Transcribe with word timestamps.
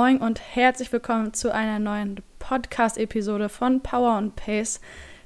Moin 0.00 0.16
und 0.16 0.40
herzlich 0.54 0.90
willkommen 0.94 1.34
zu 1.34 1.52
einer 1.52 1.78
neuen 1.78 2.22
Podcast-Episode 2.38 3.50
von 3.50 3.82
Power 3.82 4.16
und 4.16 4.34
Pace 4.34 4.80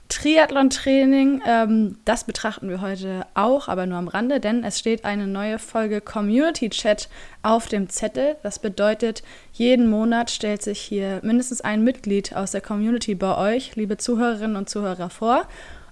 Triathlon-Training. 0.08 1.42
Ähm, 1.46 1.98
das 2.04 2.24
betrachten 2.24 2.68
wir 2.68 2.80
heute 2.80 3.24
auch, 3.34 3.68
aber 3.68 3.86
nur 3.86 3.98
am 3.98 4.08
Rande, 4.08 4.40
denn 4.40 4.64
es 4.64 4.80
steht 4.80 5.04
eine 5.04 5.28
neue 5.28 5.60
Folge 5.60 6.00
Community 6.00 6.70
Chat 6.70 7.08
auf 7.44 7.68
dem 7.68 7.88
Zettel. 7.88 8.34
Das 8.42 8.58
bedeutet, 8.58 9.22
jeden 9.52 9.88
Monat 9.88 10.32
stellt 10.32 10.62
sich 10.62 10.80
hier 10.80 11.20
mindestens 11.22 11.60
ein 11.60 11.84
Mitglied 11.84 12.34
aus 12.34 12.50
der 12.50 12.60
Community 12.60 13.14
bei 13.14 13.54
euch, 13.54 13.76
liebe 13.76 13.96
Zuhörerinnen 13.96 14.56
und 14.56 14.68
Zuhörer, 14.68 15.08
vor 15.08 15.46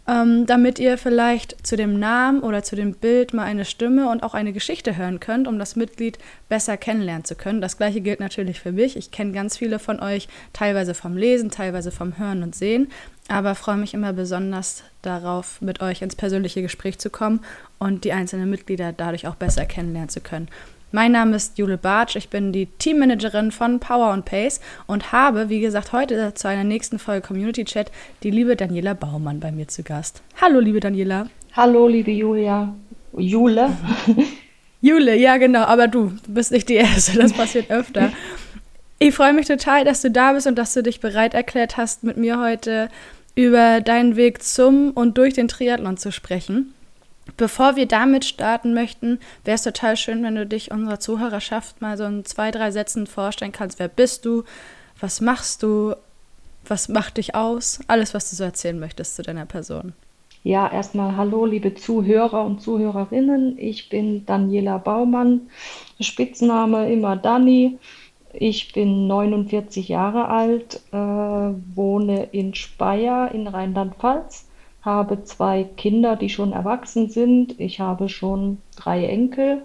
ähm, 0.09 0.47
damit 0.47 0.79
ihr 0.79 0.99
vielleicht 0.99 1.65
zu 1.65 1.77
dem 1.77 1.99
Namen 1.99 2.41
oder 2.41 2.63
zu 2.63 2.75
dem 2.75 2.95
Bild 2.95 3.33
mal 3.35 3.45
eine 3.45 3.65
Stimme 3.65 4.11
und 4.11 4.23
auch 4.23 4.35
eine 4.35 4.53
Geschichte 4.53 4.97
hören 4.97 5.21
könnt, 5.21 5.47
um 5.47 5.59
das 5.59 5.77
Mitglied 5.77 6.19
besser 6.49 6.77
kennenlernen 6.77 7.25
zu 7.25 7.37
können. 7.37 7.61
Das 7.61 7.77
gleiche 7.77 8.01
gilt 8.01 8.19
natürlich 8.21 8.61
für 8.61 8.73
mich. 8.73 8.97
Ich 8.97 9.13
kenne 9.13 9.33
ganz 9.33 9.57
viele 9.59 9.79
von 9.79 10.01
euch, 10.01 10.29
teilweise 10.53 10.95
vom 10.95 11.17
Lesen, 11.17 11.51
teilweise 11.51 11.93
vom 11.93 12.19
Hören 12.19 12.43
und 12.43 12.55
Sehen, 12.55 12.91
aber 13.29 13.55
freue 13.55 13.77
mich 13.77 13.95
immer 13.95 14.13
besonders 14.13 14.83
darauf, 15.03 15.61
mit 15.61 15.81
euch 15.81 16.03
ins 16.03 16.17
persönliche 16.17 16.63
Gespräch 16.63 16.99
zu 16.99 17.09
kommen 17.09 17.41
und 17.79 18.05
die 18.05 18.13
einzelnen 18.13 18.51
Mitglieder 18.51 18.93
dadurch 18.93 19.29
auch 19.29 19.37
besser 19.37 19.67
kennenlernen 19.67 20.09
zu 20.09 20.21
können. 20.21 20.49
Mein 20.95 21.13
Name 21.13 21.37
ist 21.37 21.57
Jule 21.57 21.79
Bartsch, 21.79 22.17
ich 22.17 22.29
bin 22.29 22.53
die 22.53 22.67
Teammanagerin 22.67 23.51
von 23.51 23.81
Power 23.81 24.13
and 24.13 24.27
Pace 24.27 24.61
und 24.87 25.11
habe, 25.11 25.49
wie 25.49 25.61
gesagt, 25.61 25.95
heute 25.95 26.35
zu 26.35 26.49
einer 26.49 26.65
nächsten 26.65 26.99
Folge 26.99 27.27
Community 27.27 27.65
Chat 27.65 27.91
die 28.23 28.31
liebe 28.31 28.57
Daniela 28.57 28.93
Baumann 28.93 29.41
bei 29.41 29.53
mir 29.53 29.67
zu 29.67 29.83
Gast. 29.83 30.21
Hallo, 30.39 30.61
liebe 30.61 30.81
Daniela. 30.81 31.29
Hallo, 31.55 31.89
liebe 31.89 32.11
Julia. 32.11 32.75
Jule. 33.17 33.71
Jule, 34.83 35.17
ja 35.17 35.39
genau, 35.39 35.63
aber 35.63 35.89
du, 35.89 36.13
du 36.27 36.35
bist 36.35 36.53
nicht 36.53 36.69
die 36.69 36.75
Erste, 36.75 37.19
das 37.19 37.33
passiert 37.33 37.71
öfter. 37.71 38.13
Ich 38.99 39.15
freue 39.15 39.33
mich 39.33 39.47
total, 39.47 39.87
dass 39.87 40.03
du 40.03 40.11
da 40.11 40.35
bist 40.35 40.47
und 40.47 40.59
dass 40.59 40.75
du 40.75 40.83
dich 40.83 41.01
bereit 41.01 41.33
erklärt 41.33 41.79
hast, 41.79 42.05
mit 42.05 42.19
mir 42.19 42.39
heute 42.39 42.91
über 43.35 43.81
deinen 43.81 44.17
Weg 44.17 44.43
zum 44.43 44.91
und 44.91 45.17
durch 45.17 45.33
den 45.33 45.49
Triathlon 45.49 45.97
zu 45.97 46.13
sprechen. 46.13 46.75
Bevor 47.37 47.77
wir 47.77 47.87
damit 47.87 48.25
starten 48.25 48.75
möchten, 48.75 49.21
wäre 49.45 49.55
es 49.55 49.63
total 49.63 49.97
schön, 49.97 50.23
wenn 50.25 50.35
du 50.35 50.45
dich 50.45 50.71
unserer 50.71 50.99
Zuhörerschaft 50.99 51.81
mal 51.81 51.97
so 51.97 52.05
in 52.05 52.25
zwei, 52.25 52.51
drei 52.51 52.71
Sätzen 52.71 53.07
vorstellen 53.07 53.53
kannst. 53.53 53.79
Wer 53.79 53.89
bist 53.89 54.25
du? 54.25 54.45
Was 55.01 55.21
machst 55.21 55.63
du? 55.63 55.95
Was 56.67 56.89
macht 56.89 57.17
dich 57.17 57.35
aus? 57.35 57.81
Alles, 57.87 58.15
was 58.15 58.31
du 58.31 58.37
so 58.37 58.45
erzählen 58.45 58.79
möchtest 58.79 59.17
zu 59.17 59.23
deiner 59.23 59.47
Person. 59.47 59.95
Ja, 60.45 60.71
erstmal 60.71 61.17
hallo, 61.17 61.47
liebe 61.47 61.75
Zuhörer 61.75 62.45
und 62.45 62.61
Zuhörerinnen. 62.61 63.57
Ich 63.59 63.89
bin 63.89 64.27
Daniela 64.27 64.79
Baumann, 64.79 65.43
Spitzname 66.01 66.93
immer 66.93 67.17
Dani. 67.17 67.79
Ich 68.33 68.73
bin 68.73 69.07
49 69.07 69.89
Jahre 69.89 70.27
alt, 70.27 70.81
äh, 70.91 70.97
wohne 70.97 72.25
in 72.33 72.55
Speyer 72.55 73.31
in 73.33 73.47
Rheinland-Pfalz 73.47 74.47
habe 74.83 75.23
zwei 75.25 75.65
Kinder, 75.65 76.17
die 76.17 76.29
schon 76.29 76.53
erwachsen 76.53 77.09
sind. 77.09 77.59
Ich 77.59 77.81
habe 77.81 78.09
schon 78.09 78.59
drei 78.77 79.07
Enkel. 79.07 79.63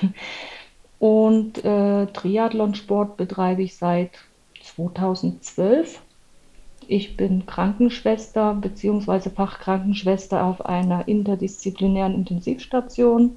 Und 0.98 1.62
äh, 1.64 2.06
Triathlonsport 2.06 3.16
betreibe 3.16 3.62
ich 3.62 3.76
seit 3.76 4.12
2012. 4.62 6.00
Ich 6.86 7.16
bin 7.16 7.46
Krankenschwester 7.46 8.54
bzw. 8.54 9.30
Fachkrankenschwester 9.30 10.44
auf 10.44 10.64
einer 10.64 11.08
interdisziplinären 11.08 12.14
Intensivstation. 12.14 13.36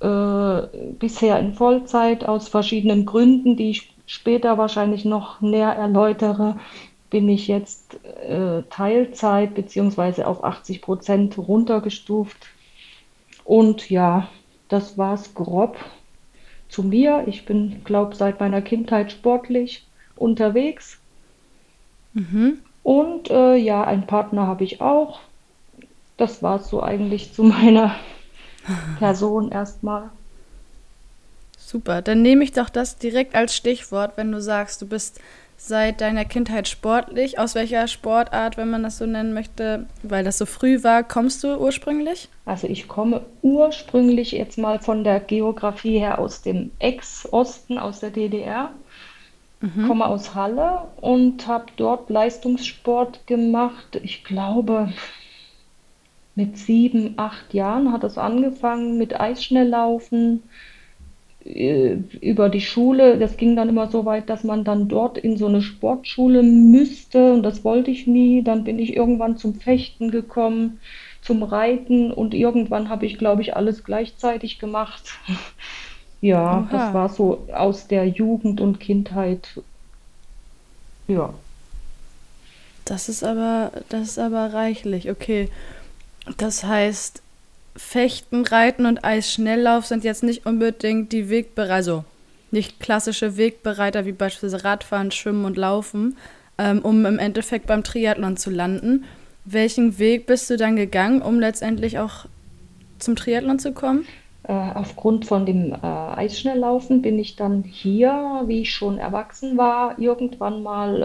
Äh, 0.00 0.62
bisher 0.98 1.38
in 1.38 1.54
Vollzeit 1.54 2.26
aus 2.26 2.48
verschiedenen 2.48 3.06
Gründen, 3.06 3.56
die 3.56 3.70
ich 3.70 3.94
später 4.06 4.58
wahrscheinlich 4.58 5.04
noch 5.04 5.40
näher 5.40 5.72
erläutere 5.72 6.56
bin 7.14 7.28
ich 7.28 7.46
jetzt 7.46 7.94
äh, 8.28 8.64
Teilzeit 8.70 9.54
beziehungsweise 9.54 10.26
auf 10.26 10.42
80 10.42 10.82
Prozent 10.82 11.38
runtergestuft. 11.38 12.48
Und 13.44 13.88
ja, 13.88 14.26
das 14.68 14.98
war 14.98 15.14
es 15.14 15.32
grob 15.32 15.76
zu 16.68 16.82
mir. 16.82 17.22
Ich 17.28 17.46
bin, 17.46 17.82
glaube 17.84 18.16
seit 18.16 18.40
meiner 18.40 18.62
Kindheit 18.62 19.12
sportlich 19.12 19.86
unterwegs. 20.16 20.98
Mhm. 22.14 22.58
Und 22.82 23.30
äh, 23.30 23.54
ja, 23.54 23.84
einen 23.84 24.08
Partner 24.08 24.48
habe 24.48 24.64
ich 24.64 24.80
auch. 24.80 25.20
Das 26.16 26.42
war 26.42 26.56
es 26.56 26.68
so 26.68 26.82
eigentlich 26.82 27.32
zu 27.32 27.44
meiner 27.44 27.94
Person 28.98 29.52
erstmal. 29.52 30.10
Super, 31.56 32.02
dann 32.02 32.22
nehme 32.22 32.42
ich 32.42 32.50
doch 32.50 32.70
das 32.70 32.98
direkt 32.98 33.36
als 33.36 33.54
Stichwort, 33.54 34.16
wenn 34.16 34.32
du 34.32 34.42
sagst, 34.42 34.82
du 34.82 34.86
bist 34.88 35.20
seit 35.68 36.00
deiner 36.00 36.24
Kindheit 36.24 36.68
sportlich? 36.68 37.38
Aus 37.38 37.54
welcher 37.54 37.88
Sportart, 37.88 38.56
wenn 38.56 38.70
man 38.70 38.82
das 38.82 38.98
so 38.98 39.06
nennen 39.06 39.32
möchte, 39.32 39.86
weil 40.02 40.24
das 40.24 40.38
so 40.38 40.46
früh 40.46 40.82
war, 40.82 41.02
kommst 41.02 41.42
du 41.42 41.56
ursprünglich? 41.56 42.28
Also 42.44 42.66
ich 42.66 42.88
komme 42.88 43.24
ursprünglich 43.42 44.32
jetzt 44.32 44.58
mal 44.58 44.78
von 44.78 45.04
der 45.04 45.20
Geografie 45.20 45.98
her 45.98 46.18
aus 46.18 46.42
dem 46.42 46.70
Ex-Osten, 46.78 47.78
aus 47.78 48.00
der 48.00 48.10
DDR. 48.10 48.70
Mhm. 49.60 49.88
Komme 49.88 50.06
aus 50.06 50.34
Halle 50.34 50.82
und 51.00 51.46
habe 51.46 51.66
dort 51.76 52.10
Leistungssport 52.10 53.26
gemacht. 53.26 53.98
Ich 54.02 54.24
glaube, 54.24 54.92
mit 56.34 56.58
sieben, 56.58 57.14
acht 57.16 57.54
Jahren 57.54 57.92
hat 57.92 58.04
es 58.04 58.18
angefangen 58.18 58.98
mit 58.98 59.18
Eisschnelllaufen 59.18 60.42
über 61.44 62.48
die 62.48 62.60
Schule. 62.60 63.18
Das 63.18 63.36
ging 63.36 63.54
dann 63.54 63.68
immer 63.68 63.88
so 63.88 64.06
weit, 64.06 64.30
dass 64.30 64.44
man 64.44 64.64
dann 64.64 64.88
dort 64.88 65.18
in 65.18 65.36
so 65.36 65.46
eine 65.46 65.60
Sportschule 65.60 66.42
müsste 66.42 67.34
und 67.34 67.42
das 67.42 67.64
wollte 67.64 67.90
ich 67.90 68.06
nie. 68.06 68.42
Dann 68.42 68.64
bin 68.64 68.78
ich 68.78 68.96
irgendwann 68.96 69.36
zum 69.36 69.54
Fechten 69.54 70.10
gekommen, 70.10 70.80
zum 71.20 71.42
Reiten 71.42 72.10
und 72.12 72.32
irgendwann 72.32 72.88
habe 72.88 73.04
ich, 73.04 73.18
glaube 73.18 73.42
ich, 73.42 73.56
alles 73.56 73.84
gleichzeitig 73.84 74.58
gemacht. 74.58 75.02
ja, 76.22 76.42
Aha. 76.42 76.68
das 76.70 76.94
war 76.94 77.08
so 77.10 77.46
aus 77.52 77.88
der 77.88 78.06
Jugend 78.06 78.60
und 78.62 78.80
Kindheit. 78.80 79.60
Ja. 81.08 81.34
Das 82.86 83.08
ist 83.08 83.22
aber, 83.22 83.70
das 83.90 84.08
ist 84.08 84.18
aber 84.18 84.52
reichlich, 84.52 85.10
okay. 85.10 85.48
Das 86.38 86.64
heißt, 86.64 87.22
Fechten, 87.76 88.44
Reiten 88.44 88.86
und 88.86 89.04
Eisschnelllauf 89.04 89.86
sind 89.86 90.04
jetzt 90.04 90.22
nicht 90.22 90.46
unbedingt 90.46 91.12
die 91.12 91.28
Wegbereiter, 91.28 91.74
also 91.74 92.04
nicht 92.50 92.78
klassische 92.78 93.36
Wegbereiter 93.36 94.06
wie 94.06 94.12
beispielsweise 94.12 94.64
Radfahren, 94.64 95.10
Schwimmen 95.10 95.44
und 95.44 95.56
Laufen, 95.56 96.16
ähm, 96.56 96.80
um 96.80 97.04
im 97.04 97.18
Endeffekt 97.18 97.66
beim 97.66 97.82
Triathlon 97.82 98.36
zu 98.36 98.50
landen. 98.50 99.04
Welchen 99.44 99.98
Weg 99.98 100.26
bist 100.26 100.48
du 100.50 100.56
dann 100.56 100.76
gegangen, 100.76 101.20
um 101.20 101.40
letztendlich 101.40 101.98
auch 101.98 102.26
zum 102.98 103.16
Triathlon 103.16 103.58
zu 103.58 103.72
kommen? 103.72 104.06
Äh, 104.44 104.52
aufgrund 104.52 105.26
von 105.26 105.46
dem 105.46 105.72
äh, 105.72 105.76
Eisschnelllaufen 105.82 107.02
bin 107.02 107.18
ich 107.18 107.34
dann 107.34 107.62
hier, 107.62 108.42
wie 108.46 108.60
ich 108.60 108.72
schon 108.72 108.98
erwachsen 108.98 109.56
war, 109.56 109.98
irgendwann 109.98 110.62
mal 110.62 111.02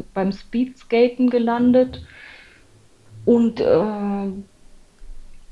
äh, 0.00 0.02
beim 0.14 0.30
Speedskaten 0.30 1.30
gelandet. 1.30 2.02
Und 3.24 3.60
äh, 3.60 4.28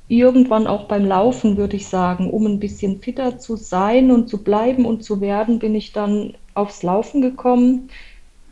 irgendwann 0.09 0.67
auch 0.67 0.85
beim 0.85 1.07
Laufen, 1.07 1.57
würde 1.57 1.77
ich 1.77 1.89
sagen, 1.89 2.31
um 2.31 2.47
ein 2.47 2.61
bisschen 2.61 3.01
fitter 3.01 3.39
zu 3.39 3.57
sein 3.57 4.11
und 4.11 4.29
zu 4.29 4.43
bleiben 4.43 4.85
und 4.85 5.03
zu 5.03 5.21
werden, 5.21 5.59
bin 5.59 5.75
ich 5.75 5.93
dann 5.93 6.35
aufs 6.55 6.83
Laufen 6.83 7.23
gekommen. 7.23 7.89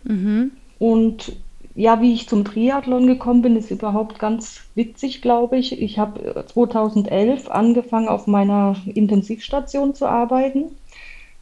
Mhm. 0.05 0.53
Und 0.79 1.37
ja, 1.75 2.01
wie 2.01 2.13
ich 2.13 2.29
zum 2.29 2.45
Triathlon 2.45 3.07
gekommen 3.07 3.43
bin, 3.43 3.57
ist 3.57 3.71
überhaupt 3.71 4.19
ganz 4.19 4.63
witzig, 4.75 5.23
glaube 5.23 5.57
ich. 5.57 5.81
Ich 5.81 5.99
habe 5.99 6.45
2011 6.47 7.51
angefangen, 7.51 8.09
auf 8.09 8.27
meiner 8.27 8.77
Intensivstation 8.87 9.95
zu 9.95 10.07
arbeiten. 10.07 10.65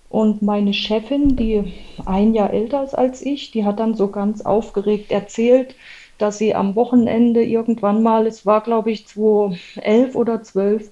Und 0.08 0.42
meine 0.42 0.74
Chefin, 0.74 1.36
die 1.36 1.72
ein 2.04 2.34
Jahr 2.34 2.52
älter 2.52 2.82
ist 2.82 2.94
als 2.94 3.22
ich, 3.22 3.52
die 3.52 3.64
hat 3.64 3.78
dann 3.78 3.94
so 3.94 4.08
ganz 4.08 4.42
aufgeregt 4.42 5.12
erzählt, 5.12 5.76
dass 6.20 6.38
sie 6.38 6.54
am 6.54 6.76
Wochenende 6.76 7.42
irgendwann 7.42 8.02
mal, 8.02 8.26
es 8.26 8.46
war 8.46 8.62
glaube 8.62 8.90
ich 8.90 9.06
2011 9.06 10.14
oder 10.14 10.42
12, 10.42 10.90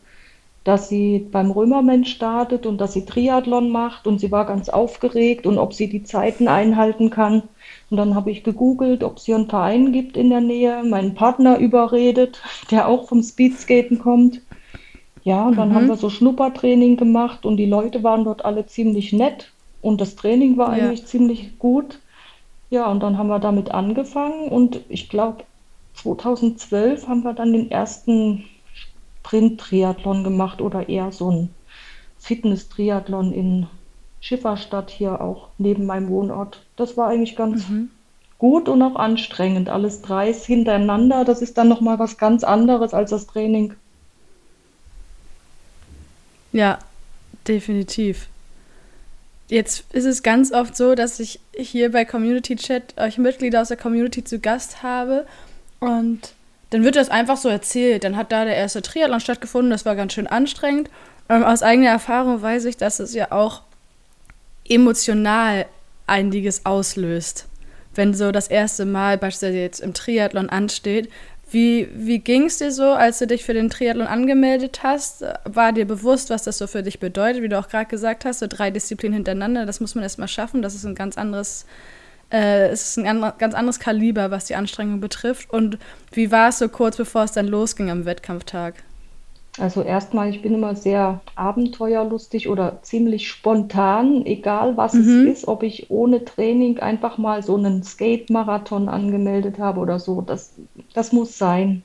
dass 0.65 0.89
sie 0.89 1.27
beim 1.31 1.51
Römermensch 1.51 2.11
startet 2.11 2.67
und 2.67 2.79
dass 2.79 2.93
sie 2.93 3.07
Triathlon 3.07 3.71
macht 3.71 4.07
und 4.07 4.19
sie 4.21 4.31
war 4.31 4.45
ganz 4.45 4.69
aufgeregt 4.69 5.47
und 5.47 5.57
ob 5.57 5.73
sie 5.73 5.89
die 5.89 6.03
Zeiten 6.03 6.47
einhalten 6.47 7.09
kann. 7.09 7.43
Und 7.89 7.97
dann 7.97 8.15
habe 8.15 8.31
ich 8.31 8.45
gegoogelt, 8.45 9.03
ob 9.03 9.17
es 9.17 9.25
hier 9.25 9.37
einen 9.37 9.49
Verein 9.49 9.93
gibt 9.93 10.19
in 10.19 10.29
der 10.29 10.43
Nähe, 10.43 10.85
meinen 10.85 11.15
Partner 11.15 11.59
überredet, 11.59 12.43
der 12.71 12.87
auch 12.87 13.09
vom 13.09 13.23
Speedskaten 13.23 13.99
kommt. 13.99 14.43
Ja, 15.25 15.47
und 15.47 15.57
dann 15.57 15.71
mhm. 15.71 15.75
haben 15.75 15.89
wir 15.89 15.97
so 15.97 16.11
Schnuppertraining 16.11 16.97
gemacht 16.97 17.47
und 17.47 17.57
die 17.57 17.67
Leute 17.67 18.03
waren 18.03 18.25
dort 18.25 18.45
alle 18.45 18.67
ziemlich 18.67 19.13
nett 19.13 19.51
und 19.81 20.01
das 20.01 20.17
Training 20.17 20.57
war 20.59 20.77
ja. 20.77 20.85
eigentlich 20.85 21.07
ziemlich 21.07 21.59
gut. 21.59 21.99
Ja, 22.70 22.91
und 22.91 23.00
dann 23.00 23.17
haben 23.17 23.29
wir 23.29 23.38
damit 23.38 23.70
angefangen 23.70 24.49
und 24.49 24.81
ich 24.88 25.09
glaube, 25.09 25.44
2012 25.94 27.09
haben 27.09 27.23
wir 27.23 27.32
dann 27.32 27.53
den 27.53 27.70
ersten 27.70 28.44
Sprint-Triathlon 29.29 30.23
gemacht 30.23 30.61
oder 30.61 30.88
eher 30.88 31.11
so 31.12 31.31
ein 31.31 31.50
Fitness-Triathlon 32.19 33.32
in 33.32 33.67
Schifferstadt 34.20 34.91
hier 34.91 35.20
auch 35.20 35.49
neben 35.59 35.87
meinem 35.87 36.09
Wohnort. 36.09 36.62
Das 36.76 36.97
war 36.97 37.09
eigentlich 37.09 37.37
ganz 37.37 37.69
mhm. 37.69 37.91
gut 38.38 38.69
und 38.69 38.82
auch 38.82 38.97
anstrengend. 38.97 39.69
Alles 39.69 40.03
dreis 40.03 40.44
hintereinander, 40.44 41.25
das 41.25 41.43
ist 41.43 41.56
dann 41.59 41.69
nochmal 41.69 41.99
was 41.99 42.19
ganz 42.19 42.44
anderes 42.44 42.94
als 42.94 43.11
das 43.11 43.26
Training. 43.26 43.75
Ja, 46.53 46.79
definitiv. 47.47 48.29
Jetzt 49.49 49.85
ist 49.93 50.05
es 50.05 50.23
ganz 50.23 50.53
oft 50.53 50.77
so, 50.77 50.95
dass 50.95 51.21
ich 51.21 51.41
hier 51.56 51.91
bei 51.91 52.05
Community 52.05 52.56
Chat 52.56 52.99
euch 52.99 53.17
Mitglieder 53.19 53.62
aus 53.62 53.69
der 53.69 53.79
Community 53.79 54.23
zu 54.23 54.39
Gast 54.39 54.83
habe 54.83 55.27
und 55.81 56.21
dann 56.71 56.85
wird 56.85 56.97
das 56.97 57.09
einfach 57.09 57.39
so 57.39 57.49
erzählt. 57.49 58.05
Dann 58.05 58.17
hat 58.17 58.31
da 58.31 58.45
der 58.45 58.56
erste 58.56 58.83
Triathlon 58.83 59.21
stattgefunden, 59.21 59.71
das 59.71 59.87
war 59.87 59.97
ganz 59.97 60.12
schön 60.12 60.27
anstrengend. 60.27 60.91
Ähm, 61.31 61.43
aus 61.45 61.62
eigener 61.62 61.89
Erfahrung 61.89 62.43
weiß 62.43 62.67
ich, 62.67 62.77
dass 62.77 63.00
es 63.00 63.15
ja 63.15 63.33
auch 63.33 63.62
emotional 64.69 65.67
einiges 66.06 66.67
auslöst. 66.67 67.47
Wenn 67.95 68.12
so 68.15 68.33
das 68.33 68.49
erste 68.49 68.85
Mal 68.85 69.17
beispielsweise 69.17 69.59
jetzt 69.59 69.81
im 69.81 69.95
Triathlon 69.95 70.50
ansteht, 70.50 71.11
wie, 71.50 71.89
wie 71.95 72.19
ging 72.19 72.45
es 72.45 72.59
dir 72.59 72.71
so, 72.71 72.93
als 72.93 73.19
du 73.19 73.27
dich 73.27 73.45
für 73.45 73.55
den 73.55 73.71
Triathlon 73.71 74.06
angemeldet 74.06 74.83
hast? 74.83 75.25
War 75.45 75.73
dir 75.73 75.87
bewusst, 75.87 76.31
was 76.31 76.45
das 76.45 76.59
so 76.59 76.67
für 76.67 76.83
dich 76.83 77.00
bedeutet? 77.00 77.43
Wie 77.43 77.49
du 77.49 77.59
auch 77.59 77.69
gerade 77.69 77.89
gesagt 77.89 78.25
hast, 78.25 78.41
so 78.41 78.47
drei 78.47 78.71
Disziplinen 78.71 79.15
hintereinander, 79.15 79.65
das 79.65 79.81
muss 79.81 79.95
man 79.95 80.05
erstmal 80.05 80.29
schaffen. 80.29 80.61
Das 80.61 80.75
ist 80.75 80.85
ein 80.85 80.95
ganz 80.95 81.17
anderes, 81.17 81.65
äh, 82.31 82.73
ist 82.73 82.99
ein 82.99 83.33
ganz 83.39 83.55
anderes 83.55 83.81
Kaliber, 83.81 84.31
was 84.31 84.45
die 84.45 84.56
Anstrengung 84.56 85.00
betrifft. 85.00 85.50
Und 85.50 85.79
wie 86.12 86.31
war 86.31 86.50
es 86.50 86.59
so 86.59 86.69
kurz 86.69 86.97
bevor 86.97 87.25
es 87.25 87.33
dann 87.33 87.47
losging 87.47 87.91
am 87.91 88.05
Wettkampftag? 88.05 88.75
Also 89.59 89.83
erstmal, 89.83 90.31
ich 90.31 90.43
bin 90.43 90.55
immer 90.55 90.77
sehr 90.77 91.21
abenteuerlustig 91.35 92.49
oder 92.49 92.83
ziemlich 92.83 93.29
spontan, 93.29 94.25
egal 94.25 94.77
was 94.77 94.95
mhm. 94.95 95.27
es 95.29 95.39
ist, 95.39 95.49
ob 95.49 95.63
ich 95.63 95.91
ohne 95.91 96.25
Training 96.25 96.79
einfach 96.79 97.19
mal 97.19 97.43
so 97.43 97.57
einen 97.57 97.83
Skate-Marathon 97.83 98.89
angemeldet 98.89 99.59
habe 99.59 99.81
oder 99.81 99.99
so. 99.99 100.21
Das, 100.21 100.55
das 100.95 101.13
muss 101.13 101.39
sein. 101.39 101.83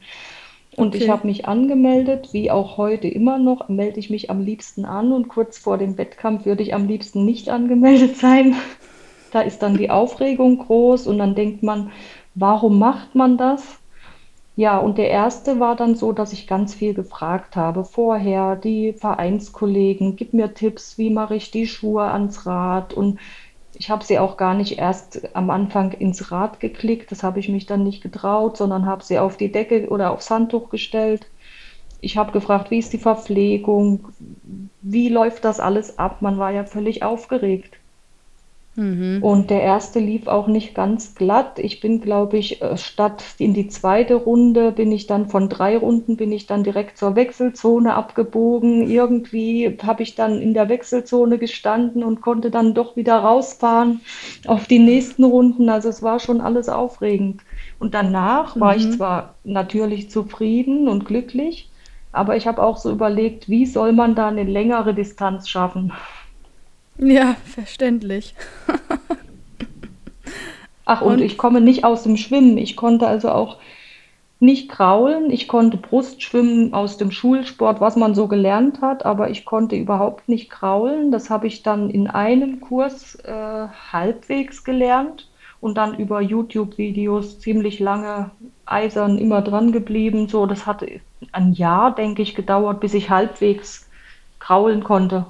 Und 0.76 0.96
okay. 0.96 1.04
ich 1.04 1.10
habe 1.10 1.28
mich 1.28 1.48
angemeldet, 1.48 2.30
wie 2.32 2.50
auch 2.50 2.78
heute 2.78 3.08
immer 3.08 3.38
noch, 3.38 3.70
melde 3.70 4.00
ich 4.00 4.10
mich 4.10 4.30
am 4.30 4.42
liebsten 4.42 4.86
an 4.86 5.12
und 5.12 5.28
kurz 5.28 5.58
vor 5.58 5.78
dem 5.78 5.98
Wettkampf 5.98 6.46
würde 6.46 6.64
ich 6.64 6.74
am 6.74 6.88
liebsten 6.88 7.26
nicht 7.26 7.50
angemeldet 7.50 8.18
sein. 8.18 8.56
Da 9.32 9.42
ist 9.42 9.64
dann 9.64 9.78
die 9.78 9.90
Aufregung 9.90 10.60
groß 10.60 11.08
und 11.08 11.18
dann 11.18 11.36
denkt 11.36 11.64
man, 11.64 11.92
warum 12.36 12.78
macht 12.80 13.16
man 13.16 13.38
das? 13.38 13.80
Ja, 14.56 14.78
und 14.78 14.98
der 15.00 15.10
erste 15.10 15.60
war 15.60 15.76
dann 15.76 15.96
so, 15.96 16.12
dass 16.12 16.32
ich 16.32 16.46
ganz 16.48 16.76
viel 16.76 16.94
gefragt 16.94 17.56
habe 17.56 17.84
vorher, 17.86 18.56
die 18.56 18.94
Vereinskollegen, 18.94 20.16
gib 20.16 20.34
mir 20.34 20.54
Tipps, 20.54 20.98
wie 21.00 21.10
mache 21.10 21.36
ich 21.36 21.50
die 21.52 21.66
Schuhe 21.68 22.04
ans 22.04 22.46
Rad? 22.46 22.94
Und 22.94 23.20
ich 23.74 23.90
habe 23.90 24.04
sie 24.06 24.20
auch 24.20 24.38
gar 24.38 24.54
nicht 24.54 24.78
erst 24.78 25.36
am 25.36 25.50
Anfang 25.50 25.92
ins 25.94 26.32
Rad 26.32 26.60
geklickt, 26.60 27.12
das 27.12 27.24
habe 27.24 27.40
ich 27.40 27.50
mich 27.50 27.66
dann 27.66 27.84
nicht 27.84 28.04
getraut, 28.04 28.58
sondern 28.58 28.86
habe 28.86 29.04
sie 29.04 29.18
auf 29.20 29.38
die 29.38 29.52
Decke 29.52 29.90
oder 29.90 30.12
aufs 30.12 30.30
Handtuch 30.30 30.70
gestellt. 30.70 31.32
Ich 32.02 32.18
habe 32.18 32.32
gefragt, 32.34 32.72
wie 32.72 32.80
ist 32.80 32.94
die 32.94 33.00
Verpflegung? 33.00 34.10
Wie 34.82 35.10
läuft 35.10 35.46
das 35.46 35.60
alles 35.62 35.98
ab? 36.00 36.22
Man 36.22 36.38
war 36.40 36.52
ja 36.52 36.66
völlig 36.66 37.04
aufgeregt. 37.04 37.83
Mhm. 38.76 39.22
Und 39.22 39.52
der 39.52 39.62
erste 39.62 40.00
lief 40.00 40.26
auch 40.26 40.48
nicht 40.48 40.74
ganz 40.74 41.14
glatt. 41.14 41.60
Ich 41.60 41.80
bin, 41.80 42.02
glaube 42.02 42.38
ich, 42.38 42.62
äh, 42.64 42.76
statt 42.76 43.24
in 43.38 43.54
die 43.54 43.68
zweite 43.68 44.16
Runde 44.16 44.72
bin 44.72 44.92
ich 44.92 45.06
dann 45.06 45.28
von 45.28 45.48
drei 45.48 45.78
Runden 45.78 46.18
bin 46.18 46.32
ich 46.32 46.48
dann 46.48 46.64
direkt 46.64 46.98
zur 46.98 47.16
Wechselzone 47.16 47.94
abgebogen. 47.94 48.90
Irgendwie 48.90 49.78
habe 49.84 50.02
ich 50.02 50.16
dann 50.16 50.42
in 50.42 50.56
der 50.56 50.70
Wechselzone 50.70 51.38
gestanden 51.38 52.04
und 52.04 52.22
konnte 52.22 52.50
dann 52.50 52.74
doch 52.74 52.96
wieder 52.96 53.18
rausfahren 53.18 54.02
auf 54.48 54.66
die 54.66 54.80
nächsten 54.80 55.24
Runden. 55.24 55.70
Also 55.70 55.90
es 55.90 56.02
war 56.02 56.20
schon 56.20 56.42
alles 56.42 56.68
aufregend. 56.68 57.42
Und 57.78 57.94
danach 57.94 58.56
mhm. 58.56 58.60
war 58.60 58.76
ich 58.76 58.88
mhm. 58.88 58.92
zwar 58.94 59.36
natürlich 59.44 60.10
zufrieden 60.10 60.88
und 60.88 61.06
glücklich, 61.06 61.70
aber 62.12 62.38
ich 62.38 62.48
habe 62.48 62.62
auch 62.62 62.78
so 62.78 62.92
überlegt, 62.92 63.50
wie 63.50 63.68
soll 63.68 63.92
man 63.92 64.16
da 64.16 64.30
eine 64.30 64.44
längere 64.44 64.96
Distanz 64.96 65.48
schaffen? 65.48 65.92
Ja, 66.98 67.36
verständlich. 67.46 68.36
Ach, 70.86 71.02
und, 71.02 71.14
und 71.14 71.22
ich 71.22 71.38
komme 71.38 71.62
nicht 71.62 71.84
aus 71.86 72.04
dem 72.04 72.18
Schwimmen. 72.18 72.58
Ich 72.58 72.76
konnte 72.76 73.08
also 73.08 73.30
auch 73.30 73.58
nicht 74.40 74.70
kraulen. 74.70 75.32
Ich 75.32 75.48
konnte 75.48 75.78
Brustschwimmen 75.78 76.74
aus 76.74 76.98
dem 76.98 77.12
Schulsport, 77.12 77.80
was 77.80 77.96
man 77.96 78.14
so 78.14 78.28
gelernt 78.28 78.82
hat, 78.82 79.06
aber 79.06 79.30
ich 79.30 79.46
konnte 79.46 79.78
überhaupt 79.78 80.28
nicht 80.28 80.50
kraulen. 80.50 81.12
Das 81.12 81.30
habe 81.30 81.48
ich 81.48 81.64
dann 81.64 81.90
in 81.90 82.08
einem 82.08 82.60
Kurs 82.60 83.16
äh, 83.24 83.68
halbwegs 83.92 84.66
gelernt 84.66 85.30
und 85.62 85.78
dann 85.78 85.98
über 85.98 86.20
YouTube-Videos 86.20 87.40
ziemlich 87.40 87.80
lange 87.80 88.32
eisern 88.66 89.18
immer 89.18 89.42
dran 89.42 89.72
geblieben. 89.72 90.28
So, 90.28 90.46
das 90.46 90.66
hat 90.66 90.86
ein 91.32 91.54
Jahr, 91.54 91.96
denke 91.96 92.22
ich, 92.22 92.36
gedauert, 92.36 92.82
bis 92.82 92.94
ich 92.94 93.10
halbwegs 93.10 93.90
kraulen 94.40 94.84
konnte. 94.84 95.26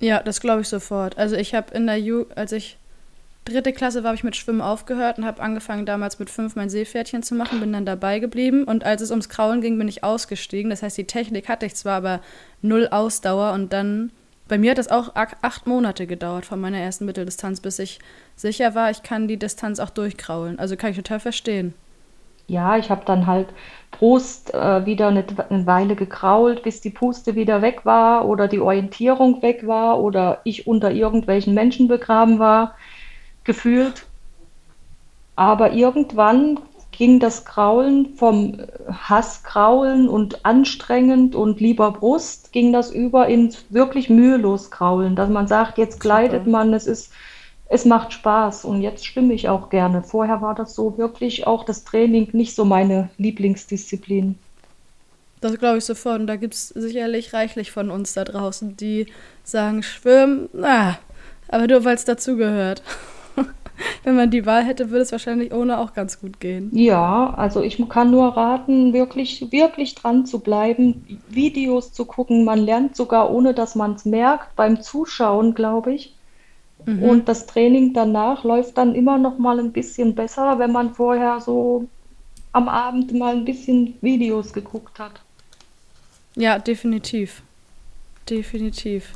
Ja, 0.00 0.22
das 0.22 0.40
glaube 0.40 0.62
ich 0.62 0.68
sofort. 0.68 1.16
Also 1.16 1.36
ich 1.36 1.54
habe 1.54 1.74
in 1.74 1.86
der 1.86 1.98
Ju 1.98 2.26
als 2.34 2.52
ich 2.52 2.78
dritte 3.44 3.72
Klasse 3.72 4.02
war, 4.02 4.08
habe 4.08 4.16
ich 4.16 4.24
mit 4.24 4.36
Schwimmen 4.36 4.60
aufgehört 4.60 5.18
und 5.18 5.24
habe 5.24 5.40
angefangen 5.40 5.86
damals 5.86 6.18
mit 6.18 6.30
fünf 6.30 6.56
mein 6.56 6.68
Seepferdchen 6.68 7.22
zu 7.22 7.34
machen, 7.34 7.60
bin 7.60 7.72
dann 7.72 7.86
dabei 7.86 8.18
geblieben 8.18 8.64
und 8.64 8.84
als 8.84 9.02
es 9.02 9.10
ums 9.10 9.28
Kraulen 9.28 9.60
ging, 9.60 9.78
bin 9.78 9.88
ich 9.88 10.02
ausgestiegen. 10.04 10.70
Das 10.70 10.82
heißt, 10.82 10.98
die 10.98 11.06
Technik 11.06 11.48
hatte 11.48 11.64
ich 11.64 11.76
zwar, 11.76 11.96
aber 11.96 12.20
null 12.60 12.88
Ausdauer 12.88 13.52
und 13.52 13.72
dann 13.72 14.10
bei 14.48 14.58
mir 14.58 14.72
hat 14.72 14.78
das 14.78 14.88
auch 14.88 15.14
acht 15.14 15.66
Monate 15.66 16.06
gedauert 16.06 16.46
von 16.46 16.60
meiner 16.60 16.78
ersten 16.78 17.04
Mitteldistanz, 17.04 17.60
bis 17.60 17.78
ich 17.78 17.98
sicher 18.36 18.74
war, 18.74 18.90
ich 18.90 19.02
kann 19.02 19.26
die 19.26 19.38
Distanz 19.38 19.80
auch 19.80 19.90
durchkraulen. 19.90 20.58
Also 20.58 20.76
kann 20.76 20.90
ich 20.90 20.96
total 20.96 21.20
verstehen. 21.20 21.74
Ja, 22.48 22.76
ich 22.76 22.90
habe 22.90 23.04
dann 23.04 23.26
halt 23.26 23.48
Brust 23.90 24.54
äh, 24.54 24.86
wieder 24.86 25.08
eine, 25.08 25.24
eine, 25.48 25.66
Weile 25.66 25.96
gekrault, 25.96 26.62
bis 26.62 26.80
die 26.80 26.90
Puste 26.90 27.34
wieder 27.34 27.62
weg 27.62 27.80
war 27.84 28.26
oder 28.26 28.46
die 28.46 28.60
Orientierung 28.60 29.42
weg 29.42 29.66
war 29.66 30.00
oder 30.00 30.40
ich 30.44 30.66
unter 30.66 30.90
irgendwelchen 30.92 31.54
Menschen 31.54 31.88
begraben 31.88 32.38
war, 32.38 32.74
gefühlt. 33.44 34.06
Aber 35.34 35.72
irgendwann 35.72 36.60
ging 36.92 37.20
das 37.20 37.44
Kraulen 37.44 38.14
vom 38.14 38.58
Hasskraulen 38.90 40.08
und 40.08 40.46
anstrengend 40.46 41.34
und 41.34 41.60
lieber 41.60 41.92
Brust, 41.92 42.52
ging 42.52 42.72
das 42.72 42.90
über 42.90 43.28
ins 43.28 43.66
wirklich 43.70 44.08
mühelos 44.08 44.70
Kraulen, 44.70 45.14
dass 45.14 45.28
man 45.28 45.46
sagt, 45.46 45.78
jetzt 45.78 46.00
gleitet 46.00 46.46
man, 46.46 46.72
es 46.72 46.86
ist 46.86 47.12
es 47.68 47.84
macht 47.84 48.12
Spaß 48.12 48.64
und 48.64 48.82
jetzt 48.82 49.04
schwimme 49.04 49.34
ich 49.34 49.48
auch 49.48 49.70
gerne. 49.70 50.02
Vorher 50.02 50.40
war 50.40 50.54
das 50.54 50.74
so 50.74 50.96
wirklich 50.98 51.46
auch 51.46 51.64
das 51.64 51.84
Training 51.84 52.28
nicht 52.32 52.54
so 52.54 52.64
meine 52.64 53.10
Lieblingsdisziplin. 53.18 54.36
Das 55.40 55.58
glaube 55.58 55.78
ich 55.78 55.84
sofort. 55.84 56.20
Und 56.20 56.26
da 56.26 56.36
gibt 56.36 56.54
es 56.54 56.68
sicherlich 56.68 57.32
reichlich 57.32 57.72
von 57.72 57.90
uns 57.90 58.14
da 58.14 58.24
draußen, 58.24 58.76
die 58.76 59.06
sagen, 59.42 59.82
schwimmen, 59.82 60.48
na, 60.52 60.98
aber 61.48 61.66
nur 61.66 61.84
weil 61.84 61.94
es 61.94 62.04
dazugehört. 62.04 62.82
Wenn 64.04 64.16
man 64.16 64.30
die 64.30 64.46
Wahl 64.46 64.64
hätte, 64.64 64.90
würde 64.90 65.02
es 65.02 65.12
wahrscheinlich 65.12 65.52
ohne 65.52 65.78
auch 65.78 65.92
ganz 65.92 66.20
gut 66.20 66.40
gehen. 66.40 66.70
Ja, 66.72 67.34
also 67.36 67.60
ich 67.60 67.82
kann 67.88 68.10
nur 68.10 68.36
raten, 68.36 68.94
wirklich, 68.94 69.52
wirklich 69.52 69.94
dran 69.94 70.24
zu 70.24 70.40
bleiben, 70.40 71.20
Videos 71.28 71.92
zu 71.92 72.06
gucken. 72.06 72.44
Man 72.44 72.60
lernt 72.60 72.96
sogar, 72.96 73.30
ohne 73.30 73.52
dass 73.52 73.74
man 73.74 73.94
es 73.94 74.06
merkt, 74.06 74.56
beim 74.56 74.80
Zuschauen, 74.80 75.54
glaube 75.54 75.92
ich. 75.92 76.14
Mhm. 76.86 77.02
Und 77.02 77.28
das 77.28 77.46
Training 77.46 77.92
danach 77.92 78.44
läuft 78.44 78.78
dann 78.78 78.94
immer 78.94 79.18
noch 79.18 79.38
mal 79.38 79.58
ein 79.58 79.72
bisschen 79.72 80.14
besser, 80.14 80.58
wenn 80.58 80.72
man 80.72 80.94
vorher 80.94 81.40
so 81.40 81.86
am 82.52 82.68
Abend 82.68 83.12
mal 83.12 83.36
ein 83.36 83.44
bisschen 83.44 83.94
Videos 84.00 84.52
geguckt 84.52 84.98
hat. 84.98 85.20
Ja, 86.36 86.58
definitiv. 86.58 87.42
Definitiv. 88.30 89.12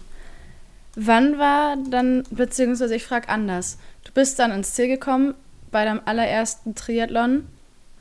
Wann 0.96 1.38
war 1.38 1.76
dann, 1.76 2.24
beziehungsweise 2.30 2.96
ich 2.96 3.04
frage 3.04 3.28
anders, 3.28 3.78
du 4.04 4.12
bist 4.12 4.38
dann 4.38 4.50
ins 4.50 4.74
Ziel 4.74 4.88
gekommen 4.88 5.34
bei 5.70 5.84
deinem 5.84 6.00
allerersten 6.04 6.74
Triathlon. 6.74 7.46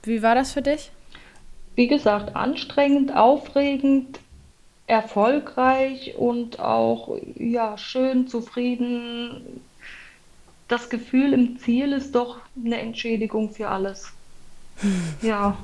Wie 0.04 0.24
war 0.24 0.34
das 0.36 0.52
für 0.54 0.62
dich? 0.64 0.92
Wie 1.76 1.88
gesagt, 1.88 2.36
anstrengend, 2.36 3.16
aufregend, 3.16 4.20
erfolgreich 4.90 6.16
und 6.18 6.60
auch 6.60 7.16
ja 7.36 7.78
schön 7.78 8.28
zufrieden. 8.28 9.62
Das 10.68 10.90
Gefühl 10.90 11.34
im 11.34 11.60
Ziel 11.60 11.94
ist 11.94 12.16
doch 12.16 12.40
eine 12.64 12.80
Entschädigung 12.80 13.52
für 13.52 13.70
alles. 13.70 14.12
Ja. 15.22 15.58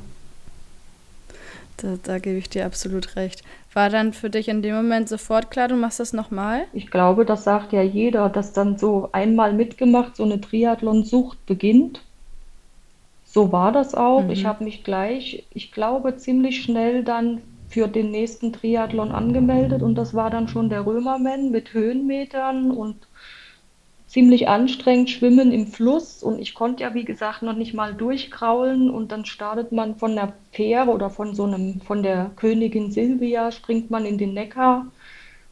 Da, 1.78 1.98
da 2.04 2.20
gebe 2.20 2.38
ich 2.38 2.50
dir 2.50 2.66
absolut 2.66 3.16
recht. 3.16 3.44
War 3.74 3.90
dann 3.90 4.14
für 4.14 4.30
dich 4.30 4.48
in 4.48 4.62
dem 4.62 4.76
Moment 4.76 5.10
sofort 5.10 5.52
klar, 5.52 5.68
du 5.68 5.76
machst 5.76 6.00
das 6.00 6.14
nochmal? 6.14 6.66
Ich 6.72 6.92
glaube, 6.92 7.26
das 7.26 7.44
sagt 7.44 7.74
ja 7.74 7.82
jeder, 7.82 8.30
dass 8.30 8.54
dann 8.54 8.78
so 8.78 9.10
einmal 9.12 9.54
mitgemacht, 9.54 10.16
so 10.16 10.24
eine 10.24 10.40
Triathlon-Sucht 10.40 11.46
beginnt. 11.46 12.02
So 13.26 13.52
war 13.52 13.72
das 13.72 13.96
auch. 13.96 14.24
Mhm. 14.24 14.30
Ich 14.30 14.46
habe 14.46 14.64
mich 14.64 14.84
gleich, 14.84 15.44
ich 15.54 15.72
glaube, 15.72 16.16
ziemlich 16.16 16.62
schnell 16.62 17.04
dann 17.04 17.42
für 17.76 17.90
den 17.90 18.10
nächsten 18.10 18.54
Triathlon 18.54 19.12
angemeldet 19.12 19.84
und 19.84 19.96
das 19.96 20.14
war 20.14 20.30
dann 20.30 20.48
schon 20.48 20.70
der 20.70 20.86
Römerman 20.86 21.52
mit 21.52 21.74
Höhenmetern 21.74 22.72
und 22.72 22.96
ziemlich 24.08 24.48
anstrengend 24.48 25.10
schwimmen 25.10 25.52
im 25.52 25.68
Fluss 25.68 26.24
und 26.24 26.40
ich 26.40 26.54
konnte 26.54 26.84
ja 26.84 26.94
wie 26.94 27.04
gesagt 27.04 27.42
noch 27.42 27.58
nicht 27.58 27.74
mal 27.74 27.94
durchkraulen 27.94 28.90
und 28.90 29.12
dann 29.12 29.26
startet 29.26 29.74
man 29.74 29.98
von 29.98 30.16
der 30.16 30.32
Fähre 30.54 30.90
oder 30.90 31.10
von 31.10 31.36
so 31.36 31.44
einem 31.44 31.82
von 31.82 32.02
der 32.02 32.32
Königin 32.38 32.92
Silvia 32.92 33.52
springt 33.52 33.92
man 33.92 34.06
in 34.06 34.18
den 34.18 34.34
Neckar 34.34 34.86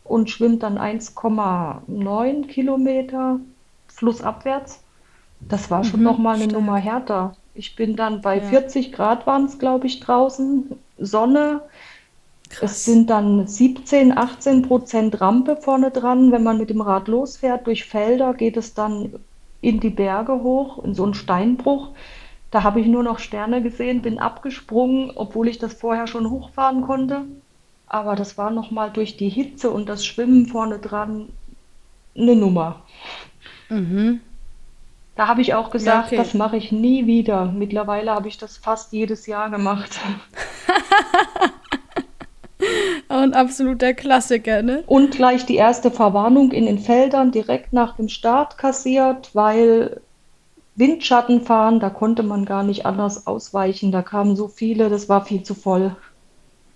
und 0.06 0.30
schwimmt 0.30 0.64
dann 0.64 0.78
1,9 0.78 2.48
Kilometer 2.48 3.42
flussabwärts. 3.90 4.82
Das 5.42 5.70
war 5.70 5.84
schon 5.84 6.00
mhm, 6.00 6.06
noch 6.06 6.20
mal 6.20 6.36
eine 6.36 6.46
stark. 6.46 6.54
Nummer 6.54 6.78
härter. 6.78 7.36
Ich 7.54 7.76
bin 7.76 7.98
dann 7.98 8.22
bei 8.22 8.38
ja. 8.38 8.44
40 8.44 8.94
Grad 8.94 9.28
waren 9.28 9.44
es, 9.44 9.60
glaube 9.60 9.88
ich, 9.88 10.00
draußen, 10.00 10.72
Sonne, 10.98 11.62
Krass. 12.54 12.72
Es 12.72 12.86
sind 12.86 13.10
dann 13.10 13.48
17, 13.48 14.16
18 14.16 14.62
Prozent 14.64 15.22
Rampe 15.22 15.58
vorne 15.58 15.92
dran. 15.92 16.32
Wenn 16.32 16.44
man 16.44 16.58
mit 16.58 16.70
dem 16.70 16.82
Rad 16.82 17.08
losfährt 17.08 17.66
durch 17.68 17.86
Felder, 17.86 18.34
geht 18.34 18.58
es 18.58 18.74
dann 18.74 19.16
in 19.62 19.80
die 19.80 19.90
Berge 19.90 20.44
hoch, 20.44 20.84
in 20.84 20.94
so 20.94 21.04
einen 21.04 21.14
Steinbruch. 21.14 21.90
Da 22.52 22.64
habe 22.64 22.80
ich 22.82 22.88
nur 22.88 23.02
noch 23.02 23.18
Sterne 23.18 23.64
gesehen, 23.64 24.04
bin 24.04 24.20
abgesprungen, 24.20 25.12
obwohl 25.16 25.48
ich 25.48 25.58
das 25.58 25.74
vorher 25.74 26.06
schon 26.06 26.30
hochfahren 26.30 26.84
konnte. 26.84 27.24
Aber 27.88 28.16
das 28.16 28.38
war 28.38 28.52
nochmal 28.52 28.92
durch 28.92 29.18
die 29.18 29.30
Hitze 29.30 29.72
und 29.72 29.90
das 29.90 30.06
Schwimmen 30.06 30.46
vorne 30.46 30.78
dran 30.78 31.30
eine 32.16 32.36
Nummer. 32.36 32.82
Mhm. 33.70 34.22
Da 35.16 35.28
habe 35.28 35.42
ich 35.42 35.54
auch 35.54 35.72
gesagt, 35.72 36.12
ja, 36.12 36.18
okay. 36.18 36.18
das 36.18 36.34
mache 36.34 36.58
ich 36.58 36.72
nie 36.72 37.08
wieder. 37.08 37.46
Mittlerweile 37.46 38.12
habe 38.12 38.28
ich 38.28 38.38
das 38.38 38.58
fast 38.58 38.94
jedes 38.94 39.26
Jahr 39.26 39.50
gemacht. 39.50 40.00
Ein 43.10 43.34
absoluter 43.34 43.94
Klassiker, 43.94 44.62
ne? 44.62 44.84
Und 44.88 45.12
gleich 45.12 45.46
die 45.46 45.56
erste 45.56 45.92
Verwarnung 45.92 46.52
in 46.52 46.66
den 46.66 46.80
Feldern 46.80 47.32
direkt 47.32 47.74
nach 47.74 47.96
dem 47.96 48.10
Start 48.10 48.58
kassiert, 48.58 49.32
weil 49.34 50.02
Windschatten 50.76 51.42
fahren, 51.42 51.80
da 51.80 51.90
konnte 51.90 52.24
man 52.24 52.46
gar 52.46 52.64
nicht 52.64 52.86
anders 52.86 53.28
ausweichen. 53.28 53.92
Da 53.92 54.02
kamen 54.02 54.36
so 54.36 54.48
viele, 54.48 54.90
das 54.90 55.10
war 55.10 55.26
viel 55.26 55.44
zu 55.44 55.54
voll. 55.54 55.96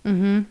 Mhm. 0.04 0.46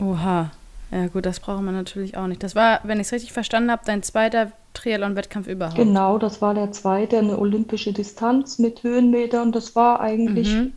Oha. 0.00 0.50
Ja, 0.90 1.06
gut, 1.08 1.26
das 1.26 1.40
braucht 1.40 1.62
man 1.62 1.74
natürlich 1.74 2.16
auch 2.16 2.26
nicht. 2.26 2.42
Das 2.42 2.54
war, 2.54 2.80
wenn 2.84 3.00
ich 3.00 3.08
es 3.08 3.12
richtig 3.12 3.32
verstanden 3.32 3.70
habe, 3.70 3.82
dein 3.84 4.02
zweiter 4.02 4.52
Triathlon-Wettkampf 4.74 5.48
überhaupt. 5.48 5.76
Genau, 5.76 6.18
das 6.18 6.42
war 6.42 6.54
der 6.54 6.72
zweite, 6.72 7.18
eine 7.18 7.38
olympische 7.38 7.92
Distanz 7.92 8.58
mit 8.58 8.82
Höhenmetern. 8.82 9.50
Das 9.50 9.74
war 9.74 10.00
eigentlich 10.00 10.52
mhm. 10.52 10.72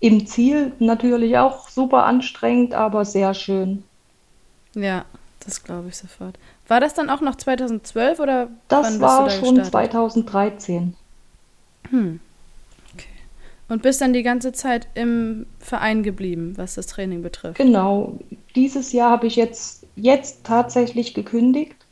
Im 0.00 0.26
Ziel 0.26 0.72
natürlich 0.78 1.38
auch 1.38 1.68
super 1.68 2.04
anstrengend, 2.04 2.74
aber 2.74 3.04
sehr 3.04 3.32
schön. 3.34 3.82
Ja, 4.74 5.04
das 5.40 5.64
glaube 5.64 5.88
ich 5.88 5.96
sofort. 5.96 6.38
War 6.68 6.80
das 6.80 6.94
dann 6.94 7.08
auch 7.08 7.20
noch 7.20 7.36
2012 7.36 8.20
oder 8.20 8.48
Das 8.68 9.00
war 9.00 9.24
da 9.24 9.30
schon 9.30 9.56
gestartet? 9.56 9.92
2013. 9.92 10.94
Hm. 11.90 12.20
Okay. 12.94 13.06
Und 13.68 13.82
bist 13.82 14.00
dann 14.00 14.12
die 14.12 14.22
ganze 14.22 14.52
Zeit 14.52 14.88
im 14.94 15.46
Verein 15.60 16.02
geblieben, 16.02 16.54
was 16.56 16.74
das 16.74 16.86
Training 16.86 17.22
betrifft? 17.22 17.56
Genau. 17.56 18.18
Dieses 18.54 18.92
Jahr 18.92 19.10
habe 19.10 19.28
ich 19.28 19.36
jetzt, 19.36 19.86
jetzt 19.94 20.44
tatsächlich 20.44 21.14
gekündigt 21.14 21.85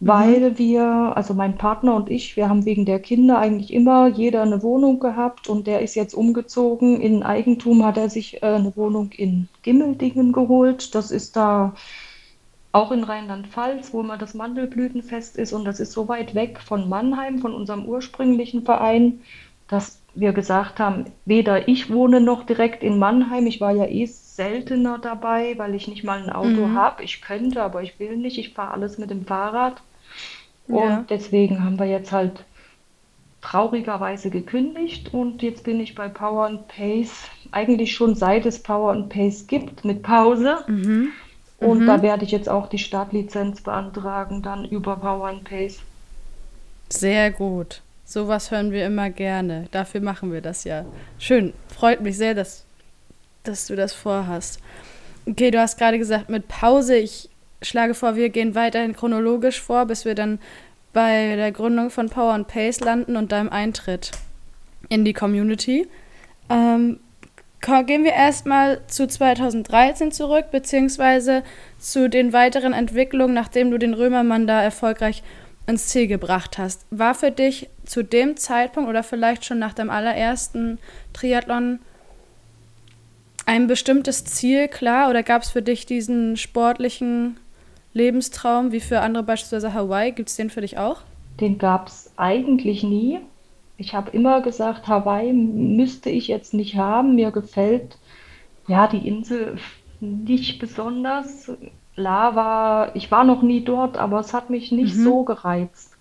weil 0.00 0.50
mhm. 0.50 0.58
wir, 0.58 0.84
also 1.16 1.34
mein 1.34 1.56
Partner 1.56 1.94
und 1.94 2.10
ich, 2.10 2.36
wir 2.36 2.48
haben 2.48 2.64
wegen 2.64 2.84
der 2.84 3.00
Kinder 3.00 3.38
eigentlich 3.38 3.72
immer 3.72 4.06
jeder 4.08 4.42
eine 4.42 4.62
Wohnung 4.62 5.00
gehabt 5.00 5.48
und 5.48 5.66
der 5.66 5.80
ist 5.80 5.94
jetzt 5.94 6.14
umgezogen. 6.14 7.00
In 7.00 7.22
Eigentum 7.22 7.84
hat 7.84 7.96
er 7.96 8.08
sich 8.08 8.42
äh, 8.42 8.46
eine 8.46 8.76
Wohnung 8.76 9.10
in 9.16 9.48
Gimmeldingen 9.62 10.32
geholt. 10.32 10.94
Das 10.94 11.10
ist 11.10 11.36
da 11.36 11.74
auch 12.70 12.92
in 12.92 13.02
Rheinland-Pfalz, 13.02 13.92
wo 13.92 14.00
immer 14.00 14.18
das 14.18 14.34
Mandelblütenfest 14.34 15.36
ist 15.36 15.52
und 15.52 15.64
das 15.64 15.80
ist 15.80 15.92
so 15.92 16.06
weit 16.06 16.34
weg 16.34 16.60
von 16.60 16.88
Mannheim, 16.88 17.38
von 17.38 17.54
unserem 17.54 17.86
ursprünglichen 17.86 18.62
Verein, 18.64 19.20
dass 19.68 20.00
wir 20.14 20.32
gesagt 20.32 20.78
haben, 20.78 21.06
weder 21.24 21.68
ich 21.68 21.92
wohne 21.92 22.20
noch 22.20 22.44
direkt 22.44 22.82
in 22.82 22.98
Mannheim. 22.98 23.46
Ich 23.46 23.60
war 23.60 23.72
ja 23.72 23.86
eh 23.86 24.06
seltener 24.06 24.98
dabei, 24.98 25.54
weil 25.58 25.74
ich 25.74 25.88
nicht 25.88 26.04
mal 26.04 26.22
ein 26.22 26.30
Auto 26.30 26.66
mhm. 26.66 26.74
habe. 26.76 27.02
Ich 27.02 27.20
könnte, 27.20 27.62
aber 27.62 27.82
ich 27.82 27.98
will 27.98 28.16
nicht. 28.16 28.38
Ich 28.38 28.54
fahre 28.54 28.72
alles 28.72 28.98
mit 28.98 29.10
dem 29.10 29.26
Fahrrad. 29.26 29.82
Und 30.68 30.78
ja. 30.78 31.04
deswegen 31.08 31.64
haben 31.64 31.78
wir 31.78 31.86
jetzt 31.86 32.12
halt 32.12 32.44
traurigerweise 33.40 34.30
gekündigt 34.30 35.14
und 35.14 35.42
jetzt 35.42 35.64
bin 35.64 35.80
ich 35.80 35.94
bei 35.94 36.08
Power 36.08 36.46
and 36.46 36.68
Pace, 36.68 37.24
eigentlich 37.52 37.94
schon 37.94 38.14
seit 38.14 38.46
es 38.46 38.62
Power 38.62 38.92
and 38.92 39.08
Pace 39.08 39.46
gibt, 39.46 39.84
mit 39.84 40.02
Pause. 40.02 40.58
Mhm. 40.66 41.10
Und 41.58 41.80
mhm. 41.80 41.86
da 41.86 42.02
werde 42.02 42.24
ich 42.24 42.30
jetzt 42.30 42.48
auch 42.48 42.68
die 42.68 42.78
Startlizenz 42.78 43.62
beantragen, 43.62 44.42
dann 44.42 44.64
über 44.64 44.96
Power 44.96 45.28
and 45.28 45.44
Pace. 45.44 45.78
Sehr 46.88 47.30
gut. 47.30 47.82
Sowas 48.04 48.50
hören 48.50 48.70
wir 48.70 48.86
immer 48.86 49.10
gerne. 49.10 49.66
Dafür 49.70 50.00
machen 50.00 50.32
wir 50.32 50.40
das 50.40 50.64
ja. 50.64 50.84
Schön. 51.18 51.52
Freut 51.68 52.00
mich 52.00 52.16
sehr, 52.16 52.34
dass, 52.34 52.64
dass 53.42 53.66
du 53.66 53.76
das 53.76 53.92
vorhast. 53.92 54.60
Okay, 55.26 55.50
du 55.50 55.60
hast 55.60 55.78
gerade 55.78 55.98
gesagt, 55.98 56.30
mit 56.30 56.48
Pause. 56.48 56.96
Ich 56.96 57.28
schlage 57.62 57.94
vor, 57.94 58.16
wir 58.16 58.28
gehen 58.28 58.54
weiterhin 58.54 58.94
chronologisch 58.94 59.60
vor, 59.60 59.86
bis 59.86 60.04
wir 60.04 60.14
dann 60.14 60.38
bei 60.92 61.36
der 61.36 61.52
Gründung 61.52 61.90
von 61.90 62.08
Power 62.08 62.32
and 62.32 62.48
Pace 62.48 62.80
landen 62.80 63.16
und 63.16 63.32
deinem 63.32 63.50
Eintritt 63.50 64.12
in 64.88 65.04
die 65.04 65.12
Community. 65.12 65.88
Ähm, 66.48 67.00
gehen 67.60 68.04
wir 68.04 68.12
erstmal 68.12 68.80
zu 68.86 69.06
2013 69.06 70.12
zurück, 70.12 70.46
beziehungsweise 70.50 71.42
zu 71.78 72.08
den 72.08 72.32
weiteren 72.32 72.72
Entwicklungen, 72.72 73.34
nachdem 73.34 73.70
du 73.70 73.78
den 73.78 73.94
Römermann 73.94 74.46
da 74.46 74.62
erfolgreich 74.62 75.22
ins 75.66 75.88
Ziel 75.88 76.06
gebracht 76.06 76.56
hast. 76.56 76.86
War 76.90 77.14
für 77.14 77.30
dich 77.30 77.68
zu 77.84 78.02
dem 78.02 78.36
Zeitpunkt 78.36 78.88
oder 78.88 79.02
vielleicht 79.02 79.44
schon 79.44 79.58
nach 79.58 79.74
deinem 79.74 79.90
allerersten 79.90 80.78
Triathlon 81.12 81.80
ein 83.44 83.66
bestimmtes 83.66 84.24
Ziel 84.24 84.68
klar 84.68 85.10
oder 85.10 85.22
gab 85.22 85.42
es 85.42 85.50
für 85.50 85.62
dich 85.62 85.86
diesen 85.86 86.36
sportlichen 86.36 87.38
Lebenstraum, 87.92 88.72
wie 88.72 88.80
für 88.80 89.00
andere 89.00 89.22
beispielsweise 89.22 89.74
Hawaii. 89.74 90.12
Gibt 90.12 90.28
es 90.28 90.36
den 90.36 90.50
für 90.50 90.60
dich 90.60 90.78
auch? 90.78 91.02
Den 91.40 91.58
gab 91.58 91.88
es 91.88 92.12
eigentlich 92.16 92.82
nie. 92.82 93.20
Ich 93.76 93.94
habe 93.94 94.10
immer 94.10 94.40
gesagt, 94.40 94.88
Hawaii 94.88 95.32
müsste 95.32 96.10
ich 96.10 96.28
jetzt 96.28 96.52
nicht 96.52 96.76
haben. 96.76 97.14
Mir 97.14 97.30
gefällt 97.30 97.98
ja 98.66 98.86
die 98.86 99.06
Insel 99.06 99.58
nicht 100.00 100.58
besonders. 100.58 101.50
Lava, 101.94 102.92
ich 102.94 103.10
war 103.10 103.24
noch 103.24 103.42
nie 103.42 103.64
dort, 103.64 103.96
aber 103.96 104.20
es 104.20 104.32
hat 104.32 104.50
mich 104.50 104.70
nicht 104.72 104.96
mhm. 104.96 105.04
so 105.04 105.24
gereizt. 105.24 105.96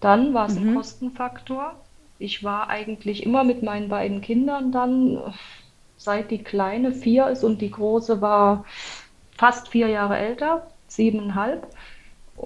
Dann 0.00 0.34
war 0.34 0.46
es 0.46 0.58
mhm. 0.58 0.70
ein 0.70 0.74
Kostenfaktor. 0.74 1.74
Ich 2.18 2.44
war 2.44 2.68
eigentlich 2.68 3.24
immer 3.24 3.44
mit 3.44 3.62
meinen 3.62 3.88
beiden 3.88 4.20
Kindern 4.20 4.72
dann, 4.72 5.18
seit 5.96 6.30
die 6.30 6.42
kleine 6.42 6.92
vier 6.92 7.28
ist 7.28 7.44
und 7.44 7.60
die 7.60 7.70
große 7.70 8.20
war 8.20 8.64
fast 9.36 9.68
vier 9.68 9.88
Jahre 9.88 10.18
älter, 10.18 10.66
siebeneinhalb, 10.94 11.66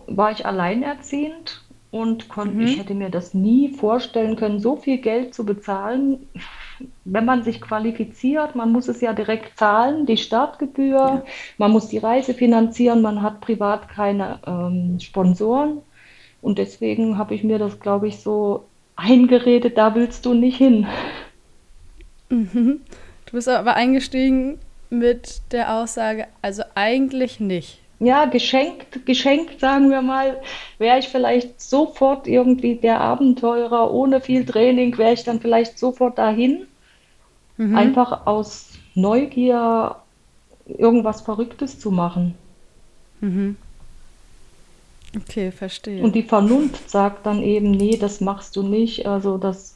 war 0.06 0.30
ich 0.30 0.46
alleinerziehend 0.46 1.62
und 1.90 2.28
konnte, 2.28 2.56
mhm. 2.56 2.62
ich 2.62 2.78
hätte 2.78 2.94
mir 2.94 3.10
das 3.10 3.34
nie 3.34 3.72
vorstellen 3.72 4.36
können, 4.36 4.60
so 4.60 4.76
viel 4.76 4.98
Geld 4.98 5.34
zu 5.34 5.44
bezahlen. 5.44 6.26
Wenn 7.04 7.24
man 7.24 7.42
sich 7.42 7.60
qualifiziert, 7.60 8.54
man 8.54 8.72
muss 8.72 8.88
es 8.88 9.00
ja 9.00 9.12
direkt 9.12 9.58
zahlen, 9.58 10.04
die 10.04 10.16
Startgebühr, 10.16 10.96
ja. 10.96 11.22
man 11.58 11.70
muss 11.70 11.88
die 11.88 11.98
Reise 11.98 12.34
finanzieren, 12.34 13.00
man 13.00 13.22
hat 13.22 13.40
privat 13.40 13.88
keine 13.88 14.40
ähm, 14.46 14.98
Sponsoren. 15.00 15.78
Und 16.42 16.58
deswegen 16.58 17.16
habe 17.16 17.34
ich 17.34 17.44
mir 17.44 17.58
das, 17.58 17.80
glaube 17.80 18.08
ich, 18.08 18.18
so 18.18 18.64
eingeredet, 18.96 19.78
da 19.78 19.94
willst 19.94 20.26
du 20.26 20.34
nicht 20.34 20.58
hin. 20.58 20.86
Mhm. 22.28 22.80
Du 23.24 23.32
bist 23.32 23.48
aber 23.48 23.74
eingestiegen 23.74 24.58
mit 24.90 25.40
der 25.52 25.76
Aussage, 25.76 26.26
also 26.42 26.62
eigentlich 26.74 27.40
nicht 27.40 27.80
ja, 27.98 28.26
geschenkt, 28.26 29.06
geschenkt, 29.06 29.60
sagen 29.60 29.90
wir 29.90 30.02
mal, 30.02 30.40
wäre 30.78 30.98
ich 30.98 31.08
vielleicht 31.08 31.60
sofort 31.60 32.26
irgendwie 32.26 32.76
der 32.76 33.00
Abenteurer 33.00 33.90
ohne 33.90 34.20
viel 34.20 34.44
Training, 34.44 34.96
wäre 34.98 35.14
ich 35.14 35.24
dann 35.24 35.40
vielleicht 35.40 35.78
sofort 35.78 36.18
dahin. 36.18 36.66
Mhm. 37.56 37.76
Einfach 37.76 38.26
aus 38.26 38.70
Neugier 38.94 39.96
irgendwas 40.66 41.22
Verrücktes 41.22 41.78
zu 41.78 41.90
machen. 41.90 42.34
Mhm. 43.20 43.56
Okay, 45.16 45.50
verstehe. 45.50 46.02
Und 46.02 46.14
die 46.14 46.22
Vernunft 46.22 46.90
sagt 46.90 47.24
dann 47.24 47.42
eben, 47.42 47.70
nee, 47.70 47.96
das 47.96 48.20
machst 48.20 48.56
du 48.56 48.62
nicht. 48.62 49.06
Also 49.06 49.38
das 49.38 49.75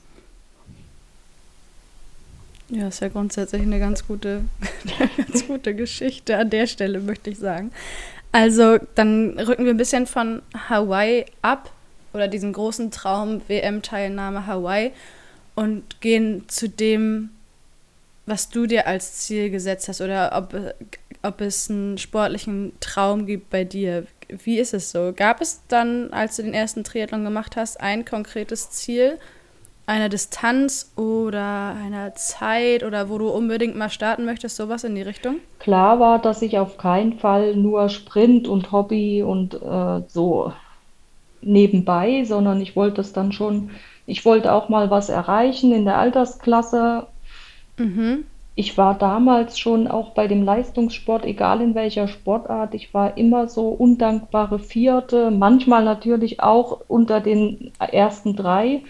ja, 2.70 2.88
ist 2.88 3.00
ja 3.00 3.08
grundsätzlich 3.08 3.62
eine 3.62 3.78
ganz 3.78 4.06
gute, 4.06 4.44
ganz 5.16 5.46
gute 5.46 5.74
Geschichte 5.74 6.36
an 6.36 6.50
der 6.50 6.66
Stelle, 6.66 7.00
möchte 7.00 7.30
ich 7.30 7.38
sagen. 7.38 7.72
Also, 8.32 8.78
dann 8.94 9.38
rücken 9.38 9.64
wir 9.64 9.74
ein 9.74 9.76
bisschen 9.76 10.06
von 10.06 10.42
Hawaii 10.68 11.26
ab 11.42 11.72
oder 12.12 12.28
diesem 12.28 12.52
großen 12.52 12.90
Traum 12.90 13.42
WM-Teilnahme 13.48 14.46
Hawaii 14.46 14.92
und 15.54 16.00
gehen 16.00 16.44
zu 16.48 16.68
dem 16.68 17.30
was 18.30 18.48
du 18.48 18.66
dir 18.66 18.86
als 18.86 19.18
Ziel 19.18 19.50
gesetzt 19.50 19.88
hast 19.88 20.00
oder 20.00 20.32
ob, 20.34 20.54
ob 21.22 21.40
es 21.40 21.68
einen 21.68 21.98
sportlichen 21.98 22.72
Traum 22.80 23.26
gibt 23.26 23.50
bei 23.50 23.64
dir. 23.64 24.06
Wie 24.28 24.58
ist 24.58 24.72
es 24.72 24.92
so? 24.92 25.12
Gab 25.14 25.40
es 25.40 25.60
dann, 25.68 26.12
als 26.12 26.36
du 26.36 26.44
den 26.44 26.54
ersten 26.54 26.84
Triathlon 26.84 27.24
gemacht 27.24 27.56
hast, 27.56 27.80
ein 27.80 28.04
konkretes 28.04 28.70
Ziel, 28.70 29.18
einer 29.90 30.08
Distanz 30.08 30.92
oder 30.96 31.74
einer 31.74 32.14
Zeit 32.14 32.84
oder 32.84 33.08
wo 33.08 33.18
du 33.18 33.28
unbedingt 33.28 33.76
mal 33.76 33.90
starten 33.90 34.24
möchtest, 34.24 34.56
sowas 34.56 34.84
in 34.84 34.94
die 34.94 35.02
Richtung? 35.02 35.36
Klar 35.58 35.98
war, 35.98 36.20
dass 36.20 36.42
ich 36.42 36.58
auf 36.58 36.78
keinen 36.78 37.18
Fall 37.18 37.56
nur 37.56 37.88
Sprint 37.88 38.46
und 38.46 38.70
Hobby 38.70 39.24
und 39.24 39.54
äh, 39.54 40.02
so 40.06 40.52
nebenbei, 41.42 42.22
sondern 42.24 42.60
ich 42.60 42.76
wollte 42.76 43.00
es 43.00 43.12
dann 43.12 43.32
schon, 43.32 43.70
ich 44.06 44.24
wollte 44.24 44.52
auch 44.52 44.68
mal 44.68 44.90
was 44.90 45.08
erreichen 45.08 45.72
in 45.72 45.84
der 45.84 45.98
Altersklasse. 45.98 47.08
Mhm. 47.76 48.24
Ich 48.54 48.78
war 48.78 48.96
damals 48.96 49.58
schon 49.58 49.88
auch 49.88 50.10
bei 50.10 50.28
dem 50.28 50.44
Leistungssport, 50.44 51.24
egal 51.24 51.60
in 51.62 51.74
welcher 51.74 52.06
Sportart, 52.06 52.74
ich 52.74 52.94
war 52.94 53.16
immer 53.16 53.48
so 53.48 53.68
undankbare 53.70 54.60
Vierte, 54.60 55.32
manchmal 55.32 55.82
natürlich 55.82 56.40
auch 56.40 56.80
unter 56.86 57.20
den 57.20 57.72
ersten 57.78 58.36
drei. 58.36 58.82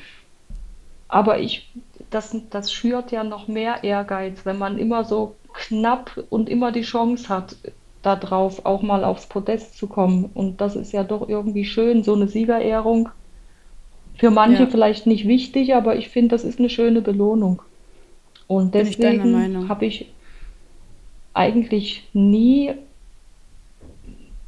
Aber 1.10 1.40
ich, 1.40 1.68
das, 2.10 2.36
das 2.50 2.72
schürt 2.72 3.10
ja 3.10 3.24
noch 3.24 3.48
mehr 3.48 3.82
Ehrgeiz, 3.82 4.46
wenn 4.46 4.58
man 4.58 4.78
immer 4.78 5.04
so 5.04 5.34
knapp 5.52 6.24
und 6.30 6.48
immer 6.48 6.70
die 6.70 6.82
Chance 6.82 7.28
hat, 7.28 7.56
darauf 8.02 8.64
auch 8.64 8.82
mal 8.82 9.04
aufs 9.04 9.26
Podest 9.26 9.76
zu 9.76 9.88
kommen. 9.88 10.30
Und 10.32 10.60
das 10.60 10.76
ist 10.76 10.92
ja 10.92 11.02
doch 11.02 11.28
irgendwie 11.28 11.64
schön, 11.64 12.04
so 12.04 12.14
eine 12.14 12.28
Siegerehrung. 12.28 13.08
Für 14.16 14.30
manche 14.30 14.62
ja. 14.62 14.68
vielleicht 14.68 15.06
nicht 15.06 15.26
wichtig, 15.26 15.74
aber 15.74 15.96
ich 15.96 16.08
finde, 16.08 16.28
das 16.28 16.44
ist 16.44 16.60
eine 16.60 16.70
schöne 16.70 17.02
Belohnung. 17.02 17.60
Und 18.46 18.74
deswegen 18.74 19.68
habe 19.68 19.86
ich 19.86 20.12
eigentlich 21.34 22.08
nie 22.12 22.72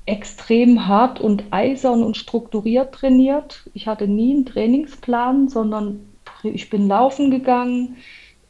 extrem 0.07 0.87
hart 0.87 1.21
und 1.21 1.45
eisern 1.50 2.02
und 2.02 2.16
strukturiert 2.16 2.95
trainiert. 2.95 3.69
Ich 3.75 3.87
hatte 3.87 4.07
nie 4.07 4.35
einen 4.35 4.47
Trainingsplan, 4.47 5.49
sondern 5.49 6.12
ich 6.44 6.70
bin 6.70 6.88
laufen 6.88 7.30
gegangen, 7.30 7.96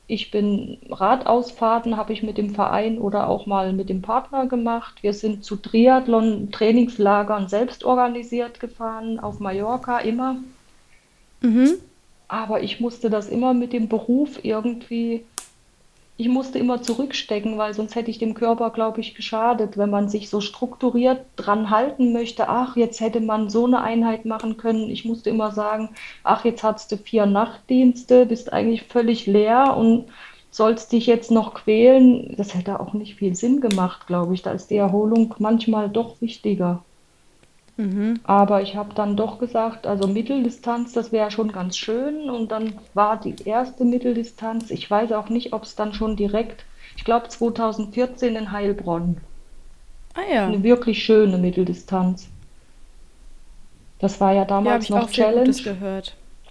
ich 0.06 0.30
bin 0.30 0.78
Radausfahrten, 0.90 1.96
habe 1.96 2.12
ich 2.12 2.22
mit 2.22 2.36
dem 2.36 2.54
Verein 2.54 2.98
oder 2.98 3.28
auch 3.28 3.46
mal 3.46 3.72
mit 3.72 3.88
dem 3.88 4.02
Partner 4.02 4.46
gemacht. 4.46 5.02
Wir 5.02 5.14
sind 5.14 5.44
zu 5.44 5.56
Triathlon-Trainingslagern 5.56 7.48
selbst 7.48 7.84
organisiert 7.84 8.60
gefahren, 8.60 9.18
auf 9.18 9.40
Mallorca 9.40 9.98
immer. 10.00 10.36
Mhm. 11.40 11.74
Aber 12.28 12.62
ich 12.62 12.80
musste 12.80 13.10
das 13.10 13.28
immer 13.28 13.54
mit 13.54 13.72
dem 13.72 13.88
Beruf 13.88 14.44
irgendwie 14.44 15.24
ich 16.18 16.28
musste 16.28 16.58
immer 16.58 16.82
zurückstecken, 16.82 17.58
weil 17.58 17.74
sonst 17.74 17.94
hätte 17.94 18.10
ich 18.10 18.18
dem 18.18 18.34
Körper, 18.34 18.70
glaube 18.70 19.00
ich, 19.00 19.14
geschadet, 19.14 19.76
wenn 19.78 19.90
man 19.90 20.08
sich 20.08 20.28
so 20.28 20.40
strukturiert 20.40 21.24
dran 21.36 21.70
halten 21.70 22.12
möchte. 22.12 22.48
Ach, 22.48 22.76
jetzt 22.76 23.00
hätte 23.00 23.20
man 23.20 23.50
so 23.50 23.66
eine 23.66 23.82
Einheit 23.82 24.24
machen 24.24 24.56
können. 24.56 24.90
Ich 24.90 25.04
musste 25.04 25.30
immer 25.30 25.52
sagen, 25.52 25.90
ach, 26.22 26.44
jetzt 26.44 26.62
hast 26.62 26.92
du 26.92 26.96
vier 26.98 27.26
Nachtdienste, 27.26 28.26
bist 28.26 28.52
eigentlich 28.52 28.84
völlig 28.84 29.26
leer 29.26 29.76
und 29.76 30.06
sollst 30.50 30.92
dich 30.92 31.06
jetzt 31.06 31.30
noch 31.30 31.54
quälen. 31.54 32.34
Das 32.36 32.54
hätte 32.54 32.78
auch 32.78 32.92
nicht 32.92 33.16
viel 33.16 33.34
Sinn 33.34 33.60
gemacht, 33.60 34.06
glaube 34.06 34.34
ich. 34.34 34.42
Da 34.42 34.52
ist 34.52 34.70
die 34.70 34.76
Erholung 34.76 35.34
manchmal 35.38 35.88
doch 35.88 36.20
wichtiger. 36.20 36.84
Mhm. 37.76 38.20
Aber 38.24 38.62
ich 38.62 38.76
habe 38.76 38.94
dann 38.94 39.16
doch 39.16 39.38
gesagt, 39.38 39.86
also 39.86 40.06
Mitteldistanz, 40.06 40.92
das 40.92 41.12
wäre 41.12 41.30
schon 41.30 41.52
ganz 41.52 41.76
schön. 41.76 42.28
Und 42.28 42.52
dann 42.52 42.74
war 42.94 43.18
die 43.18 43.34
erste 43.44 43.84
Mitteldistanz, 43.84 44.70
ich 44.70 44.90
weiß 44.90 45.12
auch 45.12 45.28
nicht, 45.28 45.52
ob 45.52 45.64
es 45.64 45.74
dann 45.74 45.94
schon 45.94 46.16
direkt, 46.16 46.64
ich 46.96 47.04
glaube 47.04 47.28
2014 47.28 48.36
in 48.36 48.52
Heilbronn. 48.52 49.18
Ah 50.14 50.32
ja. 50.32 50.46
Eine 50.46 50.62
wirklich 50.62 51.02
schöne 51.02 51.38
Mitteldistanz. 51.38 52.28
Das 53.98 54.20
war 54.20 54.32
ja 54.32 54.44
damals 54.44 54.88
ja, 54.88 54.98
noch 54.98 55.10
Challenge. 55.10 56.02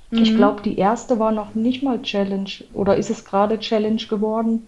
Mhm. 0.10 0.24
Ich 0.24 0.36
glaube, 0.36 0.62
die 0.64 0.78
erste 0.78 1.20
war 1.20 1.32
noch 1.32 1.54
nicht 1.54 1.84
mal 1.84 2.02
Challenge. 2.02 2.50
Oder 2.74 2.98
ist 2.98 3.10
es 3.10 3.26
gerade 3.26 3.60
Challenge 3.60 4.02
geworden? 4.10 4.68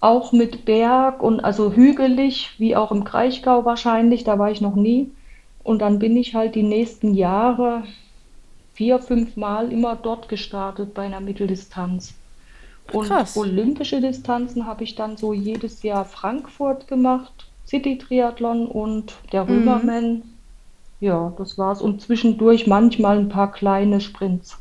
Auch 0.00 0.32
mit 0.32 0.64
Berg 0.64 1.22
und 1.22 1.40
also 1.40 1.72
hügelig, 1.72 2.52
wie 2.58 2.76
auch 2.76 2.92
im 2.92 3.04
Kraichgau 3.04 3.64
wahrscheinlich, 3.64 4.24
da 4.24 4.38
war 4.38 4.50
ich 4.50 4.60
noch 4.60 4.76
nie. 4.76 5.10
Und 5.64 5.80
dann 5.80 5.98
bin 5.98 6.16
ich 6.16 6.34
halt 6.34 6.54
die 6.54 6.62
nächsten 6.62 7.14
Jahre 7.14 7.82
vier, 8.74 8.98
fünf 8.98 9.36
Mal 9.36 9.72
immer 9.72 9.96
dort 9.96 10.28
gestartet 10.28 10.94
bei 10.94 11.02
einer 11.02 11.20
Mitteldistanz. 11.20 12.14
Und 12.92 13.08
Krass. 13.08 13.36
olympische 13.36 14.00
Distanzen 14.00 14.66
habe 14.66 14.84
ich 14.84 14.94
dann 14.94 15.16
so 15.16 15.32
jedes 15.32 15.82
Jahr 15.82 16.04
Frankfurt 16.04 16.86
gemacht, 16.86 17.46
City 17.66 17.96
Triathlon 17.96 18.66
und 18.66 19.14
der. 19.32 19.48
Römerman. 19.48 20.12
Mhm. 20.16 20.22
Ja, 21.00 21.32
das 21.38 21.58
war's. 21.58 21.80
Und 21.80 22.02
zwischendurch 22.02 22.66
manchmal 22.66 23.18
ein 23.18 23.28
paar 23.28 23.50
kleine 23.52 24.00
Sprints. 24.00 24.58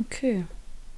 Okay. 0.00 0.44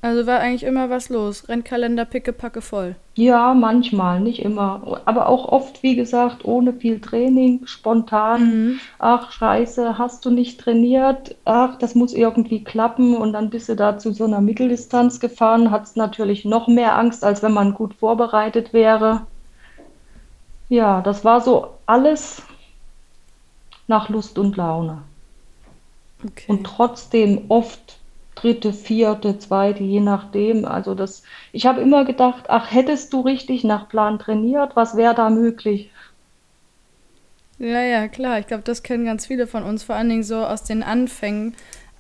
Also 0.03 0.27
war 0.27 0.41
eigentlich 0.41 0.63
immer 0.63 0.91
was 0.91 1.09
los. 1.09 1.49
Rennkalender 1.49 2.05
pickepacke 2.05 2.61
voll. 2.61 2.97
Ja, 3.15 3.55
manchmal, 3.55 4.21
nicht 4.21 4.41
immer. 4.41 5.01
Aber 5.05 5.29
auch 5.29 5.47
oft, 5.49 5.83
wie 5.83 5.97
gesagt, 5.97 6.45
ohne 6.45 6.75
viel 6.75 7.01
Training, 7.01 7.67
spontan. 7.67 8.45
Mhm. 8.45 8.81
Ach, 8.99 9.33
scheiße, 9.33 9.99
hast 9.99 10.25
du 10.25 10.31
nicht 10.31 10.61
trainiert? 10.61 11.35
Ach, 11.45 11.77
das 11.79 11.95
muss 11.95 12.13
irgendwie 12.13 12.63
klappen. 12.63 13.17
Und 13.17 13.33
dann 13.33 13.51
bist 13.51 13.69
du 13.69 13.75
da 13.75 13.99
zu 13.99 14.13
so 14.13 14.25
einer 14.25 14.41
Mitteldistanz 14.41 15.19
gefahren. 15.19 15.71
Hattest 15.71 15.97
natürlich 15.97 16.45
noch 16.45 16.69
mehr 16.69 16.97
Angst, 16.97 17.25
als 17.25 17.43
wenn 17.43 17.53
man 17.53 17.75
gut 17.75 17.95
vorbereitet 17.95 18.73
wäre. 18.73 19.23
Ja, 20.69 21.01
das 21.01 21.25
war 21.25 21.41
so 21.41 21.69
alles 21.87 22.43
nach 23.89 24.09
Lust 24.09 24.39
und 24.39 24.57
Laune. 24.57 25.03
Okay. 26.25 26.45
Und 26.49 26.65
trotzdem 26.65 27.47
oft 27.49 27.99
dritte, 28.47 28.73
vierte, 28.73 29.39
zweite, 29.39 29.83
je 29.83 30.01
nachdem. 30.01 30.65
Also 30.65 30.95
das, 30.95 31.23
ich 31.53 31.67
habe 31.67 31.81
immer 31.81 32.05
gedacht, 32.05 32.45
ach, 32.49 32.71
hättest 32.71 33.13
du 33.13 33.21
richtig 33.23 33.65
nach 33.65 33.89
Plan 33.89 34.19
trainiert, 34.19 34.77
was 34.77 34.97
wäre 34.97 35.15
da 35.15 35.31
möglich? 35.31 35.91
Ja, 37.59 37.81
ja, 37.83 38.07
klar. 38.07 38.39
Ich 38.39 38.47
glaube, 38.47 38.63
das 38.63 38.83
kennen 38.83 39.05
ganz 39.05 39.27
viele 39.27 39.47
von 39.47 39.65
uns, 39.65 39.83
vor 39.83 39.97
allen 39.97 40.09
Dingen 40.09 40.23
so 40.23 40.37
aus 40.37 40.63
den 40.63 40.83
Anfängen, 40.83 41.55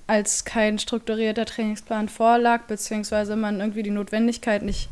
als 0.06 0.44
kein 0.44 0.78
strukturierter 0.78 1.46
Trainingsplan 1.46 2.08
vorlag, 2.08 2.62
beziehungsweise 2.68 3.34
man 3.34 3.58
irgendwie 3.58 3.82
die 3.82 3.90
Notwendigkeit 3.90 4.62
nicht 4.62 4.88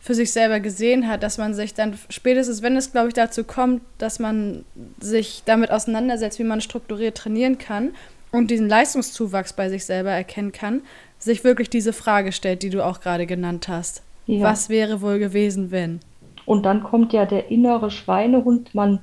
für 0.00 0.14
sich 0.14 0.32
selber 0.32 0.58
gesehen 0.58 1.06
hat, 1.06 1.22
dass 1.22 1.38
man 1.38 1.54
sich 1.54 1.74
dann 1.74 1.96
spätestens, 2.08 2.62
wenn 2.62 2.74
es, 2.76 2.90
glaube 2.90 3.08
ich, 3.08 3.14
dazu 3.14 3.44
kommt, 3.44 3.82
dass 3.98 4.18
man 4.18 4.64
sich 4.98 5.42
damit 5.44 5.70
auseinandersetzt, 5.70 6.38
wie 6.38 6.44
man 6.44 6.62
strukturiert 6.62 7.18
trainieren 7.18 7.58
kann, 7.58 7.90
und 8.32 8.50
diesen 8.50 8.68
Leistungszuwachs 8.68 9.52
bei 9.52 9.68
sich 9.68 9.84
selber 9.84 10.10
erkennen 10.10 10.52
kann, 10.52 10.82
sich 11.18 11.44
wirklich 11.44 11.70
diese 11.70 11.92
Frage 11.92 12.32
stellt, 12.32 12.62
die 12.62 12.70
du 12.70 12.84
auch 12.84 13.00
gerade 13.00 13.26
genannt 13.26 13.68
hast. 13.68 14.02
Ja. 14.26 14.44
Was 14.44 14.68
wäre 14.68 15.02
wohl 15.02 15.18
gewesen, 15.18 15.70
wenn? 15.70 16.00
Und 16.46 16.64
dann 16.64 16.82
kommt 16.82 17.12
ja 17.12 17.26
der 17.26 17.50
innere 17.50 17.90
Schweinehund, 17.90 18.74
man, 18.74 19.00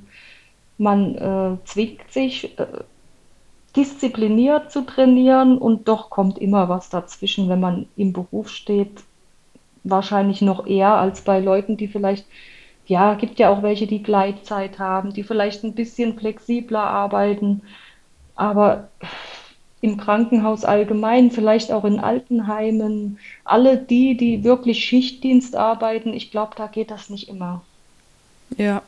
man 0.78 1.14
äh, 1.14 1.64
zwingt 1.64 2.10
sich, 2.10 2.58
äh, 2.58 2.66
diszipliniert 3.76 4.72
zu 4.72 4.82
trainieren 4.82 5.58
und 5.58 5.86
doch 5.86 6.10
kommt 6.10 6.38
immer 6.38 6.68
was 6.68 6.88
dazwischen, 6.88 7.48
wenn 7.48 7.60
man 7.60 7.86
im 7.96 8.12
Beruf 8.12 8.48
steht. 8.48 9.02
Wahrscheinlich 9.84 10.42
noch 10.42 10.66
eher 10.66 10.94
als 10.94 11.20
bei 11.20 11.38
Leuten, 11.38 11.76
die 11.76 11.86
vielleicht, 11.86 12.26
ja, 12.86 13.14
gibt 13.14 13.38
ja 13.38 13.50
auch 13.50 13.62
welche, 13.62 13.86
die 13.86 14.02
Gleitzeit 14.02 14.78
haben, 14.78 15.12
die 15.12 15.22
vielleicht 15.22 15.62
ein 15.62 15.74
bisschen 15.74 16.18
flexibler 16.18 16.82
arbeiten 16.82 17.62
aber 18.38 18.88
im 19.80 19.96
Krankenhaus 19.96 20.64
allgemein, 20.64 21.30
vielleicht 21.30 21.72
auch 21.72 21.84
in 21.84 21.98
Altenheimen, 21.98 23.18
alle 23.44 23.76
die, 23.76 24.16
die 24.16 24.44
wirklich 24.44 24.84
Schichtdienst 24.84 25.56
arbeiten, 25.56 26.12
ich 26.14 26.30
glaube, 26.30 26.52
da 26.56 26.68
geht 26.68 26.90
das 26.90 27.10
nicht 27.10 27.28
immer. 27.28 27.62
Ja, 28.56 28.82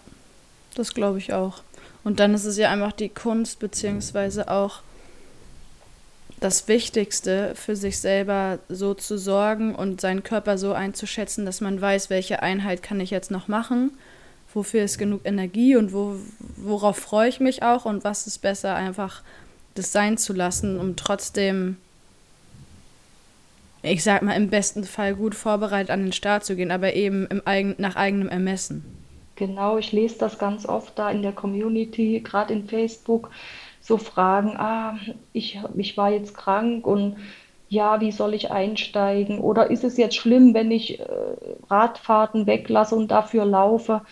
das 0.74 0.94
glaube 0.94 1.18
ich 1.18 1.32
auch. 1.32 1.62
Und 2.02 2.20
dann 2.20 2.32
ist 2.32 2.44
es 2.44 2.56
ja 2.56 2.70
einfach 2.70 2.92
die 2.92 3.08
Kunst, 3.08 3.58
beziehungsweise 3.58 4.48
auch 4.48 4.82
das 6.38 6.68
Wichtigste 6.68 7.54
für 7.54 7.76
sich 7.76 7.98
selber 7.98 8.60
so 8.68 8.94
zu 8.94 9.18
sorgen 9.18 9.74
und 9.74 10.00
seinen 10.00 10.22
Körper 10.22 10.58
so 10.58 10.72
einzuschätzen, 10.72 11.44
dass 11.44 11.60
man 11.60 11.80
weiß, 11.80 12.08
welche 12.08 12.42
Einheit 12.42 12.82
kann 12.82 13.00
ich 13.00 13.10
jetzt 13.10 13.30
noch 13.30 13.46
machen, 13.46 13.90
wofür 14.54 14.82
ist 14.82 14.98
genug 14.98 15.20
Energie 15.24 15.76
und 15.76 15.92
wo, 15.92 16.16
worauf 16.56 16.96
freue 16.96 17.28
ich 17.28 17.40
mich 17.40 17.62
auch 17.62 17.84
und 17.84 18.04
was 18.04 18.26
ist 18.26 18.38
besser 18.38 18.74
einfach 18.74 19.22
das 19.74 19.92
sein 19.92 20.18
zu 20.18 20.32
lassen, 20.32 20.78
um 20.78 20.96
trotzdem, 20.96 21.76
ich 23.82 24.02
sag 24.02 24.22
mal, 24.22 24.34
im 24.34 24.50
besten 24.50 24.84
Fall 24.84 25.14
gut 25.14 25.34
vorbereitet 25.34 25.90
an 25.90 26.02
den 26.02 26.12
Start 26.12 26.44
zu 26.44 26.56
gehen, 26.56 26.70
aber 26.70 26.94
eben 26.94 27.26
im 27.28 27.42
eigen, 27.44 27.74
nach 27.78 27.96
eigenem 27.96 28.28
Ermessen. 28.28 28.84
Genau, 29.36 29.78
ich 29.78 29.92
lese 29.92 30.18
das 30.18 30.38
ganz 30.38 30.66
oft 30.66 30.98
da 30.98 31.10
in 31.10 31.22
der 31.22 31.32
Community, 31.32 32.20
gerade 32.20 32.52
in 32.52 32.68
Facebook, 32.68 33.30
so 33.80 33.96
Fragen, 33.96 34.56
ah, 34.58 34.98
ich, 35.32 35.58
ich 35.76 35.96
war 35.96 36.10
jetzt 36.10 36.34
krank 36.36 36.86
und 36.86 37.16
ja, 37.70 38.00
wie 38.00 38.10
soll 38.12 38.34
ich 38.34 38.50
einsteigen? 38.50 39.38
Oder 39.38 39.70
ist 39.70 39.84
es 39.84 39.96
jetzt 39.96 40.16
schlimm, 40.16 40.54
wenn 40.54 40.70
ich 40.70 40.98
äh, 41.00 41.04
Radfahrten 41.70 42.46
weglasse 42.46 42.96
und 42.96 43.10
dafür 43.12 43.44
laufe? 43.46 44.02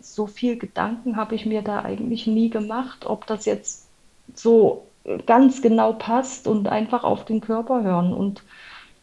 So 0.00 0.26
viel 0.26 0.58
Gedanken 0.58 1.16
habe 1.16 1.36
ich 1.36 1.46
mir 1.46 1.62
da 1.62 1.82
eigentlich 1.82 2.26
nie 2.26 2.50
gemacht, 2.50 3.06
ob 3.06 3.26
das 3.26 3.46
jetzt 3.46 3.86
so 4.34 4.87
ganz 5.26 5.62
genau 5.62 5.92
passt 5.92 6.46
und 6.46 6.68
einfach 6.68 7.04
auf 7.04 7.24
den 7.24 7.40
Körper 7.40 7.82
hören. 7.82 8.12
Und 8.12 8.42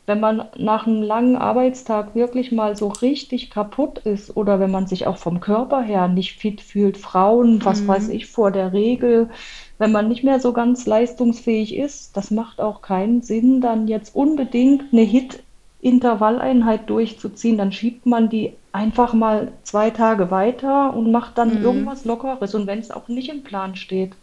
wenn 0.05 0.19
man 0.19 0.45
nach 0.57 0.85
einem 0.85 1.01
langen 1.01 1.35
Arbeitstag 1.35 2.13
wirklich 2.13 2.51
mal 2.51 2.75
so 2.75 2.89
richtig 2.89 3.49
kaputt 3.49 3.99
ist 3.99 4.37
oder 4.37 4.59
wenn 4.59 4.69
man 4.71 4.85
sich 4.85 5.07
auch 5.07 5.17
vom 5.17 5.39
Körper 5.39 5.81
her 5.81 6.07
nicht 6.07 6.39
fit 6.39 6.61
fühlt, 6.61 6.97
Frauen, 6.97 7.65
was 7.65 7.81
mhm. 7.81 7.87
weiß 7.87 8.09
ich, 8.09 8.27
vor 8.27 8.51
der 8.51 8.71
Regel, 8.71 9.29
wenn 9.77 9.91
man 9.91 10.07
nicht 10.07 10.23
mehr 10.23 10.39
so 10.39 10.53
ganz 10.53 10.85
leistungsfähig 10.85 11.75
ist, 11.75 12.15
das 12.15 12.29
macht 12.31 12.61
auch 12.61 12.81
keinen 12.81 13.21
Sinn, 13.21 13.61
dann 13.61 13.87
jetzt 13.87 14.15
unbedingt 14.15 14.93
eine 14.93 15.01
Hit-Intervalleinheit 15.01 16.87
durchzuziehen. 16.89 17.57
Dann 17.57 17.71
schiebt 17.71 18.05
man 18.05 18.29
die 18.29 18.53
einfach 18.71 19.13
mal 19.13 19.51
zwei 19.63 19.89
Tage 19.89 20.29
weiter 20.29 20.95
und 20.95 21.11
macht 21.11 21.37
dann 21.37 21.59
mhm. 21.59 21.63
irgendwas 21.63 22.05
Lockeres. 22.05 22.53
Und 22.53 22.67
wenn 22.67 22.79
es 22.79 22.91
auch 22.91 23.07
nicht 23.07 23.29
im 23.29 23.43
Plan 23.43 23.75
steht. 23.75 24.13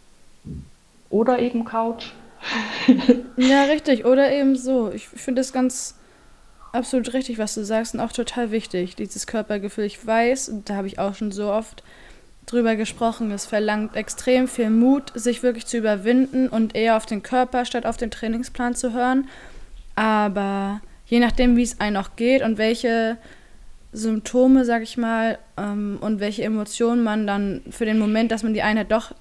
Oder 1.13 1.37
eben 1.37 1.63
Couch. 1.63 2.07
ja, 3.37 3.65
richtig. 3.65 4.03
Oder 4.03 4.33
eben 4.33 4.55
so. 4.55 4.91
Ich 4.91 5.07
finde 5.07 5.41
das 5.41 5.53
ganz 5.53 5.95
absolut 6.71 7.13
richtig, 7.13 7.37
was 7.37 7.53
du 7.53 7.63
sagst 7.63 7.93
und 7.93 7.99
auch 7.99 8.11
total 8.11 8.49
wichtig, 8.49 8.95
dieses 8.95 9.27
Körpergefühl. 9.27 9.83
Ich 9.83 10.05
weiß, 10.05 10.49
und 10.49 10.71
da 10.71 10.75
habe 10.75 10.87
ich 10.87 10.97
auch 10.97 11.13
schon 11.13 11.31
so 11.31 11.51
oft 11.51 11.83
drüber 12.47 12.75
gesprochen, 12.75 13.31
es 13.31 13.45
verlangt 13.45 13.95
extrem 13.95 14.47
viel 14.47 14.71
Mut, 14.71 15.11
sich 15.13 15.43
wirklich 15.43 15.67
zu 15.67 15.77
überwinden 15.77 16.49
und 16.49 16.75
eher 16.75 16.97
auf 16.97 17.05
den 17.05 17.21
Körper 17.21 17.63
statt 17.65 17.85
auf 17.85 17.95
den 17.95 18.09
Trainingsplan 18.09 18.73
zu 18.73 18.91
hören. 18.91 19.29
Aber 19.93 20.81
je 21.05 21.19
nachdem, 21.19 21.55
wie 21.57 21.63
es 21.63 21.79
einem 21.79 21.97
auch 21.97 22.15
geht 22.15 22.41
und 22.41 22.57
welche 22.57 23.17
Symptome, 23.91 24.65
sag 24.65 24.81
ich 24.81 24.97
mal, 24.97 25.37
ähm, 25.57 25.99
und 26.01 26.19
welche 26.19 26.41
Emotionen 26.41 27.03
man 27.03 27.27
dann 27.27 27.61
für 27.69 27.85
den 27.85 27.99
Moment, 27.99 28.31
dass 28.31 28.41
man 28.41 28.55
die 28.55 28.63
Einheit 28.63 28.91
doch 28.91 29.13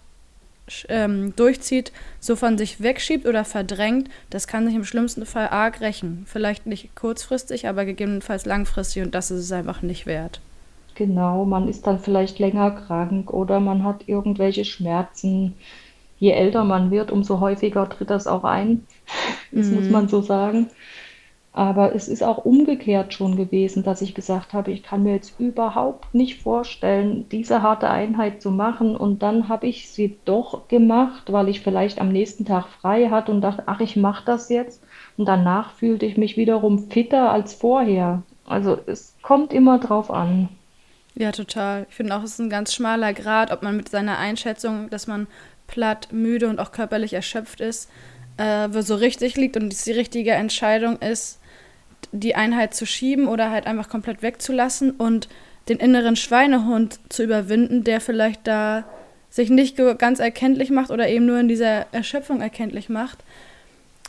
ähm, 0.88 1.34
durchzieht, 1.36 1.92
so 2.20 2.36
von 2.36 2.56
sich 2.56 2.80
wegschiebt 2.82 3.26
oder 3.26 3.44
verdrängt, 3.44 4.08
das 4.30 4.46
kann 4.46 4.66
sich 4.66 4.74
im 4.74 4.84
schlimmsten 4.84 5.26
Fall 5.26 5.48
arg 5.48 5.80
rächen. 5.80 6.24
Vielleicht 6.26 6.66
nicht 6.66 6.94
kurzfristig, 6.94 7.68
aber 7.68 7.84
gegebenenfalls 7.84 8.46
langfristig 8.46 9.02
und 9.02 9.14
das 9.14 9.30
ist 9.30 9.40
es 9.40 9.52
einfach 9.52 9.82
nicht 9.82 10.06
wert. 10.06 10.40
Genau, 10.94 11.44
man 11.44 11.68
ist 11.68 11.86
dann 11.86 11.98
vielleicht 11.98 12.38
länger 12.38 12.70
krank 12.70 13.32
oder 13.32 13.60
man 13.60 13.84
hat 13.84 14.08
irgendwelche 14.08 14.64
Schmerzen. 14.64 15.54
Je 16.18 16.32
älter 16.32 16.64
man 16.64 16.90
wird, 16.90 17.10
umso 17.10 17.40
häufiger 17.40 17.88
tritt 17.88 18.10
das 18.10 18.26
auch 18.26 18.44
ein. 18.44 18.86
Das 19.50 19.66
mhm. 19.66 19.74
muss 19.74 19.90
man 19.90 20.08
so 20.08 20.20
sagen. 20.20 20.68
Aber 21.54 21.94
es 21.94 22.08
ist 22.08 22.22
auch 22.22 22.46
umgekehrt 22.46 23.12
schon 23.12 23.36
gewesen, 23.36 23.82
dass 23.82 24.00
ich 24.00 24.14
gesagt 24.14 24.54
habe, 24.54 24.70
ich 24.70 24.82
kann 24.82 25.02
mir 25.02 25.12
jetzt 25.12 25.38
überhaupt 25.38 26.14
nicht 26.14 26.40
vorstellen, 26.40 27.28
diese 27.30 27.60
harte 27.62 27.90
Einheit 27.90 28.40
zu 28.40 28.50
machen. 28.50 28.96
Und 28.96 29.22
dann 29.22 29.50
habe 29.50 29.66
ich 29.66 29.90
sie 29.90 30.16
doch 30.24 30.68
gemacht, 30.68 31.30
weil 31.30 31.50
ich 31.50 31.60
vielleicht 31.60 32.00
am 32.00 32.08
nächsten 32.08 32.46
Tag 32.46 32.68
frei 32.80 33.08
hatte 33.10 33.32
und 33.32 33.42
dachte, 33.42 33.64
ach, 33.66 33.80
ich 33.80 33.96
mache 33.96 34.24
das 34.24 34.48
jetzt. 34.48 34.82
Und 35.18 35.26
danach 35.26 35.72
fühlte 35.72 36.06
ich 36.06 36.16
mich 36.16 36.38
wiederum 36.38 36.90
fitter 36.90 37.30
als 37.30 37.52
vorher. 37.52 38.22
Also 38.46 38.78
es 38.86 39.14
kommt 39.20 39.52
immer 39.52 39.78
drauf 39.78 40.10
an. 40.10 40.48
Ja, 41.14 41.32
total. 41.32 41.86
Ich 41.90 41.94
finde 41.94 42.16
auch, 42.16 42.22
es 42.22 42.32
ist 42.32 42.38
ein 42.38 42.48
ganz 42.48 42.72
schmaler 42.72 43.12
Grad, 43.12 43.50
ob 43.52 43.62
man 43.62 43.76
mit 43.76 43.90
seiner 43.90 44.16
Einschätzung, 44.16 44.88
dass 44.88 45.06
man 45.06 45.26
platt, 45.66 46.08
müde 46.12 46.48
und 46.48 46.58
auch 46.58 46.72
körperlich 46.72 47.12
erschöpft 47.12 47.60
ist, 47.60 47.90
äh, 48.38 48.68
so 48.80 48.94
richtig 48.94 49.36
liegt 49.36 49.58
und 49.58 49.70
es 49.70 49.84
die 49.84 49.92
richtige 49.92 50.32
Entscheidung 50.32 50.98
ist, 50.98 51.41
die 52.12 52.34
Einheit 52.34 52.74
zu 52.74 52.86
schieben 52.86 53.26
oder 53.26 53.50
halt 53.50 53.66
einfach 53.66 53.88
komplett 53.88 54.22
wegzulassen 54.22 54.92
und 54.92 55.28
den 55.68 55.78
inneren 55.78 56.16
Schweinehund 56.16 57.00
zu 57.08 57.22
überwinden, 57.22 57.84
der 57.84 58.00
vielleicht 58.00 58.46
da 58.46 58.84
sich 59.30 59.48
nicht 59.48 59.78
ganz 59.98 60.20
erkenntlich 60.20 60.70
macht 60.70 60.90
oder 60.90 61.08
eben 61.08 61.24
nur 61.24 61.40
in 61.40 61.48
dieser 61.48 61.86
Erschöpfung 61.92 62.42
erkenntlich 62.42 62.90
macht, 62.90 63.18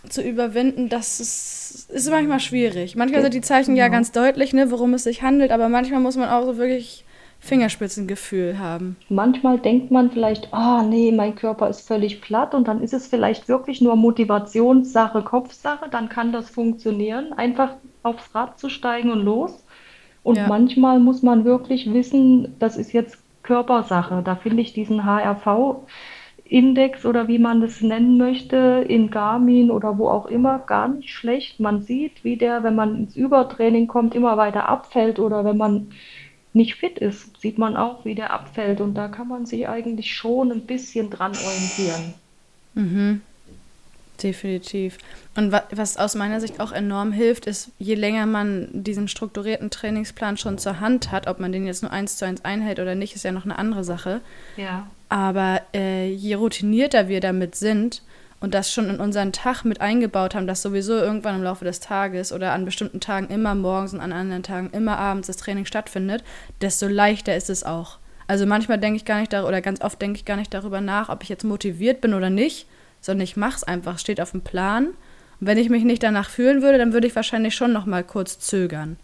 zu 0.09 0.21
überwinden, 0.21 0.89
das 0.89 1.21
ist, 1.21 1.89
ist 1.89 2.09
manchmal 2.09 2.41
schwierig. 2.41 2.97
Manchmal 2.97 3.21
sind 3.21 3.33
die 3.33 3.41
Zeichen 3.41 3.77
ja 3.77 3.87
ganz 3.87 4.11
deutlich, 4.11 4.51
ne, 4.51 4.69
worum 4.69 4.93
es 4.93 5.03
sich 5.03 5.21
handelt, 5.21 5.51
aber 5.51 5.69
manchmal 5.69 6.01
muss 6.01 6.17
man 6.17 6.27
auch 6.27 6.43
so 6.43 6.57
wirklich 6.57 7.05
Fingerspitzengefühl 7.39 8.59
haben. 8.59 8.97
Manchmal 9.07 9.59
denkt 9.59 9.91
man 9.91 10.11
vielleicht, 10.11 10.53
ah 10.53 10.81
oh, 10.81 10.87
nee, 10.87 11.11
mein 11.11 11.35
Körper 11.35 11.69
ist 11.69 11.87
völlig 11.87 12.21
platt 12.21 12.53
und 12.53 12.67
dann 12.67 12.81
ist 12.81 12.93
es 12.93 13.07
vielleicht 13.07 13.47
wirklich 13.47 13.81
nur 13.81 13.95
Motivationssache, 13.95 15.21
Kopfsache, 15.23 15.89
dann 15.89 16.09
kann 16.09 16.33
das 16.33 16.49
funktionieren, 16.49 17.31
einfach 17.33 17.75
aufs 18.03 18.33
Rad 18.35 18.59
zu 18.59 18.69
steigen 18.69 19.11
und 19.11 19.21
los. 19.21 19.63
Und 20.23 20.37
ja. 20.37 20.47
manchmal 20.47 20.99
muss 20.99 21.21
man 21.21 21.45
wirklich 21.45 21.91
wissen, 21.91 22.55
das 22.59 22.77
ist 22.77 22.93
jetzt 22.93 23.17
Körpersache. 23.43 24.21
Da 24.23 24.35
finde 24.35 24.61
ich 24.61 24.73
diesen 24.73 25.05
HRV-Index 25.05 27.05
oder 27.05 27.27
wie 27.27 27.39
man 27.39 27.61
das 27.61 27.81
nennen 27.81 28.17
möchte, 28.17 28.85
in 28.87 29.09
Garmin 29.09 29.69
oder 29.69 29.97
wo 29.97 30.09
auch 30.09 30.27
immer, 30.27 30.59
gar 30.59 30.87
nicht 30.87 31.09
schlecht. 31.09 31.59
Man 31.59 31.81
sieht, 31.81 32.23
wie 32.23 32.37
der, 32.37 32.63
wenn 32.63 32.75
man 32.75 32.95
ins 32.95 33.15
Übertraining 33.15 33.87
kommt, 33.87 34.15
immer 34.15 34.37
weiter 34.37 34.69
abfällt 34.69 35.19
oder 35.19 35.43
wenn 35.43 35.57
man 35.57 35.91
nicht 36.53 36.75
fit 36.75 36.99
ist, 36.99 37.39
sieht 37.41 37.57
man 37.57 37.75
auch, 37.75 38.05
wie 38.05 38.15
der 38.15 38.31
abfällt. 38.31 38.79
Und 38.79 38.95
da 38.95 39.09
kann 39.09 39.27
man 39.27 39.45
sich 39.45 39.67
eigentlich 39.67 40.15
schon 40.15 40.51
ein 40.51 40.65
bisschen 40.65 41.09
dran 41.09 41.31
orientieren. 41.31 42.13
Mhm. 42.75 43.21
Definitiv. 44.21 44.97
Und 45.36 45.52
was 45.71 45.97
aus 45.97 46.15
meiner 46.15 46.39
Sicht 46.39 46.60
auch 46.60 46.71
enorm 46.71 47.12
hilft, 47.12 47.47
ist, 47.47 47.71
je 47.80 47.95
länger 47.95 48.26
man 48.26 48.69
diesen 48.71 49.08
strukturierten 49.08 49.69
Trainingsplan 49.69 50.38
schon 50.38 50.58
zur 50.58 50.80
Hand 50.80 51.12
hat, 51.12 51.28
ob 51.28 51.39
man 51.39 51.52
den 51.52 51.65
jetzt 51.65 51.82
nur 51.82 51.91
eins 51.91 52.17
zu 52.17 52.26
eins 52.26 52.45
einhält 52.45 52.80
oder 52.80 52.95
nicht, 52.95 53.15
ist 53.15 53.23
ja 53.23 53.32
noch 53.32 53.45
eine 53.45 53.58
andere 53.58 53.84
Sache. 53.84 54.21
Ja. 54.56 54.88
Aber 55.10 55.62
äh, 55.73 56.10
je 56.12 56.36
routinierter 56.36 57.08
wir 57.08 57.19
damit 57.19 57.56
sind, 57.56 58.04
und 58.43 58.54
das 58.54 58.73
schon 58.73 58.89
in 58.89 58.99
unseren 58.99 59.32
Tag 59.32 59.63
mit 59.63 59.80
eingebaut 59.80 60.36
haben, 60.36 60.47
dass 60.47 60.62
sowieso 60.62 60.97
irgendwann 60.97 61.38
im 61.38 61.43
Laufe 61.43 61.63
des 61.63 61.80
Tages 61.80 62.34
oder 62.34 62.52
an 62.52 62.65
bestimmten 62.65 62.99
Tagen 62.99 63.30
immer 63.30 63.56
morgens 63.56 63.93
und 63.93 64.02
an 64.02 64.12
anderen 64.12 64.43
Tagen 64.43 64.69
immer 64.71 64.97
abends 64.97 65.28
das 65.28 65.38
Training 65.38 65.63
stattfindet, 65.63 66.26
desto 66.60 66.89
leichter 66.89 67.38
ist 67.38 67.49
es 67.49 67.63
auch. 67.63 67.99
Also 68.28 68.45
manchmal 68.45 68.80
denke 68.80 68.97
ich 68.97 69.06
gar 69.06 69.21
nicht 69.21 69.32
darüber, 69.32 69.47
oder 69.47 69.62
ganz 69.62 69.80
oft 69.80 70.02
denke 70.02 70.17
ich 70.17 70.26
gar 70.26 70.36
nicht 70.36 70.54
darüber 70.54 70.82
nach, 70.82 71.08
ob 71.08 71.23
ich 71.23 71.30
jetzt 71.30 71.45
motiviert 71.45 72.02
bin 72.02 72.13
oder 72.13 72.30
nicht, 72.30 72.67
sondern 73.03 73.23
ich 73.23 73.37
mache 73.37 73.57
es 73.57 73.63
einfach, 73.63 73.99
steht 73.99 74.21
auf 74.21 74.31
dem 74.31 74.41
Plan. 74.41 74.87
Und 74.87 75.47
wenn 75.47 75.57
ich 75.57 75.69
mich 75.69 75.83
nicht 75.83 76.01
danach 76.01 76.29
fühlen 76.29 76.61
würde, 76.61 76.77
dann 76.77 76.93
würde 76.93 77.05
ich 77.05 77.15
wahrscheinlich 77.15 77.53
schon 77.53 77.73
noch 77.73 77.85
mal 77.85 78.03
kurz 78.03 78.39
zögern. 78.39 78.97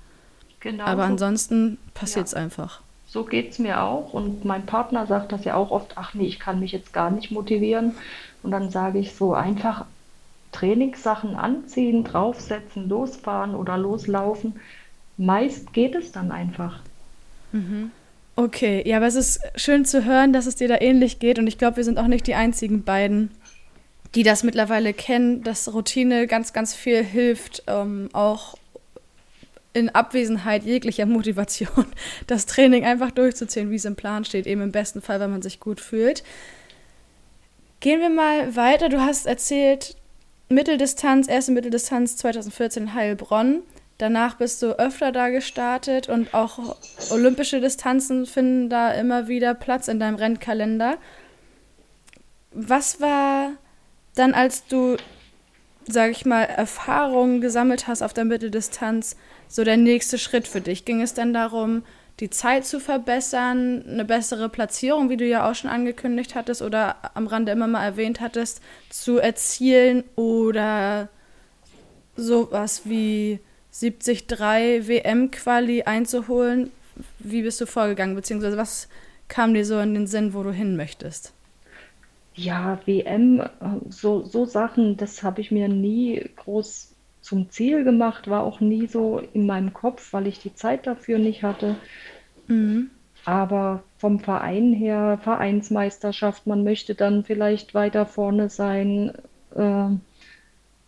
Genau. 0.62 0.85
Aber 0.85 1.03
so, 1.03 1.12
ansonsten 1.12 1.77
passiert 1.93 2.27
es 2.27 2.31
ja. 2.31 2.39
einfach. 2.39 2.81
So 3.07 3.25
geht 3.25 3.51
es 3.51 3.59
mir 3.59 3.83
auch. 3.83 4.13
Und 4.13 4.45
mein 4.45 4.65
Partner 4.65 5.05
sagt 5.05 5.33
das 5.33 5.43
ja 5.43 5.55
auch 5.55 5.71
oft, 5.71 5.91
ach 5.95 6.13
nee, 6.13 6.27
ich 6.27 6.39
kann 6.39 6.59
mich 6.62 6.71
jetzt 6.71 6.93
gar 6.93 7.12
nicht 7.12 7.29
motivieren. 7.29 7.95
Und 8.41 8.51
dann 8.51 8.69
sage 8.69 8.99
ich 8.99 9.15
so 9.15 9.33
einfach 9.33 9.85
Trainingssachen 10.53 11.35
anziehen, 11.35 12.05
draufsetzen, 12.05 12.88
losfahren 12.88 13.53
oder 13.53 13.77
loslaufen. 13.77 14.59
Meist 15.17 15.73
geht 15.73 15.95
es 15.95 16.13
dann 16.13 16.31
einfach. 16.31 16.79
Mhm. 17.51 17.91
Okay, 18.38 18.88
ja, 18.88 18.97
aber 18.97 19.07
es 19.07 19.15
ist 19.15 19.41
schön 19.57 19.83
zu 19.83 20.05
hören, 20.05 20.31
dass 20.31 20.45
es 20.45 20.55
dir 20.55 20.69
da 20.69 20.79
ähnlich 20.79 21.19
geht. 21.19 21.39
Und 21.39 21.47
ich 21.47 21.57
glaube, 21.57 21.75
wir 21.75 21.83
sind 21.83 21.99
auch 21.99 22.07
nicht 22.07 22.25
die 22.25 22.35
einzigen 22.35 22.83
beiden, 22.85 23.31
die 24.15 24.24
das 24.24 24.43
mittlerweile 24.43 24.93
kennen, 24.93 25.43
dass 25.43 25.74
Routine 25.74 26.28
ganz, 26.28 26.54
ganz 26.54 26.74
viel 26.74 27.04
hilft, 27.04 27.63
ähm, 27.67 28.10
auch 28.13 28.56
in 29.74 29.89
Abwesenheit 29.89 30.63
jeglicher 30.63 31.06
Motivation 31.06 31.86
das 32.28 32.45
Training 32.45 32.86
einfach 32.86 33.12
durchzuziehen, 33.12 33.69
wie 33.69 33.76
es 33.76 33.86
im 33.86 33.95
Plan 33.95 34.26
steht, 34.26 34.48
eben 34.48 34.62
im 34.62 34.72
besten 34.72 35.02
Fall, 35.02 35.19
wenn 35.19 35.32
man 35.32 35.41
sich 35.41 35.60
gut 35.60 35.80
fühlt. 35.80 36.24
Gehen 37.80 38.02
wir 38.02 38.10
mal 38.10 38.56
weiter. 38.56 38.89
Du 38.89 39.00
hast 39.00 39.26
erzählt, 39.26 39.95
Mitteldistanz, 40.50 41.28
erste 41.28 41.52
Mitteldistanz 41.52 42.17
2014 42.17 42.84
in 42.84 42.93
Heilbronn. 42.93 43.62
Danach 44.00 44.36
bist 44.36 44.62
du 44.62 44.80
öfter 44.80 45.12
da 45.12 45.30
gestartet 45.30 46.10
und 46.10 46.34
auch 46.34 46.76
olympische 47.12 47.62
Distanzen 47.62 48.26
finden 48.26 48.69
da 48.69 48.91
immer 48.93 49.28
wieder 49.28 49.54
Platz 49.54 49.88
in 49.88 50.00
deinem 50.00 50.15
Rennkalender. 50.15 50.98
Was 52.52 53.00
war 53.00 53.52
dann, 54.19 54.34
als 54.34 54.67
du, 54.67 54.97
sag 55.88 56.12
ich 56.12 56.25
mal, 56.25 56.43
Erfahrungen 56.43 57.41
gesammelt 57.41 57.88
hast 57.88 58.01
auf 58.01 58.13
der 58.13 58.25
Mitteldistanz, 58.25 59.15
so 59.47 59.63
der 59.63 59.77
nächste 59.77 60.17
Schritt 60.17 60.47
für 60.47 60.62
dich? 60.62 60.86
Ging 60.86 61.01
es 61.01 61.13
dann 61.13 61.34
darum, 61.34 61.84
die 62.19 62.29
Zeit 62.29 62.65
zu 62.65 62.82
verbessern, 62.82 63.86
eine 63.88 64.03
bessere 64.03 64.49
Platzierung, 64.49 65.10
wie 65.10 65.17
du 65.17 65.25
ja 65.25 65.49
auch 65.49 65.55
schon 65.55 65.69
angekündigt 65.69 66.36
hattest 66.36 66.62
oder 66.62 66.97
am 67.13 67.27
Rande 67.27 67.53
immer 67.53 67.67
mal 67.67 67.84
erwähnt 67.84 68.19
hattest, 68.19 68.62
zu 68.89 69.19
erzielen 69.19 70.03
oder 70.15 71.08
sowas 72.17 72.82
wie 72.84 73.39
73 73.71 74.29
WM-Quali 74.29 75.84
einzuholen? 75.84 76.71
Wie 77.19 77.43
bist 77.43 77.62
du 77.62 77.65
vorgegangen, 77.65 78.15
beziehungsweise 78.15 78.58
was 78.58 78.89
kam 79.29 79.53
dir 79.53 79.65
so 79.65 79.79
in 79.79 79.93
den 79.93 80.08
Sinn, 80.08 80.34
wo 80.34 80.43
du 80.43 80.51
hin 80.51 80.75
möchtest? 80.75 81.32
Ja, 82.39 82.80
WM, 82.86 83.43
so, 83.89 84.23
so 84.23 84.45
Sachen, 84.45 84.95
das 84.95 85.23
habe 85.23 85.41
ich 85.41 85.52
mir 85.52 85.67
nie 85.67 86.23
groß 86.38 86.95
zum 87.19 87.49
Ziel 87.49 87.84
gemacht, 87.84 88.30
war 88.30 88.43
auch 88.43 88.62
nie 88.62 88.88
so 88.88 89.21
in 89.34 89.45
meinem 89.45 89.73
Kopf, 89.73 90.13
weil 90.13 90.25
ich 90.25 90.39
die 90.39 90.56
Zeit 90.56 90.88
dafür 90.88 91.19
nicht 91.19 91.43
hatte. 91.43 91.75
Mhm. 92.47 92.91
Aber 93.25 93.84
vom 93.97 94.19
Verein 94.19 94.71
her, 94.71 95.19
Vereinsmeisterschaft, 95.21 96.47
man 96.47 96.63
möchte 96.63 96.95
dann 96.95 97.25
vielleicht 97.25 97.73
weiter 97.73 98.06
vorne 98.06 98.47
sein, 98.47 99.12
äh, 99.54 99.89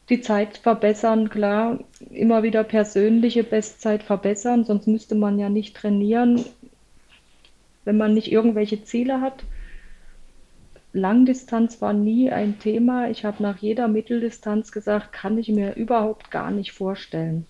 die 0.08 0.22
Zeit 0.22 0.58
verbessern, 0.58 1.30
klar, 1.30 1.80
immer 2.12 2.44
wieder 2.44 2.64
persönliche 2.64 3.44
Bestzeit 3.44 4.04
verbessern, 4.04 4.64
sonst 4.64 4.88
müsste 4.88 5.16
man 5.16 5.38
ja 5.38 5.50
nicht 5.50 5.76
trainieren, 5.76 6.46
wenn 7.84 7.98
man 7.98 8.14
nicht 8.14 8.32
irgendwelche 8.32 8.86
Ziele 8.86 9.20
hat. 9.20 9.44
Langdistanz 10.94 11.82
war 11.82 11.94
nie 11.94 12.32
ein 12.32 12.60
Thema. 12.60 13.10
Ich 13.10 13.24
habe 13.24 13.42
nach 13.42 13.58
jeder 13.60 13.88
Mitteldistanz 13.88 14.72
gesagt, 14.72 15.14
kann 15.14 15.38
ich 15.38 15.48
mir 15.48 15.76
überhaupt 15.76 16.32
gar 16.32 16.52
nicht 16.52 16.74
vorstellen. 16.74 17.46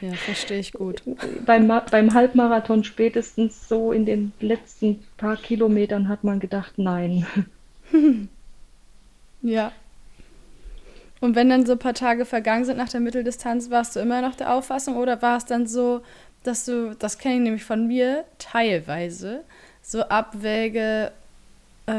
Ja, 0.00 0.12
verstehe 0.12 0.60
ich 0.60 0.72
gut. 0.72 1.02
beim, 1.46 1.72
beim 1.90 2.14
Halbmarathon 2.14 2.84
spätestens 2.84 3.68
so 3.68 3.92
in 3.92 4.04
den 4.04 4.32
letzten 4.40 5.02
paar 5.16 5.36
Kilometern 5.36 6.08
hat 6.08 6.22
man 6.22 6.40
gedacht, 6.40 6.74
nein. 6.76 7.26
Ja. 9.42 9.72
Und 11.20 11.34
wenn 11.34 11.48
dann 11.48 11.66
so 11.66 11.72
ein 11.72 11.78
paar 11.78 11.94
Tage 11.94 12.24
vergangen 12.24 12.64
sind 12.64 12.78
nach 12.78 12.88
der 12.88 13.00
Mitteldistanz, 13.00 13.70
warst 13.70 13.96
du 13.96 14.00
immer 14.00 14.22
noch 14.22 14.34
der 14.34 14.54
Auffassung 14.54 14.96
oder 14.96 15.20
war 15.22 15.36
es 15.36 15.44
dann 15.44 15.66
so, 15.66 16.02
dass 16.42 16.64
du, 16.64 16.94
das 16.98 17.18
kenne 17.18 17.36
ich 17.36 17.40
nämlich 17.40 17.64
von 17.64 17.86
mir 17.86 18.24
teilweise, 18.38 19.44
so 19.82 20.02
abwäge, 20.02 21.12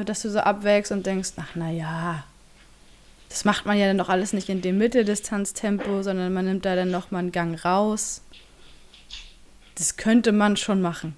dass 0.05 0.21
du 0.21 0.29
so 0.29 0.39
abwägst 0.39 0.91
und 0.91 1.05
denkst, 1.05 1.31
ach 1.37 1.55
na 1.55 1.69
ja, 1.71 2.23
das 3.29 3.45
macht 3.45 3.65
man 3.65 3.77
ja 3.77 3.87
dann 3.87 3.97
doch 3.97 4.09
alles 4.09 4.33
nicht 4.33 4.49
in 4.49 4.61
dem 4.61 4.77
Mitteldistanztempo, 4.77 6.03
sondern 6.03 6.33
man 6.33 6.45
nimmt 6.45 6.65
da 6.65 6.75
dann 6.75 6.91
noch 6.91 7.11
mal 7.11 7.19
einen 7.19 7.31
Gang 7.31 7.63
raus. 7.63 8.21
Das 9.75 9.95
könnte 9.95 10.33
man 10.33 10.57
schon 10.57 10.81
machen. 10.81 11.15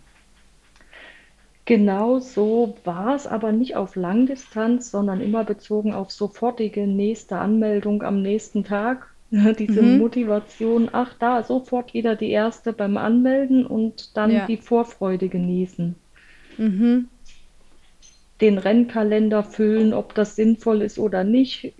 Genau 1.65 2.19
so 2.19 2.77
war 2.83 3.15
es, 3.15 3.25
aber 3.25 3.51
nicht 3.51 3.75
auf 3.75 3.95
Langdistanz, 3.95 4.91
sondern 4.91 5.21
immer 5.21 5.43
bezogen 5.43 5.93
auf 5.93 6.11
sofortige 6.11 6.85
nächste 6.85 7.37
Anmeldung 7.37 8.03
am 8.03 8.21
nächsten 8.21 8.63
Tag. 8.63 9.07
Diese 9.31 9.81
mhm. 9.81 9.97
Motivation, 9.97 10.89
ach 10.91 11.15
da, 11.17 11.41
sofort 11.41 11.95
wieder 11.95 12.15
die 12.15 12.29
erste 12.29 12.73
beim 12.73 12.97
Anmelden 12.97 13.65
und 13.65 14.15
dann 14.15 14.29
ja. 14.29 14.45
die 14.45 14.57
Vorfreude 14.57 15.29
genießen. 15.29 15.95
Mhm 16.57 17.07
den 18.41 18.57
Rennkalender 18.57 19.43
füllen, 19.43 19.93
ob 19.93 20.15
das 20.15 20.35
sinnvoll 20.35 20.81
ist 20.81 20.99
oder 20.99 21.23
nicht. 21.23 21.73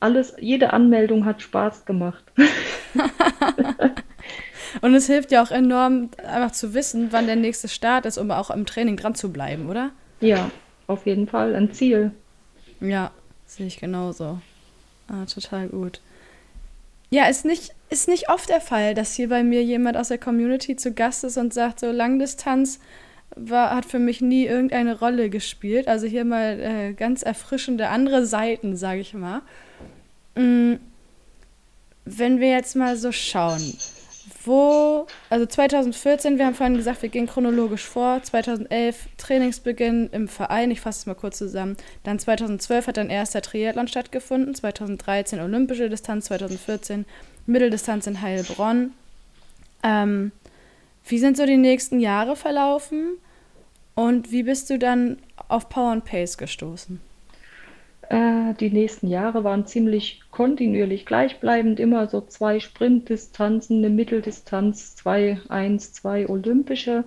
Alles, 0.00 0.34
jede 0.38 0.72
Anmeldung 0.72 1.24
hat 1.24 1.42
Spaß 1.42 1.86
gemacht. 1.86 2.24
Und 4.80 4.94
es 4.94 5.06
hilft 5.06 5.30
ja 5.32 5.42
auch 5.42 5.50
enorm, 5.50 6.10
einfach 6.18 6.52
zu 6.52 6.74
wissen, 6.74 7.08
wann 7.10 7.26
der 7.26 7.36
nächste 7.36 7.68
Start 7.68 8.06
ist, 8.06 8.18
um 8.18 8.30
auch 8.30 8.50
im 8.50 8.66
Training 8.66 8.96
dran 8.96 9.14
zu 9.14 9.32
bleiben, 9.32 9.68
oder? 9.68 9.90
Ja, 10.20 10.50
auf 10.86 11.06
jeden 11.06 11.26
Fall 11.28 11.54
ein 11.54 11.72
Ziel. 11.72 12.10
Ja, 12.80 13.12
sehe 13.46 13.66
ich 13.66 13.78
genauso. 13.78 14.40
Ah, 15.08 15.24
total 15.26 15.68
gut. 15.68 16.00
Ja, 17.10 17.26
ist 17.26 17.44
nicht, 17.44 17.72
ist 17.90 18.08
nicht 18.08 18.28
oft 18.28 18.48
der 18.48 18.60
Fall, 18.60 18.94
dass 18.94 19.14
hier 19.14 19.28
bei 19.28 19.44
mir 19.44 19.62
jemand 19.62 19.96
aus 19.96 20.08
der 20.08 20.18
Community 20.18 20.76
zu 20.76 20.92
Gast 20.92 21.24
ist 21.24 21.36
und 21.36 21.54
sagt, 21.54 21.80
so 21.80 21.90
Langdistanz 21.90 22.80
war, 23.36 23.74
hat 23.74 23.84
für 23.84 23.98
mich 23.98 24.20
nie 24.20 24.46
irgendeine 24.46 24.98
Rolle 24.98 25.30
gespielt. 25.30 25.88
Also 25.88 26.06
hier 26.06 26.24
mal 26.24 26.60
äh, 26.60 26.92
ganz 26.92 27.22
erfrischende 27.22 27.88
andere 27.88 28.26
Seiten, 28.26 28.76
sage 28.76 29.00
ich 29.00 29.14
mal. 29.14 29.42
Mhm. 30.36 30.80
Wenn 32.04 32.38
wir 32.38 32.50
jetzt 32.50 32.76
mal 32.76 32.96
so 32.96 33.12
schauen, 33.12 33.78
wo, 34.44 35.06
also 35.30 35.46
2014, 35.46 36.38
wir 36.38 36.46
haben 36.46 36.54
vorhin 36.54 36.76
gesagt, 36.76 37.02
wir 37.02 37.08
gehen 37.08 37.26
chronologisch 37.26 37.84
vor. 37.84 38.22
2011 38.22 39.08
Trainingsbeginn 39.16 40.10
im 40.12 40.28
Verein, 40.28 40.70
ich 40.70 40.80
fasse 40.80 41.00
es 41.00 41.06
mal 41.06 41.14
kurz 41.14 41.38
zusammen. 41.38 41.76
Dann 42.02 42.18
2012 42.18 42.86
hat 42.86 42.96
dann 42.98 43.10
erster 43.10 43.40
Triathlon 43.40 43.88
stattgefunden, 43.88 44.54
2013 44.54 45.40
olympische 45.40 45.88
Distanz, 45.88 46.26
2014 46.26 47.06
Mitteldistanz 47.46 48.06
in 48.06 48.20
Heilbronn. 48.20 48.92
Ähm, 49.82 50.32
wie 51.06 51.18
sind 51.18 51.36
so 51.36 51.46
die 51.46 51.56
nächsten 51.56 52.00
Jahre 52.00 52.36
verlaufen? 52.36 53.18
Und 53.94 54.32
wie 54.32 54.42
bist 54.42 54.70
du 54.70 54.78
dann 54.78 55.18
auf 55.48 55.68
Power 55.68 55.92
and 55.92 56.04
Pace 56.04 56.36
gestoßen? 56.36 57.00
Äh, 58.08 58.54
die 58.54 58.70
nächsten 58.70 59.08
Jahre 59.08 59.44
waren 59.44 59.66
ziemlich 59.66 60.20
kontinuierlich 60.30 61.06
gleichbleibend, 61.06 61.80
immer 61.80 62.06
so 62.08 62.20
zwei 62.20 62.60
Sprintdistanzen, 62.60 63.78
eine 63.78 63.90
Mitteldistanz, 63.90 64.96
zwei, 64.96 65.40
eins, 65.48 65.92
zwei 65.92 66.28
olympische. 66.28 67.04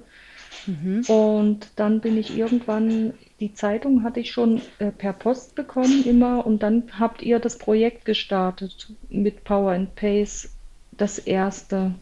Mhm. 0.66 1.04
Und 1.08 1.68
dann 1.76 2.02
bin 2.02 2.18
ich 2.18 2.38
irgendwann, 2.38 3.14
die 3.40 3.54
Zeitung 3.54 4.04
hatte 4.04 4.20
ich 4.20 4.32
schon 4.32 4.62
äh, 4.80 4.92
per 4.92 5.14
Post 5.14 5.56
bekommen 5.56 6.04
immer 6.06 6.46
und 6.46 6.64
dann 6.64 6.84
habt 6.98 7.22
ihr 7.22 7.40
das 7.40 7.58
Projekt 7.58 8.06
gestartet 8.06 8.92
mit 9.10 9.44
Power 9.44 9.72
and 9.72 9.96
Pace, 9.96 10.50
das 10.92 11.20
erste. 11.20 11.94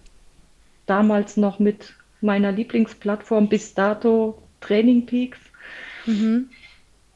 Damals 0.86 1.38
noch 1.38 1.60
mit 1.60 1.95
meiner 2.21 2.52
Lieblingsplattform 2.52 3.50
bis 3.50 3.74
dato 3.74 4.41
Training 4.62 5.06
Peaks. 5.06 5.39
Mhm. 6.06 6.50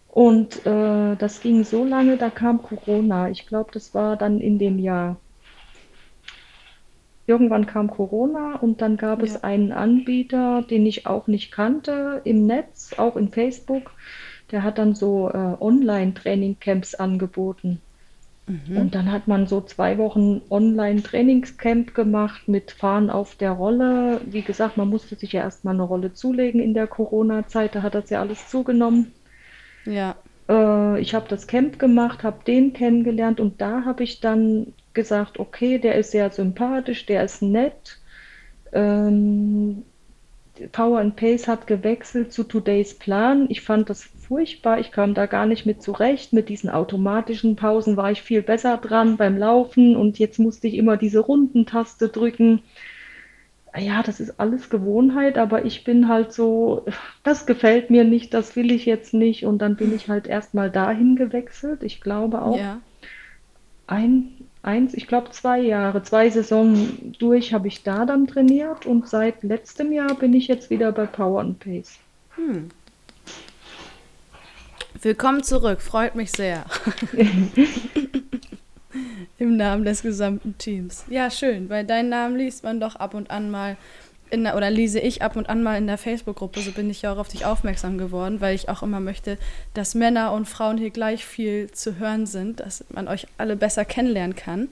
Und 0.08 0.66
äh, 0.66 1.16
das 1.16 1.42
ging 1.42 1.64
so 1.64 1.86
lange, 1.86 2.18
da 2.18 2.30
kam 2.30 2.62
Corona. 2.62 3.30
Ich 3.30 3.46
glaube, 3.46 3.72
das 3.74 3.94
war 3.94 4.18
dann 4.18 4.40
in 4.40 4.58
dem 4.58 4.80
Jahr. 4.80 5.18
Irgendwann 7.28 7.68
kam 7.68 7.92
Corona 7.92 8.56
und 8.56 8.82
dann 8.82 8.98
gab 8.98 9.20
ja. 9.20 9.26
es 9.26 9.44
einen 9.44 9.72
Anbieter, 9.72 10.64
den 10.64 10.86
ich 10.88 11.06
auch 11.06 11.28
nicht 11.28 11.52
kannte, 11.52 12.22
im 12.24 12.48
Netz, 12.48 12.94
auch 12.98 13.16
in 13.16 13.30
Facebook. 13.30 13.92
Der 14.52 14.64
hat 14.64 14.80
dann 14.80 14.96
so 14.96 15.30
äh, 15.30 15.56
Online-Training-Camps 15.60 16.96
angeboten. 16.96 17.80
Mhm. 18.50 18.78
Und 18.78 18.96
dann 18.96 19.12
hat 19.12 19.28
man 19.28 19.46
so 19.46 19.62
zwei 19.62 20.00
Wochen 20.00 20.42
Online-Trainingscamp 20.50 21.94
gemacht 21.94 22.48
mit 22.48 22.72
Fahren 22.72 23.12
auf 23.12 23.36
der 23.36 23.52
Rolle. 23.52 24.22
Wie 24.26 24.42
gesagt, 24.42 24.76
man 24.76 24.90
musste 24.90 25.16
sich 25.16 25.34
ja 25.34 25.42
erstmal 25.42 25.76
eine 25.76 25.84
Rolle 25.84 26.14
zulegen 26.14 26.60
in 26.60 26.74
der 26.74 26.88
Corona-Zeit, 26.88 27.76
da 27.76 27.84
hat 27.84 27.94
das 27.94 28.10
ja 28.10 28.22
alles 28.22 28.50
zugenommen. 28.50 29.14
Ja. 29.86 30.16
Äh, 30.50 31.00
ich 31.00 31.14
habe 31.14 31.28
das 31.30 31.46
Camp 31.46 31.78
gemacht, 31.78 32.24
habe 32.24 32.44
den 32.44 32.74
kennengelernt 32.74 33.40
und 33.40 33.62
da 33.62 33.86
habe 33.86 34.04
ich 34.04 34.20
dann 34.20 34.74
gesagt, 34.94 35.38
okay, 35.38 35.78
der 35.78 35.96
ist 35.96 36.10
sehr 36.10 36.32
sympathisch, 36.32 37.06
der 37.06 37.24
ist 37.24 37.44
nett. 37.44 38.00
Ähm, 38.74 39.84
Power 40.72 41.00
and 41.00 41.16
Pace 41.16 41.48
hat 41.48 41.68
gewechselt 41.68 42.34
zu 42.34 42.44
Today's 42.44 42.98
Plan. 42.98 43.46
Ich 43.50 43.62
fand 43.62 43.92
das 43.92 44.10
furchtbar. 44.30 44.80
Ich 44.80 44.92
kam 44.92 45.14
da 45.14 45.26
gar 45.26 45.46
nicht 45.46 45.66
mit 45.66 45.82
zurecht. 45.82 46.32
Mit 46.32 46.48
diesen 46.48 46.70
automatischen 46.70 47.58
Pausen 47.58 47.98
war 47.98 48.12
ich 48.12 48.22
viel 48.22 48.42
besser 48.42 48.78
dran 48.78 49.18
beim 49.18 49.38
Laufen 49.38 49.98
und 49.98 50.20
jetzt 50.20 50.40
musste 50.40 50.68
ich 50.68 50.76
immer 50.76 50.96
diese 50.96 51.20
Rundentaste 51.20 52.08
drücken. 52.08 52.62
Ja, 53.78 54.02
das 54.02 54.20
ist 54.20 54.40
alles 54.40 54.70
Gewohnheit, 54.70 55.38
aber 55.38 55.66
ich 55.66 55.84
bin 55.84 56.08
halt 56.08 56.32
so, 56.32 56.86
das 57.24 57.46
gefällt 57.46 57.90
mir 57.90 58.04
nicht, 58.04 58.34
das 58.34 58.56
will 58.56 58.72
ich 58.72 58.86
jetzt 58.86 59.14
nicht 59.14 59.46
und 59.46 59.60
dann 59.60 59.76
bin 59.76 59.94
ich 59.94 60.10
halt 60.10 60.28
erstmal 60.28 60.72
dahin 60.72 61.16
gewechselt. 61.16 61.84
Ich 61.84 62.02
glaube 62.02 62.42
auch 62.42 62.58
ja. 62.58 62.80
ein, 63.86 64.30
eins, 64.64 64.94
ich 64.94 65.08
glaube 65.08 65.32
zwei 65.32 65.60
Jahre, 65.60 66.02
zwei 66.04 66.30
Saisonen 66.30 67.16
durch 67.20 67.54
habe 67.54 67.68
ich 67.68 67.84
da 67.84 68.06
dann 68.06 68.28
trainiert 68.28 68.86
und 68.86 69.08
seit 69.08 69.44
letztem 69.44 69.92
Jahr 69.92 70.16
bin 70.16 70.34
ich 70.34 70.48
jetzt 70.48 70.70
wieder 70.70 70.92
bei 70.92 71.06
Power 71.06 71.42
and 71.42 71.60
Pace. 71.60 72.00
Hm. 72.36 72.70
Willkommen 75.02 75.44
zurück, 75.44 75.80
freut 75.80 76.16
mich 76.16 76.30
sehr. 76.30 76.66
Im 79.38 79.56
Namen 79.56 79.86
des 79.86 80.02
gesamten 80.02 80.58
Teams. 80.58 81.06
Ja, 81.10 81.32
schön, 81.32 81.70
weil 81.70 81.86
deinen 81.86 82.10
Namen 82.10 82.36
liest 82.36 82.66
man 82.66 82.82
doch 82.82 82.98
ab 82.98 83.14
und 83.14 83.32
an 83.32 83.50
mal 83.50 83.78
in 84.30 84.44
der, 84.44 84.58
oder 84.58 84.70
lese 84.70 85.00
ich 85.00 85.22
ab 85.22 85.38
und 85.38 85.48
an 85.48 85.64
mal 85.64 85.78
in 85.78 85.88
der 85.88 85.98
Facebook-Gruppe, 85.98 86.60
so 86.60 86.72
bin 86.72 86.90
ich 86.90 87.04
ja 87.04 87.14
auch 87.14 87.18
auf 87.18 87.30
dich 87.30 87.46
aufmerksam 87.46 87.98
geworden, 87.98 88.42
weil 88.42 88.54
ich 88.54 88.68
auch 88.68 88.84
immer 88.84 89.00
möchte, 89.00 89.38
dass 89.74 89.96
Männer 89.96 90.34
und 90.34 90.50
Frauen 90.50 90.78
hier 90.78 90.90
gleich 90.90 91.26
viel 91.26 91.72
zu 91.72 91.98
hören 91.98 92.26
sind, 92.26 92.60
dass 92.60 92.84
man 92.90 93.08
euch 93.08 93.26
alle 93.38 93.56
besser 93.56 93.86
kennenlernen 93.86 94.36
kann. 94.36 94.68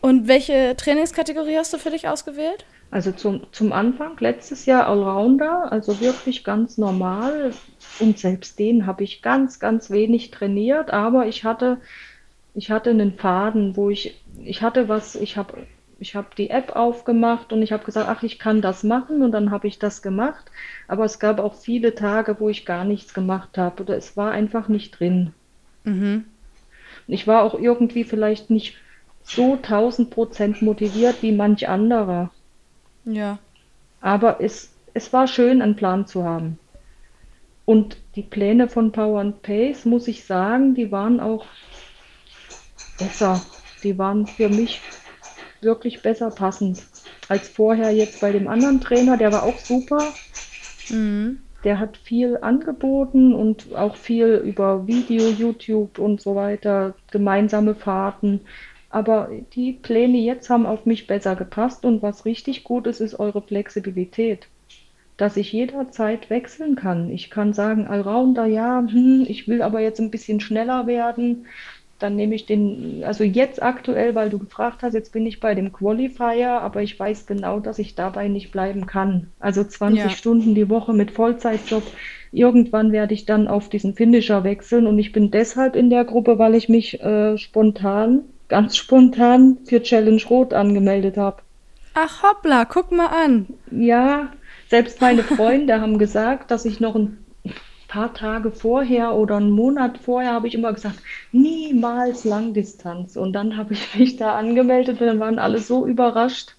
Und 0.00 0.28
welche 0.28 0.76
Trainingskategorie 0.76 1.56
hast 1.58 1.72
du 1.72 1.78
für 1.78 1.90
dich 1.90 2.06
ausgewählt? 2.06 2.64
Also 2.92 3.10
zum, 3.12 3.46
zum 3.52 3.72
Anfang, 3.72 4.16
letztes 4.20 4.66
Jahr 4.66 4.86
Allrounder, 4.86 5.70
also 5.70 6.00
wirklich 6.00 6.42
ganz 6.42 6.78
normal. 6.78 7.52
Und 8.00 8.18
selbst 8.18 8.58
den 8.58 8.86
habe 8.86 9.04
ich 9.04 9.22
ganz, 9.22 9.60
ganz 9.60 9.90
wenig 9.90 10.30
trainiert, 10.30 10.90
aber 10.90 11.26
ich 11.26 11.44
hatte, 11.44 11.78
ich 12.54 12.70
hatte 12.70 12.90
einen 12.90 13.14
Faden, 13.14 13.76
wo 13.76 13.90
ich, 13.90 14.20
ich 14.42 14.62
hatte 14.62 14.88
was, 14.88 15.14
ich 15.14 15.36
habe 15.36 15.66
ich 16.00 16.14
habe 16.14 16.28
die 16.36 16.48
App 16.48 16.74
aufgemacht 16.74 17.52
und 17.52 17.62
ich 17.62 17.72
habe 17.72 17.84
gesagt, 17.84 18.08
ach, 18.08 18.22
ich 18.22 18.38
kann 18.38 18.62
das 18.62 18.82
machen 18.82 19.22
und 19.22 19.32
dann 19.32 19.50
habe 19.50 19.68
ich 19.68 19.78
das 19.78 20.00
gemacht. 20.00 20.50
Aber 20.88 21.04
es 21.04 21.18
gab 21.18 21.38
auch 21.38 21.54
viele 21.54 21.94
Tage, 21.94 22.40
wo 22.40 22.48
ich 22.48 22.64
gar 22.64 22.84
nichts 22.84 23.12
gemacht 23.12 23.58
habe 23.58 23.82
oder 23.82 23.96
es 23.98 24.16
war 24.16 24.32
einfach 24.32 24.68
nicht 24.68 24.98
drin. 24.98 25.34
Mhm. 25.84 26.24
Ich 27.06 27.26
war 27.26 27.42
auch 27.42 27.54
irgendwie 27.54 28.04
vielleicht 28.04 28.48
nicht 28.48 28.76
so 29.22 29.54
1000 29.56 30.10
Prozent 30.10 30.62
motiviert 30.62 31.22
wie 31.22 31.32
manch 31.32 31.68
anderer. 31.68 32.30
Ja. 33.04 33.38
Aber 34.00 34.40
es, 34.40 34.72
es 34.94 35.12
war 35.12 35.26
schön, 35.26 35.60
einen 35.60 35.76
Plan 35.76 36.06
zu 36.06 36.24
haben. 36.24 36.58
Und 37.64 37.98
die 38.16 38.22
Pläne 38.22 38.68
von 38.68 38.92
Power 38.92 39.20
and 39.20 39.42
Pace, 39.42 39.84
muss 39.84 40.08
ich 40.08 40.24
sagen, 40.24 40.74
die 40.74 40.90
waren 40.90 41.20
auch 41.20 41.46
besser. 42.98 43.40
Die 43.82 43.96
waren 43.96 44.26
für 44.26 44.48
mich 44.48 44.80
wirklich 45.60 46.02
besser 46.02 46.30
passend 46.30 46.82
als 47.28 47.48
vorher 47.48 47.92
jetzt 47.92 48.20
bei 48.20 48.32
dem 48.32 48.48
anderen 48.48 48.80
Trainer. 48.80 49.16
Der 49.16 49.32
war 49.32 49.44
auch 49.44 49.58
super. 49.58 50.02
Mhm. 50.88 51.40
Der 51.62 51.78
hat 51.78 51.98
viel 51.98 52.38
angeboten 52.40 53.34
und 53.34 53.74
auch 53.74 53.96
viel 53.96 54.42
über 54.44 54.86
Video, 54.86 55.28
YouTube 55.28 55.98
und 55.98 56.20
so 56.20 56.34
weiter, 56.34 56.94
gemeinsame 57.10 57.74
Fahrten. 57.74 58.40
Aber 58.88 59.30
die 59.54 59.74
Pläne 59.74 60.18
jetzt 60.18 60.50
haben 60.50 60.66
auf 60.66 60.86
mich 60.86 61.06
besser 61.06 61.36
gepasst 61.36 61.84
und 61.84 62.02
was 62.02 62.24
richtig 62.24 62.64
gut 62.64 62.86
ist, 62.86 63.00
ist 63.00 63.20
eure 63.20 63.42
Flexibilität. 63.42 64.48
Dass 65.20 65.36
ich 65.36 65.52
jederzeit 65.52 66.30
wechseln 66.30 66.76
kann. 66.76 67.10
Ich 67.10 67.28
kann 67.28 67.52
sagen, 67.52 67.86
Allrounder, 67.86 68.46
ja, 68.46 68.80
hm, 68.80 69.26
ich 69.28 69.48
will 69.48 69.60
aber 69.60 69.80
jetzt 69.80 70.00
ein 70.00 70.10
bisschen 70.10 70.40
schneller 70.40 70.86
werden 70.86 71.46
dann 72.00 72.16
nehme 72.16 72.34
ich 72.34 72.46
den, 72.46 73.02
also 73.04 73.24
jetzt 73.24 73.62
aktuell, 73.62 74.14
weil 74.14 74.30
du 74.30 74.38
gefragt 74.38 74.82
hast, 74.82 74.94
jetzt 74.94 75.12
bin 75.12 75.26
ich 75.26 75.38
bei 75.38 75.54
dem 75.54 75.72
Qualifier, 75.72 76.60
aber 76.60 76.82
ich 76.82 76.98
weiß 76.98 77.26
genau, 77.26 77.60
dass 77.60 77.78
ich 77.78 77.94
dabei 77.94 78.28
nicht 78.28 78.50
bleiben 78.50 78.86
kann. 78.86 79.28
Also 79.38 79.62
20 79.62 80.02
ja. 80.02 80.10
Stunden 80.10 80.54
die 80.54 80.68
Woche 80.68 80.92
mit 80.92 81.10
Vollzeitjob. 81.10 81.82
Irgendwann 82.32 82.92
werde 82.92 83.14
ich 83.14 83.26
dann 83.26 83.48
auf 83.48 83.68
diesen 83.68 83.94
Finisher 83.94 84.44
wechseln 84.44 84.86
und 84.86 84.98
ich 84.98 85.12
bin 85.12 85.30
deshalb 85.30 85.76
in 85.76 85.90
der 85.90 86.04
Gruppe, 86.04 86.38
weil 86.38 86.54
ich 86.54 86.68
mich 86.68 87.00
äh, 87.02 87.36
spontan, 87.36 88.20
ganz 88.48 88.76
spontan 88.76 89.58
für 89.64 89.82
Challenge 89.82 90.22
Rot 90.30 90.54
angemeldet 90.54 91.16
habe. 91.16 91.42
Ach 91.94 92.22
hoppla, 92.22 92.64
guck 92.64 92.92
mal 92.92 93.08
an. 93.08 93.46
Ja, 93.70 94.30
selbst 94.70 95.00
meine 95.00 95.24
Freunde 95.24 95.80
haben 95.80 95.98
gesagt, 95.98 96.50
dass 96.52 96.64
ich 96.64 96.78
noch 96.78 96.94
ein 96.94 97.18
paar 97.88 98.14
Tage 98.14 98.52
vorher 98.52 99.16
oder 99.16 99.36
einen 99.36 99.50
Monat 99.50 99.98
vorher 99.98 100.32
habe 100.32 100.46
ich 100.46 100.54
immer 100.54 100.72
gesagt, 100.72 101.00
niemals 101.32 102.24
Langdistanz. 102.24 103.16
Und 103.16 103.32
dann 103.32 103.56
habe 103.56 103.74
ich 103.74 103.94
mich 103.96 104.16
da 104.16 104.36
angemeldet 104.36 105.00
und 105.00 105.06
dann 105.08 105.18
waren 105.18 105.40
alle 105.40 105.58
so 105.58 105.86
überrascht. 105.86 106.54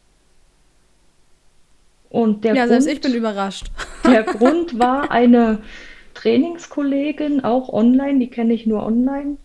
Und 2.10 2.44
der 2.44 2.54
ja, 2.54 2.66
Grund, 2.66 2.84
selbst 2.84 2.94
ich 2.94 3.02
bin 3.02 3.18
überrascht. 3.18 3.72
Der 4.04 4.24
Grund 4.24 4.78
war 4.78 5.12
eine 5.12 5.60
Trainingskollegin, 6.16 7.46
auch 7.46 7.70
online, 7.70 8.20
die 8.20 8.28
kenne 8.28 8.52
ich 8.52 8.66
nur 8.66 8.84
online. 8.84 9.38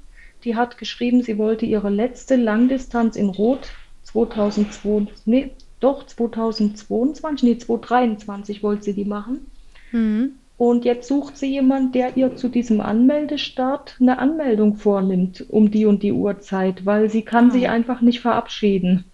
Die 0.43 0.57
hat 0.57 0.79
geschrieben, 0.79 1.23
sie 1.23 1.39
wollte 1.39 1.67
ihre 1.67 1.91
letzte 1.91 2.35
Langdistanz 2.35 3.15
in 3.15 3.29
Rot 3.29 3.69
2002, 4.03 5.07
nee, 5.27 5.53
doch 5.81 6.07
2022, 6.07 7.49
nee, 7.49 7.59
2023 7.59 8.63
wollte 8.63 8.85
sie 8.85 8.95
die 8.95 9.05
machen. 9.05 9.51
Mhm. 9.93 10.35
Und 10.59 10.87
jetzt 10.87 11.09
sucht 11.09 11.37
sie 11.37 11.53
jemand, 11.53 11.95
der 11.95 12.17
ihr 12.17 12.35
zu 12.35 12.49
diesem 12.49 12.81
Anmeldestart 12.81 13.97
eine 14.01 14.19
Anmeldung 14.19 14.77
vornimmt 14.77 15.45
um 15.51 15.71
die 15.71 15.85
und 15.85 16.03
die 16.03 16.13
Uhrzeit, 16.13 16.87
weil 16.87 17.11
sie 17.11 17.23
kann 17.23 17.49
ah. 17.49 17.53
sich 17.53 17.69
einfach 17.69 18.01
nicht 18.01 18.21
verabschieden. 18.21 19.05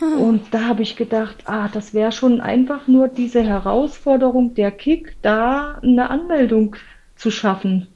Hm. 0.00 0.20
Und 0.20 0.42
da 0.50 0.64
habe 0.64 0.82
ich 0.82 0.96
gedacht, 0.96 1.44
ah, 1.46 1.68
das 1.68 1.94
wäre 1.94 2.12
schon 2.12 2.40
einfach 2.40 2.88
nur 2.88 3.08
diese 3.08 3.42
Herausforderung, 3.42 4.54
der 4.54 4.72
Kick, 4.72 5.16
da 5.22 5.78
eine 5.82 6.10
Anmeldung 6.10 6.76
zu 7.14 7.30
schaffen. 7.30 7.86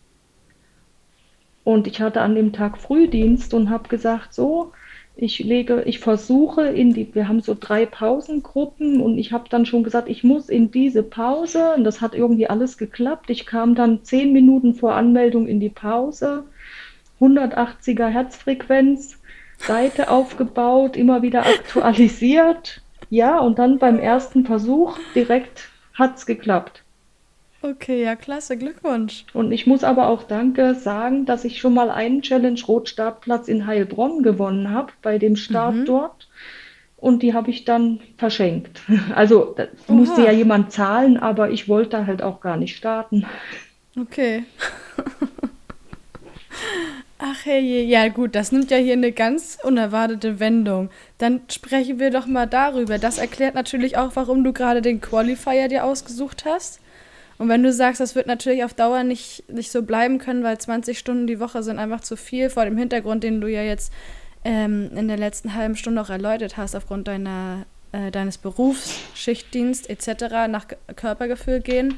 Und 1.65 1.87
ich 1.87 2.01
hatte 2.01 2.23
an 2.23 2.35
dem 2.35 2.53
Tag 2.53 2.79
Frühdienst 2.79 3.53
und 3.53 3.69
habe 3.69 3.89
gesagt, 3.89 4.33
so, 4.33 4.73
ich 5.23 5.39
lege, 5.41 5.83
ich 5.83 5.99
versuche 5.99 6.63
in 6.63 6.95
die, 6.95 7.15
wir 7.15 7.29
haben 7.29 7.43
so 7.43 7.55
drei 7.59 7.85
Pausengruppen 7.85 9.03
und 9.03 9.19
ich 9.19 9.33
habe 9.33 9.51
dann 9.51 9.67
schon 9.67 9.83
gesagt, 9.83 10.09
ich 10.09 10.25
muss 10.25 10.49
in 10.49 10.71
diese 10.71 11.03
Pause 11.03 11.75
und 11.77 11.85
das 11.85 12.01
hat 12.01 12.15
irgendwie 12.15 12.49
alles 12.49 12.79
geklappt. 12.79 13.29
Ich 13.29 13.45
kam 13.45 13.75
dann 13.75 14.03
zehn 14.03 14.33
Minuten 14.33 14.75
vor 14.75 14.95
Anmeldung 14.95 15.47
in 15.47 15.61
die 15.61 15.69
Pause, 15.69 16.45
180er 17.21 18.07
Herzfrequenz, 18.09 19.21
Seite 19.59 20.11
aufgebaut, 20.11 20.97
immer 20.97 21.21
wieder 21.21 21.41
aktualisiert. 21.47 22.81
Ja, 23.11 23.41
und 23.41 23.59
dann 23.59 23.79
beim 23.79 23.99
ersten 23.99 24.47
Versuch 24.47 24.99
direkt 25.15 25.69
hat 25.93 26.17
es 26.17 26.25
geklappt. 26.25 26.83
Okay, 27.63 28.03
ja, 28.03 28.17
klasse, 28.17 28.57
Glückwunsch. 28.57 29.27
Und 29.35 29.53
ich 29.53 29.67
muss 29.67 29.85
aber 29.85 30.09
auch 30.09 30.23
Danke 30.23 30.75
sagen, 30.75 31.27
dass 31.27 31.45
ich 31.45 31.59
schon 31.61 31.75
mal 31.75 31.91
einen 31.91 32.23
Challenge 32.23 32.61
Rotstartplatz 32.67 33.49
in 33.49 33.67
Heilbronn 33.67 34.23
gewonnen 34.23 34.71
habe, 34.71 34.93
bei 35.03 35.19
dem 35.19 35.37
Start 35.37 35.75
mhm. 35.75 35.85
dort. 35.85 36.29
Und 36.97 37.23
die 37.23 37.35
habe 37.35 37.51
ich 37.51 37.65
dann 37.65 38.01
verschenkt. 38.17 38.81
Also 39.15 39.55
da 39.57 39.67
musste 39.89 40.23
ja 40.23 40.33
jemand 40.33 40.73
zahlen, 40.73 41.19
aber 41.19 41.51
ich 41.51 41.69
wollte 41.69 42.07
halt 42.07 42.23
auch 42.23 42.41
gar 42.41 42.57
nicht 42.57 42.77
starten. 42.77 43.27
Okay. 43.99 44.45
Ach 47.23 47.45
hey, 47.45 47.85
ja 47.85 48.09
gut, 48.09 48.35
das 48.35 48.51
nimmt 48.51 48.71
ja 48.71 48.79
hier 48.79 48.95
eine 48.95 49.13
ganz 49.13 49.59
unerwartete 49.63 50.41
Wendung. 50.41 50.89
Dann 51.19 51.43
sprechen 51.49 51.99
wir 51.99 52.11
doch 52.11 52.27
mal 52.27 52.47
darüber. 52.47 52.97
Das 52.97 53.19
erklärt 53.19 53.55
natürlich 53.55 53.99
auch, 53.99 54.13
warum 54.15 54.43
du 54.43 54.55
gerade 54.55 54.81
den 54.81 55.03
Qualifier 55.03 55.69
dir 55.69 55.85
ausgesucht 55.85 56.47
hast. 56.47 56.80
Und 57.41 57.49
wenn 57.49 57.63
du 57.63 57.73
sagst, 57.73 58.03
das 58.03 58.15
wird 58.15 58.27
natürlich 58.27 58.65
auf 58.65 58.75
Dauer 58.75 59.03
nicht, 59.03 59.45
nicht 59.51 59.73
so 59.73 59.81
bleiben 59.81 60.19
können, 60.19 60.45
weil 60.45 60.59
20 60.59 60.99
Stunden 60.99 61.27
die 61.27 61.41
Woche 61.41 61.63
sind 61.63 61.79
einfach 61.79 62.03
zu 62.03 62.19
viel, 62.19 62.51
vor 62.51 62.67
dem 62.67 62.77
Hintergrund, 62.77 63.25
den 63.25 63.41
du 63.41 63.47
ja 63.47 63.63
jetzt 63.63 63.95
ähm, 64.45 64.91
in 64.95 65.09
der 65.09 65.17
letzten 65.17 65.55
halben 65.55 65.75
Stunde 65.75 66.03
auch 66.03 66.11
erläutert 66.11 66.59
hast, 66.59 66.77
aufgrund 66.77 67.09
deiner, 67.09 67.65
äh, 67.93 68.11
deines 68.11 68.37
Berufs, 68.37 68.95
Schichtdienst 69.15 69.89
etc., 69.89 70.49
nach 70.51 70.67
Körpergefühl 70.97 71.61
gehen. 71.61 71.95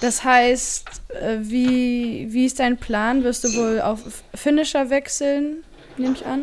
Das 0.00 0.24
heißt, 0.24 1.02
äh, 1.22 1.36
wie, 1.42 2.26
wie 2.32 2.44
ist 2.44 2.58
dein 2.58 2.76
Plan? 2.76 3.22
Wirst 3.22 3.44
du 3.44 3.54
wohl 3.54 3.80
auf 3.80 4.24
Finisher 4.34 4.90
wechseln, 4.90 5.62
nehme 5.96 6.14
ich 6.14 6.26
an? 6.26 6.42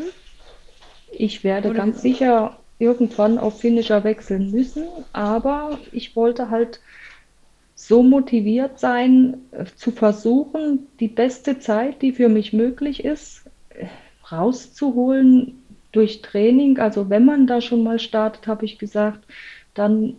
Ich 1.11 1.43
werde 1.43 1.71
Oder? 1.71 1.79
ganz 1.79 2.03
sicher 2.03 2.57
irgendwann 2.79 3.37
auf 3.37 3.59
Finisher 3.59 4.05
wechseln 4.05 4.49
müssen, 4.51 4.85
aber 5.11 5.77
ich 5.91 6.15
wollte 6.15 6.49
halt 6.49 6.79
so 7.87 8.03
motiviert 8.03 8.79
sein, 8.79 9.37
äh, 9.51 9.65
zu 9.75 9.91
versuchen, 9.91 10.87
die 10.99 11.07
beste 11.07 11.59
Zeit, 11.59 12.01
die 12.01 12.11
für 12.11 12.27
mich 12.27 12.51
möglich 12.51 13.05
ist, 13.05 13.43
äh, 13.69 13.85
rauszuholen 14.29 15.63
durch 15.93 16.21
Training. 16.21 16.79
Also 16.79 17.09
wenn 17.09 17.23
man 17.23 17.47
da 17.47 17.61
schon 17.61 17.83
mal 17.83 17.97
startet, 17.99 18.45
habe 18.45 18.65
ich 18.65 18.77
gesagt, 18.77 19.23
dann, 19.73 20.15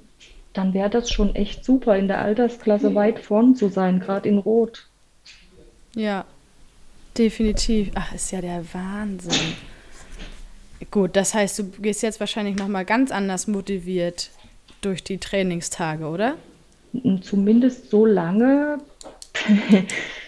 dann 0.55 0.73
wäre 0.73 0.89
das 0.89 1.11
schon 1.11 1.35
echt 1.35 1.63
super, 1.63 1.97
in 1.97 2.09
der 2.09 2.23
Altersklasse 2.23 2.95
weit 2.95 3.19
vorn 3.19 3.55
zu 3.55 3.69
sein, 3.69 4.01
gerade 4.01 4.29
in 4.31 4.39
Rot. 4.39 4.87
Ja, 5.95 6.25
definitiv. 7.19 7.91
Ach, 7.95 8.15
ist 8.15 8.31
ja 8.31 8.41
der 8.41 8.65
Wahnsinn. 8.73 9.55
Gut, 10.91 11.17
das 11.17 11.35
heißt, 11.35 11.59
du 11.59 11.65
gehst 11.83 12.03
jetzt 12.03 12.21
wahrscheinlich 12.21 12.57
noch 12.57 12.69
mal 12.69 12.85
ganz 12.85 13.11
anders 13.11 13.47
motiviert 13.47 14.31
durch 14.81 15.05
die 15.05 15.19
Trainingstage, 15.19 16.07
oder? 16.07 16.37
Zumindest 17.23 17.91
so 17.91 18.07
lange, 18.07 18.79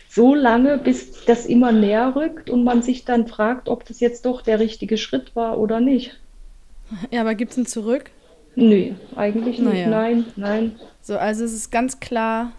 so 0.08 0.34
lange, 0.34 0.78
bis 0.78 1.24
das 1.24 1.46
immer 1.46 1.72
näher 1.72 2.14
rückt 2.14 2.50
und 2.50 2.64
man 2.64 2.82
sich 2.82 3.04
dann 3.04 3.26
fragt, 3.26 3.68
ob 3.68 3.86
das 3.86 4.00
jetzt 4.00 4.26
doch 4.26 4.42
der 4.42 4.60
richtige 4.60 4.98
Schritt 4.98 5.34
war 5.36 5.58
oder 5.58 5.80
nicht. 5.80 6.18
Ja, 7.10 7.20
aber 7.20 7.34
gibt 7.34 7.52
es 7.52 7.58
ein 7.58 7.66
Zurück? 7.66 8.10
Nee, 8.56 8.94
eigentlich 9.14 9.58
nicht. 9.58 9.86
Naja. 9.86 9.88
Nein, 9.88 10.24
nein. 10.36 10.80
So, 11.02 11.16
also 11.16 11.44
es 11.44 11.52
ist 11.52 11.70
ganz 11.70 12.00
klar, 12.00 12.52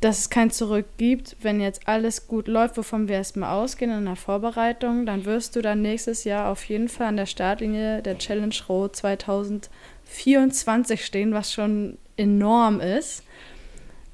dass 0.00 0.20
es 0.20 0.30
kein 0.30 0.50
Zurück 0.50 0.86
gibt. 0.98 1.36
Wenn 1.40 1.60
jetzt 1.60 1.88
alles 1.88 2.28
gut 2.28 2.46
läuft, 2.46 2.76
wovon 2.76 3.08
wir 3.08 3.16
erstmal 3.16 3.54
ausgehen 3.54 3.90
in 3.90 4.04
der 4.04 4.16
Vorbereitung, 4.16 5.06
dann 5.06 5.24
wirst 5.24 5.56
du 5.56 5.62
dann 5.62 5.82
nächstes 5.82 6.24
Jahr 6.24 6.50
auf 6.50 6.64
jeden 6.64 6.88
Fall 6.88 7.08
an 7.08 7.16
der 7.16 7.26
Startlinie 7.26 8.02
der 8.02 8.18
Challenge 8.18 8.54
Row 8.68 8.90
2024 8.90 11.04
stehen, 11.04 11.32
was 11.32 11.52
schon 11.52 11.98
enorm 12.16 12.80
ist, 12.80 13.22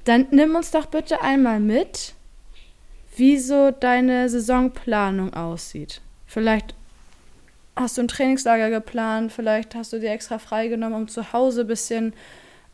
dann 0.05 0.27
nimm 0.31 0.55
uns 0.55 0.71
doch 0.71 0.87
bitte 0.87 1.21
einmal 1.21 1.59
mit, 1.59 2.13
wie 3.15 3.37
so 3.37 3.71
deine 3.71 4.29
Saisonplanung 4.29 5.33
aussieht. 5.33 6.01
Vielleicht 6.25 6.73
hast 7.75 7.97
du 7.97 8.01
ein 8.01 8.07
Trainingslager 8.07 8.69
geplant, 8.69 9.31
vielleicht 9.31 9.75
hast 9.75 9.93
du 9.93 9.99
dir 9.99 10.11
extra 10.11 10.39
freigenommen, 10.39 11.01
um 11.01 11.07
zu 11.07 11.33
Hause 11.33 11.61
ein 11.61 11.67
bisschen 11.67 12.13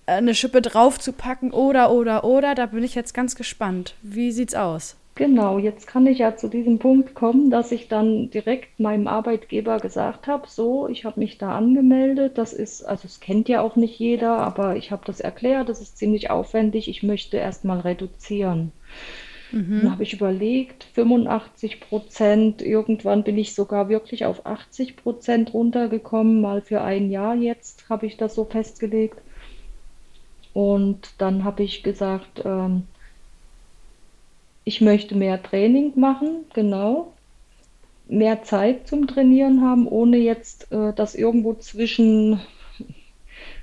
äh, 0.05 0.13
eine 0.13 0.36
Schippe 0.36 0.61
draufzupacken 0.61 1.51
oder, 1.51 1.91
oder, 1.91 2.23
oder. 2.23 2.55
Da 2.55 2.67
bin 2.67 2.84
ich 2.84 2.95
jetzt 2.95 3.13
ganz 3.13 3.36
gespannt. 3.36 3.95
Wie 4.01 4.32
sieht's 4.32 4.55
aus? 4.55 4.95
Genau, 5.18 5.57
jetzt 5.57 5.88
kann 5.88 6.05
ich 6.05 6.20
ja 6.20 6.36
zu 6.36 6.47
diesem 6.47 6.78
Punkt 6.78 7.15
kommen, 7.15 7.49
dass 7.49 7.72
ich 7.72 7.88
dann 7.88 8.30
direkt 8.30 8.80
meinem 8.80 9.07
Arbeitgeber 9.07 9.80
gesagt 9.80 10.28
habe, 10.28 10.47
so, 10.47 10.88
ich 10.88 11.05
habe 11.05 11.20
mich 11.20 11.39
da 11.39 11.57
angemeldet, 11.57 12.38
das 12.38 12.53
ist, 12.53 12.84
also 12.84 13.07
es 13.07 13.20
kennt 13.20 13.49
ja 13.49 13.61
auch 13.61 13.76
nicht 13.76 13.97
jeder, 13.97 14.38
aber 14.38 14.76
ich 14.76 14.91
habe 14.91 15.03
das 15.07 15.20
erklärt, 15.20 15.70
das 15.70 15.82
ist 15.82 15.97
ziemlich 15.97 16.30
aufwendig, 16.30 16.88
ich 16.88 17.01
möchte 17.01 17.38
erstmal 17.38 17.80
reduzieren. 17.80 18.72
Mhm. 19.51 19.82
Dann 19.82 19.91
habe 19.91 20.03
ich 20.03 20.13
überlegt, 20.13 20.84
85 20.93 21.80
Prozent, 21.80 22.61
irgendwann 22.61 23.24
bin 23.24 23.39
ich 23.39 23.55
sogar 23.55 23.89
wirklich 23.89 24.24
auf 24.24 24.45
80 24.45 24.97
Prozent 24.97 25.51
runtergekommen, 25.51 26.41
mal 26.41 26.61
für 26.61 26.82
ein 26.82 27.09
Jahr 27.09 27.34
jetzt 27.34 27.89
habe 27.89 28.05
ich 28.05 28.18
das 28.18 28.36
so 28.36 28.45
festgelegt. 28.45 29.18
Und 30.53 31.09
dann 31.18 31.43
habe 31.43 31.63
ich 31.63 31.82
gesagt, 31.82 32.43
ähm, 32.45 32.84
ich 34.68 34.82
möchte 34.82 35.15
mehr 35.15 35.41
Training 35.41 35.93
machen, 35.95 36.45
genau. 36.53 37.13
Mehr 38.09 38.43
Zeit 38.43 38.88
zum 38.88 39.07
Trainieren 39.07 39.61
haben, 39.61 39.88
ohne 39.88 40.18
jetzt 40.18 40.72
äh, 40.74 40.91
das 40.93 41.15
irgendwo 41.15 41.53
zwischen 41.53 42.41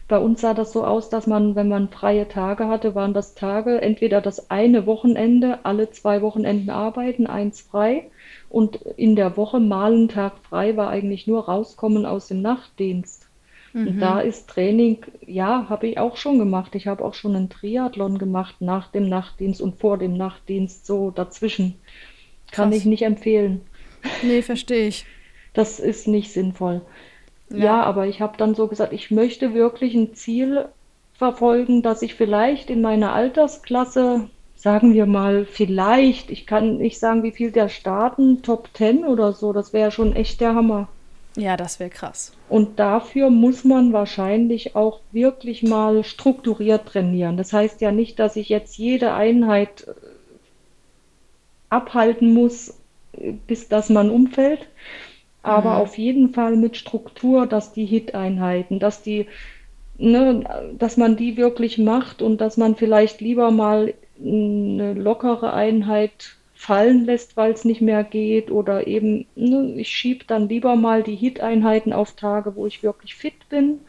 bei 0.09 0.19
uns 0.19 0.41
sah 0.41 0.55
das 0.55 0.73
so 0.73 0.85
aus, 0.85 1.09
dass 1.11 1.27
man, 1.27 1.57
wenn 1.57 1.69
man 1.69 1.89
freie 1.89 2.29
Tage 2.29 2.69
hatte, 2.69 2.95
waren 2.95 3.15
das 3.15 3.35
Tage, 3.35 3.81
entweder 3.81 4.21
das 4.21 4.51
eine 4.51 4.87
Wochenende, 4.87 5.61
alle 5.65 5.91
zwei 5.91 6.23
Wochenenden 6.23 6.71
arbeiten, 6.71 7.27
eins 7.27 7.63
frei. 7.63 8.11
Und 8.51 8.77
in 8.77 9.17
der 9.17 9.37
Woche 9.37 9.61
mal 9.61 9.93
einen 9.93 10.09
Tag 10.09 10.39
frei 10.49 10.77
war 10.77 10.89
eigentlich 10.89 11.27
nur 11.27 11.47
rauskommen 11.47 12.05
aus 12.07 12.29
dem 12.29 12.43
Nachtdienst. 12.43 13.24
Mhm. 13.75 13.89
Und 13.89 14.01
da 14.01 14.21
ist 14.21 14.49
Training, 14.49 15.05
ja, 15.27 15.67
habe 15.69 15.89
ich 15.89 15.99
auch 15.99 16.17
schon 16.17 16.39
gemacht. 16.39 16.75
Ich 16.75 16.87
habe 16.87 17.05
auch 17.05 17.15
schon 17.15 17.35
einen 17.35 17.51
Triathlon 17.51 18.19
gemacht 18.19 18.57
nach 18.61 18.91
dem 18.91 19.09
Nachtdienst 19.09 19.61
und 19.61 19.81
vor 19.81 19.99
dem 19.99 20.17
Nachtdienst, 20.17 20.87
so 20.87 21.11
dazwischen. 21.11 21.75
Kann 22.53 22.71
Krass. 22.71 22.79
ich 22.79 22.87
nicht 22.87 23.03
empfehlen. 23.03 23.63
Nee, 24.23 24.41
verstehe 24.41 24.89
ich. 24.89 25.05
Das 25.57 25.79
ist 25.79 26.09
nicht 26.09 26.33
sinnvoll. 26.33 26.81
Ja, 27.49 27.57
ja 27.59 27.83
aber 27.85 28.09
ich 28.09 28.21
habe 28.21 28.37
dann 28.37 28.57
so 28.57 28.67
gesagt, 28.67 28.93
ich 28.93 29.13
möchte 29.13 29.55
wirklich 29.55 29.95
ein 29.95 30.13
Ziel 30.13 30.65
verfolgen, 31.13 31.81
dass 31.81 32.03
ich 32.03 32.17
vielleicht 32.17 32.71
in 32.71 32.81
meiner 32.81 33.13
Altersklasse, 33.13 34.29
sagen 34.57 34.95
wir 34.95 35.07
mal, 35.07 35.45
vielleicht, 35.45 36.33
ich 36.33 36.49
kann 36.49 36.79
nicht 36.79 36.99
sagen, 36.99 37.23
wie 37.23 37.31
viel 37.31 37.53
der 37.53 37.69
starten, 37.69 38.43
Top 38.43 38.71
10 38.75 39.05
oder 39.05 39.33
so, 39.33 39.53
das 39.53 39.73
wäre 39.73 39.93
schon 39.93 40.17
echt 40.17 40.41
der 40.41 40.57
Hammer. 40.57 40.89
Ja, 41.37 41.57
das 41.57 41.81
wäre 41.81 41.91
krass. 41.91 42.33
Und 42.49 42.79
dafür 42.79 43.29
muss 43.31 43.65
man 43.65 43.93
wahrscheinlich 43.93 44.77
auch 44.77 45.01
wirklich 45.11 45.63
mal 45.65 46.05
strukturiert 46.05 46.87
trainieren. 46.87 47.37
Das 47.37 47.53
heißt 47.53 47.81
ja 47.81 47.91
nicht, 47.91 48.19
dass 48.19 48.37
ich 48.37 48.49
jetzt 48.49 48.77
jede 48.79 49.15
Einheit 49.15 49.89
äh, 49.89 49.95
abhalten 51.71 52.33
muss, 52.33 52.79
äh, 53.13 53.33
bis 53.47 53.69
dass 53.69 53.89
man 53.91 54.11
umfällt, 54.11 54.69
aber 55.43 55.71
mhm. 55.71 55.77
auf 55.77 55.99
jeden 55.99 56.33
Fall 56.33 56.57
mit 56.57 56.77
Struktur, 56.77 57.47
dass 57.47 57.73
die 57.73 57.85
Hit-Einheiten, 57.85 58.79
dass 58.79 59.03
die, 59.03 59.27
ne, 59.99 60.73
dass 60.79 60.97
man 60.97 61.17
die 61.17 61.37
wirklich 61.37 61.79
macht 61.79 62.23
und 62.23 62.41
dass 62.41 62.57
man 62.57 62.77
vielleicht 62.77 63.21
lieber 63.21 63.51
mal 63.51 63.93
eine 64.21 64.95
lockere 64.95 65.53
Einheit 65.53 66.37
fallen 66.65 67.05
lässt, 67.05 67.37
weil 67.37 67.53
es 67.53 67.67
nicht 67.67 67.83
mehr 67.83 68.05
geht 68.05 68.51
oder 68.51 68.87
eben, 68.87 69.27
ne, 69.35 69.75
ich 69.77 69.89
schiebe 69.89 70.25
dann 70.25 70.49
lieber 70.49 70.77
mal 70.77 71.03
die 71.03 71.15
Hit-Einheiten 71.15 71.93
auf 71.93 72.13
Tage, 72.13 72.57
wo 72.57 72.67
ich 72.67 72.83
wirklich 72.83 73.15
fit 73.15 73.49
bin 73.51 73.81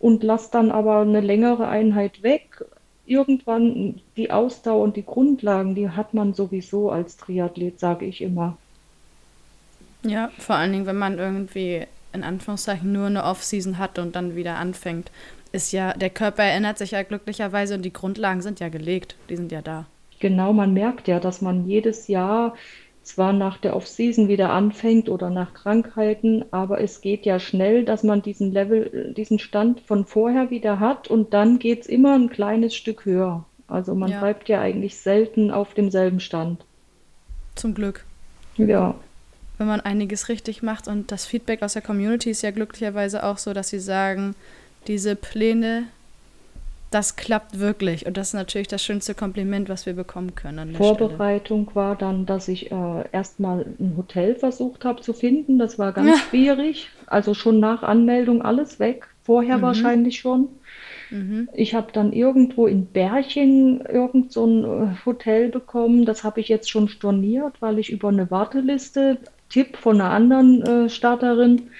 und 0.00 0.24
lasse 0.24 0.50
dann 0.50 0.72
aber 0.72 1.02
eine 1.02 1.20
längere 1.20 1.68
Einheit 1.68 2.24
weg. 2.24 2.64
Irgendwann 3.06 4.00
die 4.16 4.32
Ausdauer 4.32 4.82
und 4.82 4.96
die 4.96 5.04
Grundlagen, 5.04 5.76
die 5.76 5.88
hat 5.88 6.12
man 6.12 6.34
sowieso 6.34 6.90
als 6.90 7.16
Triathlet, 7.16 7.78
sage 7.78 8.06
ich 8.06 8.22
immer. 8.22 8.56
Ja, 10.02 10.30
vor 10.38 10.56
allen 10.56 10.72
Dingen, 10.72 10.86
wenn 10.86 10.98
man 10.98 11.18
irgendwie 11.18 11.86
in 12.12 12.24
Anführungszeichen 12.24 12.90
nur 12.90 13.06
eine 13.06 13.22
Off-Season 13.22 13.78
hat 13.78 14.00
und 14.00 14.16
dann 14.16 14.34
wieder 14.34 14.56
anfängt, 14.56 15.12
ist 15.52 15.70
ja, 15.70 15.92
der 15.92 16.10
Körper 16.10 16.42
erinnert 16.42 16.78
sich 16.78 16.90
ja 16.90 17.04
glücklicherweise 17.04 17.74
und 17.74 17.82
die 17.82 17.92
Grundlagen 17.92 18.42
sind 18.42 18.58
ja 18.58 18.68
gelegt, 18.68 19.14
die 19.28 19.36
sind 19.36 19.52
ja 19.52 19.62
da. 19.62 19.86
Genau, 20.20 20.52
man 20.52 20.72
merkt 20.72 21.08
ja, 21.08 21.18
dass 21.18 21.40
man 21.40 21.66
jedes 21.66 22.08
Jahr 22.08 22.54
zwar 23.02 23.32
nach 23.32 23.56
der 23.56 23.74
Off-Season 23.74 24.28
wieder 24.28 24.50
anfängt 24.50 25.08
oder 25.08 25.30
nach 25.30 25.54
Krankheiten, 25.54 26.44
aber 26.50 26.80
es 26.80 27.00
geht 27.00 27.26
ja 27.26 27.40
schnell, 27.40 27.84
dass 27.84 28.02
man 28.02 28.22
diesen 28.22 28.52
Level, 28.52 29.14
diesen 29.16 29.38
Stand 29.38 29.80
von 29.80 30.04
vorher 30.04 30.50
wieder 30.50 30.78
hat 30.78 31.08
und 31.08 31.32
dann 31.32 31.58
geht 31.58 31.82
es 31.82 31.86
immer 31.86 32.14
ein 32.14 32.28
kleines 32.28 32.74
Stück 32.74 33.04
höher. 33.04 33.44
Also 33.66 33.94
man 33.94 34.10
ja. 34.10 34.20
bleibt 34.20 34.48
ja 34.48 34.60
eigentlich 34.60 34.98
selten 34.98 35.50
auf 35.50 35.74
demselben 35.74 36.20
Stand. 36.20 36.64
Zum 37.54 37.74
Glück. 37.74 38.04
Ja 38.56 38.94
wenn 39.60 39.66
man 39.66 39.82
einiges 39.82 40.30
richtig 40.30 40.62
macht. 40.62 40.88
Und 40.88 41.12
das 41.12 41.26
Feedback 41.26 41.62
aus 41.62 41.74
der 41.74 41.82
Community 41.82 42.30
ist 42.30 42.40
ja 42.40 42.50
glücklicherweise 42.50 43.22
auch 43.22 43.36
so, 43.36 43.52
dass 43.52 43.68
sie 43.68 43.78
sagen, 43.78 44.34
diese 44.86 45.14
Pläne, 45.14 45.84
das 46.90 47.14
klappt 47.14 47.58
wirklich. 47.58 48.06
Und 48.06 48.16
das 48.16 48.28
ist 48.28 48.34
natürlich 48.34 48.68
das 48.68 48.82
schönste 48.82 49.14
Kompliment, 49.14 49.68
was 49.68 49.86
wir 49.86 49.94
bekommen 49.94 50.34
können. 50.34 50.74
Vorbereitung 50.74 51.64
Stelle. 51.64 51.76
war 51.76 51.96
dann, 51.96 52.26
dass 52.26 52.48
ich 52.48 52.72
äh, 52.72 53.04
erstmal 53.12 53.64
ein 53.78 53.94
Hotel 53.96 54.34
versucht 54.34 54.84
habe 54.84 55.00
zu 55.00 55.12
finden. 55.12 55.58
Das 55.58 55.78
war 55.78 55.92
ganz 55.92 56.08
ja. 56.08 56.16
schwierig. 56.30 56.90
Also 57.06 57.34
schon 57.34 57.60
nach 57.60 57.82
Anmeldung 57.82 58.42
alles 58.42 58.80
weg. 58.80 59.06
Vorher 59.22 59.58
mhm. 59.58 59.62
wahrscheinlich 59.62 60.18
schon. 60.18 60.48
Mhm. 61.10 61.48
Ich 61.54 61.74
habe 61.74 61.92
dann 61.92 62.12
irgendwo 62.12 62.66
in 62.66 62.86
Berchen 62.86 63.80
irgend 63.82 64.32
so 64.32 64.46
ein 64.46 64.64
äh, 64.64 65.06
Hotel 65.06 65.48
bekommen. 65.48 66.04
Das 66.04 66.24
habe 66.24 66.40
ich 66.40 66.48
jetzt 66.48 66.70
schon 66.70 66.88
storniert, 66.88 67.60
weil 67.60 67.78
ich 67.78 67.90
über 67.90 68.08
eine 68.08 68.30
Warteliste 68.30 69.18
Tipp 69.48 69.76
von 69.76 70.00
einer 70.00 70.10
anderen 70.10 70.62
äh, 70.62 70.88
Starterin 70.88 71.70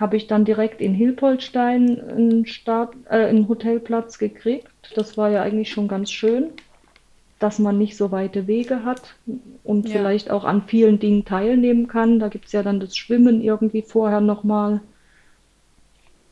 habe 0.00 0.16
ich 0.16 0.26
dann 0.26 0.46
direkt 0.46 0.80
in 0.80 0.94
Hilpoltstein 0.94 2.00
einen, 2.00 2.46
Start, 2.46 2.94
äh, 3.10 3.26
einen 3.26 3.48
Hotelplatz 3.48 4.18
gekriegt. 4.18 4.66
Das 4.94 5.18
war 5.18 5.28
ja 5.28 5.42
eigentlich 5.42 5.70
schon 5.70 5.88
ganz 5.88 6.10
schön, 6.10 6.48
dass 7.38 7.58
man 7.58 7.76
nicht 7.76 7.98
so 7.98 8.10
weite 8.10 8.46
Wege 8.46 8.84
hat 8.84 9.14
und 9.62 9.86
ja. 9.86 9.92
vielleicht 9.92 10.30
auch 10.30 10.44
an 10.44 10.62
vielen 10.66 10.98
Dingen 10.98 11.26
teilnehmen 11.26 11.86
kann. 11.86 12.18
Da 12.18 12.28
gibt 12.28 12.46
es 12.46 12.52
ja 12.52 12.62
dann 12.62 12.80
das 12.80 12.96
Schwimmen 12.96 13.42
irgendwie 13.42 13.82
vorher 13.82 14.22
nochmal. 14.22 14.80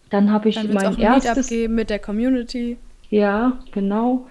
Dann 0.08 0.32
habe 0.32 0.48
ich 0.48 0.54
dann 0.54 0.72
mein 0.72 0.86
auch 0.86 0.98
erstes 0.98 1.48
geben 1.48 1.74
mit 1.74 1.90
der 1.90 1.98
Community. 1.98 2.78
Ja, 3.10 3.58
genau. 3.72 4.26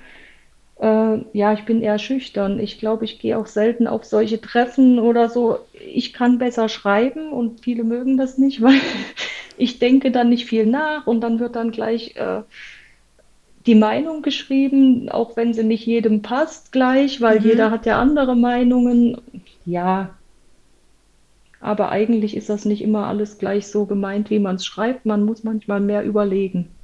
Äh, 0.80 1.20
ja, 1.34 1.54
ich 1.54 1.66
bin 1.66 1.82
eher 1.82 1.98
schüchtern. 1.98 2.60
Ich 2.60 2.80
glaube, 2.80 3.06
ich 3.06 3.20
gehe 3.20 3.38
auch 3.38 3.48
selten 3.48 3.88
auf 3.88 4.06
solche 4.06 4.40
Treffen 4.40 5.00
oder 5.00 5.30
so. 5.30 5.60
Ich 5.74 6.14
kann 6.14 6.38
besser 6.38 6.70
schreiben 6.70 7.32
und 7.32 7.62
viele 7.62 7.84
mögen 7.84 8.18
das 8.18 8.38
nicht, 8.38 8.62
weil 8.62 8.80
ich 9.58 9.80
denke 9.80 10.12
dann 10.12 10.30
nicht 10.30 10.46
viel 10.46 10.66
nach 10.66 11.08
und 11.08 11.22
dann 11.22 11.40
wird 11.40 11.56
dann 11.56 11.72
gleich 11.72 12.16
äh, 12.16 12.42
die 13.66 13.76
Meinung 13.76 14.22
geschrieben, 14.22 15.10
auch 15.10 15.36
wenn 15.36 15.54
sie 15.54 15.64
nicht 15.64 15.86
jedem 15.86 16.22
passt 16.22 16.72
gleich, 16.72 17.22
weil 17.22 17.40
mhm. 17.40 17.46
jeder 17.46 17.72
hat 17.72 17.86
ja 17.86 18.00
andere 18.00 18.36
Meinungen. 18.36 19.18
Ja, 19.66 20.12
aber 21.60 21.90
eigentlich 21.90 22.38
ist 22.38 22.50
das 22.50 22.66
nicht 22.66 22.82
immer 22.82 23.08
alles 23.08 23.40
gleich 23.40 23.68
so 23.68 23.86
gemeint, 23.86 24.30
wie 24.30 24.40
man 24.40 24.56
es 24.56 24.66
schreibt. 24.66 25.06
Man 25.06 25.24
muss 25.24 25.44
manchmal 25.44 25.80
mehr 25.80 26.04
überlegen. 26.04 26.70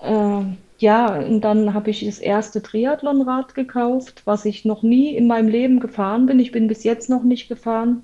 äh, 0.00 0.42
ja, 0.78 1.20
und 1.20 1.42
dann 1.42 1.74
habe 1.74 1.90
ich 1.90 2.04
das 2.04 2.18
erste 2.18 2.62
Triathlonrad 2.62 3.54
gekauft, 3.54 4.22
was 4.24 4.46
ich 4.46 4.64
noch 4.64 4.82
nie 4.82 5.14
in 5.14 5.26
meinem 5.26 5.48
Leben 5.48 5.78
gefahren 5.78 6.24
bin. 6.26 6.38
Ich 6.38 6.52
bin 6.52 6.68
bis 6.68 6.84
jetzt 6.84 7.10
noch 7.10 7.22
nicht 7.22 7.48
gefahren. 7.48 8.02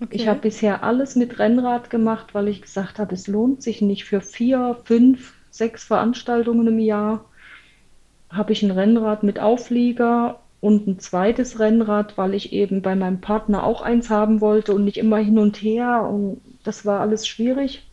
Okay. 0.00 0.16
Ich 0.16 0.28
habe 0.28 0.40
bisher 0.40 0.82
alles 0.82 1.16
mit 1.16 1.38
Rennrad 1.38 1.90
gemacht, 1.90 2.34
weil 2.34 2.48
ich 2.48 2.62
gesagt 2.62 2.98
habe, 2.98 3.14
es 3.14 3.26
lohnt 3.26 3.62
sich 3.62 3.80
nicht 3.82 4.04
für 4.04 4.20
vier, 4.20 4.78
fünf, 4.84 5.34
sechs 5.50 5.84
Veranstaltungen 5.84 6.66
im 6.66 6.78
Jahr. 6.78 7.24
Habe 8.30 8.52
ich 8.52 8.62
ein 8.62 8.70
Rennrad 8.72 9.22
mit 9.22 9.38
Auflieger 9.40 10.40
und 10.60 10.86
ein 10.86 10.98
zweites 10.98 11.58
Rennrad, 11.60 12.18
weil 12.18 12.34
ich 12.34 12.52
eben 12.52 12.82
bei 12.82 12.96
meinem 12.96 13.20
Partner 13.20 13.64
auch 13.64 13.82
eins 13.82 14.10
haben 14.10 14.40
wollte 14.40 14.74
und 14.74 14.84
nicht 14.84 14.98
immer 14.98 15.18
hin 15.18 15.38
und 15.38 15.56
her. 15.62 16.02
Und 16.10 16.40
das 16.64 16.84
war 16.86 17.00
alles 17.00 17.26
schwierig. 17.26 17.90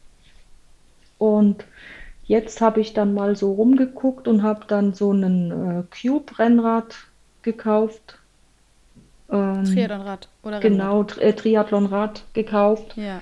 Und 1.18 1.66
Jetzt 2.32 2.62
habe 2.62 2.80
ich 2.80 2.94
dann 2.94 3.14
mal 3.14 3.36
so 3.36 3.52
rumgeguckt 3.54 4.30
und 4.30 4.42
habe 4.44 4.66
dann 4.66 4.94
so 4.94 5.12
einen 5.12 5.52
äh, 5.52 5.84
Cube-Rennrad 5.92 6.96
gekauft. 7.42 8.21
Ähm, 9.32 9.66
Triathlonrad 9.66 10.28
oder 10.44 10.62
Rennrad? 10.62 10.62
Genau, 10.62 11.04
Tri 11.04 11.22
äh, 11.22 11.34
Triathlonrad 11.34 12.24
gekauft. 12.34 12.96
Ja. 12.98 13.22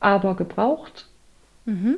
Aber 0.00 0.34
gebraucht. 0.36 1.08
Mhm. 1.64 1.96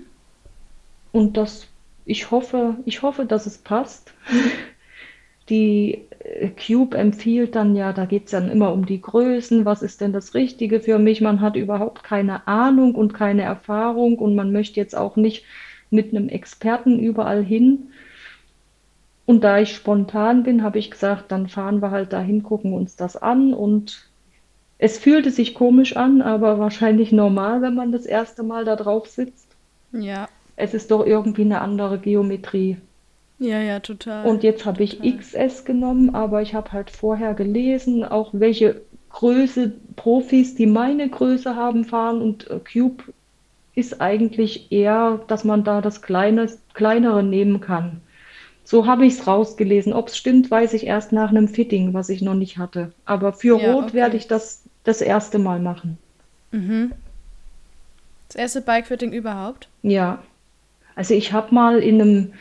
Und 1.13 1.37
das, 1.37 1.67
ich 2.05 2.31
hoffe, 2.31 2.77
ich 2.85 3.03
hoffe, 3.03 3.27
dass 3.27 3.47
es 3.47 3.59
passt. 3.59 4.15
die 5.49 6.03
äh, 6.21 6.51
Cube 6.51 6.97
empfiehlt 6.97 7.55
dann 7.55 7.77
ja, 7.77 7.93
da 7.93 8.05
geht 8.05 8.27
es 8.27 8.31
dann 8.33 8.51
immer 8.51 8.73
um 8.73 8.87
die 8.87 9.01
Größen, 9.01 9.65
was 9.65 9.83
ist 9.83 10.01
denn 10.01 10.13
das 10.13 10.35
Richtige 10.35 10.81
für 10.81 10.99
mich? 10.99 11.21
Man 11.21 11.41
hat 11.41 11.57
überhaupt 11.57 12.03
keine 12.03 12.47
Ahnung 12.49 12.95
und 12.95 13.15
keine 13.15 13.43
Erfahrung 13.43 14.19
und 14.19 14.35
man 14.35 14.53
möchte 14.53 14.81
jetzt 14.81 14.97
auch 14.97 15.17
nicht 15.17 15.45
mit 15.91 16.11
einem 16.11 16.29
Experten 16.29 16.99
überall 16.99 17.45
hin. 17.45 17.91
Und 19.27 19.43
da 19.43 19.59
ich 19.59 19.75
spontan 19.75 20.45
bin, 20.45 20.63
habe 20.63 20.79
ich 20.79 20.91
gesagt, 20.91 21.33
dann 21.33 21.49
fahren 21.49 21.83
wir 21.83 21.91
halt 21.91 22.13
dahin, 22.13 22.45
gucken 22.45 22.73
uns 22.73 22.95
das 22.95 23.17
an. 23.17 23.53
Und 23.53 24.09
es 24.79 24.99
fühlte 24.99 25.31
sich 25.31 25.55
komisch 25.55 25.97
an, 25.97 26.23
aber 26.23 26.59
wahrscheinlich 26.61 27.13
normal, 27.13 27.61
wenn 27.61 27.75
man 27.75 27.93
das 27.93 28.07
erste 28.07 28.45
Mal 28.45 28.65
da 28.65 28.77
drauf 28.77 29.09
sitzt. 29.09 29.49
Ja. 29.93 30.29
Es 30.55 30.73
ist 30.73 30.91
doch 30.91 31.05
irgendwie 31.05 31.43
eine 31.43 31.61
andere 31.61 31.99
Geometrie. 31.99 32.79
Ja, 33.39 33.61
ja, 33.61 33.81
total. 33.81 34.27
Und 34.27 34.43
jetzt 34.43 34.65
habe 34.65 34.83
ich. 34.83 35.01
XS 35.03 35.65
genommen, 35.65 36.15
aber 36.15 36.41
ich 36.41 36.55
habe 36.55 36.73
halt 36.73 36.91
vorher 36.91 37.35
gelesen, 37.35 38.05
auch 38.05 38.31
welche 38.33 38.81
Größe 39.11 39.73
Profis, 39.97 40.55
die 40.55 40.67
meine 40.67 41.09
Größe 41.09 41.57
haben, 41.57 41.85
fahren. 41.85 42.23
Und 42.23 42.49
äh, 42.51 42.61
Cube 42.61 43.05
ist 43.75 44.01
eigentlich 44.01 44.73
eher, 44.73 45.21
dass 45.27 45.45
man 45.45 45.65
da 45.65 45.81
das 45.83 46.01
Kleine, 46.01 46.49
Kleinere 46.73 47.23
nehmen 47.23 47.61
kann. 47.61 48.01
So 48.67 48.87
habe 48.87 49.07
ich 49.07 49.15
es 49.15 49.27
rausgelesen. 49.27 49.95
Ob 49.95 50.09
es 50.09 50.19
stimmt, 50.19 50.51
weiß 50.51 50.75
ich 50.75 50.87
erst 50.87 51.13
nach 51.13 51.31
einem 51.31 51.49
Fitting, 51.49 51.95
was 51.95 52.11
ich 52.11 52.21
noch 52.21 52.35
nicht 52.35 52.59
hatte. 52.59 52.93
Aber 53.07 53.33
für 53.33 53.59
Ja, 53.59 53.73
Rot 53.73 53.95
werde 53.95 54.17
okay. 54.17 54.19
ich 54.19 54.29
das 54.29 54.65
das 54.85 55.01
erste 55.01 55.39
Mal 55.39 55.59
machen. 55.61 55.99
Mhm. 56.53 56.93
Das 58.29 58.37
erste 58.37 58.61
Bikefitting 58.63 59.13
überhaupt? 59.13 59.69
Ja, 59.83 60.23
also 60.97 61.15
ich 61.15 61.33
habe 61.33 61.55
mal 61.55 61.81
in 61.81 62.01
einem, 62.03 62.35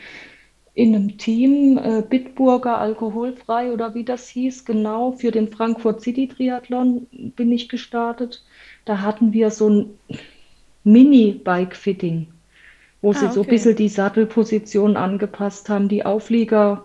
in 0.74 0.94
einem 0.94 1.18
Team 1.18 1.78
äh, 1.78 2.02
Bitburger 2.08 2.78
alkoholfrei 2.78 3.72
oder 3.72 3.94
wie 3.94 4.04
das 4.04 4.28
hieß, 4.28 4.64
genau 4.66 5.12
für 5.12 5.32
den 5.32 5.48
Frankfurt 5.50 6.02
City 6.02 6.28
Triathlon 6.28 7.08
bin 7.12 7.52
ich 7.52 7.68
gestartet. 7.68 8.44
Da 8.86 9.00
hatten 9.02 9.32
wir 9.32 9.50
so 9.50 9.70
ein 9.70 9.98
Mini-Bike-Fitting, 10.84 12.28
wo 13.06 13.12
sie 13.14 13.28
Ah, 13.28 13.30
so 13.30 13.42
ein 13.42 13.46
okay. 13.46 13.50
bisschen 13.50 13.76
die 13.76 13.88
Sattelposition 13.88 14.96
angepasst 14.96 15.68
haben, 15.68 15.88
die 15.88 16.04
Auflieger. 16.04 16.84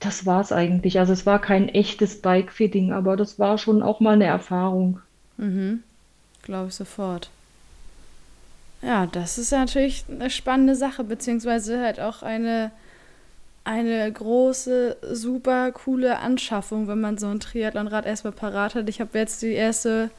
Das 0.00 0.26
war 0.26 0.40
es 0.40 0.50
eigentlich. 0.50 0.98
Also 0.98 1.12
es 1.12 1.24
war 1.26 1.40
kein 1.40 1.68
echtes 1.68 2.20
Bike-Fitting, 2.22 2.92
aber 2.92 3.16
das 3.16 3.38
war 3.38 3.58
schon 3.58 3.82
auch 3.82 4.00
mal 4.00 4.14
eine 4.14 4.24
Erfahrung. 4.26 5.00
Mhm. 5.38 5.82
Glaube 6.42 6.68
ich 6.68 6.74
sofort. 6.74 7.30
Ja, 8.82 9.06
das 9.06 9.38
ist 9.38 9.50
natürlich 9.50 10.04
eine 10.08 10.30
spannende 10.30 10.76
Sache, 10.76 11.02
beziehungsweise 11.04 11.80
halt 11.82 11.98
auch 12.00 12.22
eine, 12.22 12.70
eine 13.64 14.12
große, 14.12 14.98
super 15.12 15.72
coole 15.72 16.18
Anschaffung, 16.20 16.88
wenn 16.88 17.00
man 17.00 17.18
so 17.18 17.28
ein 17.28 17.40
Triathlonrad 17.40 18.06
erstmal 18.06 18.32
parat 18.34 18.74
hat. 18.76 18.88
Ich 18.88 19.00
habe 19.00 19.18
jetzt 19.18 19.42
die 19.42 19.52
erste, 19.52 20.10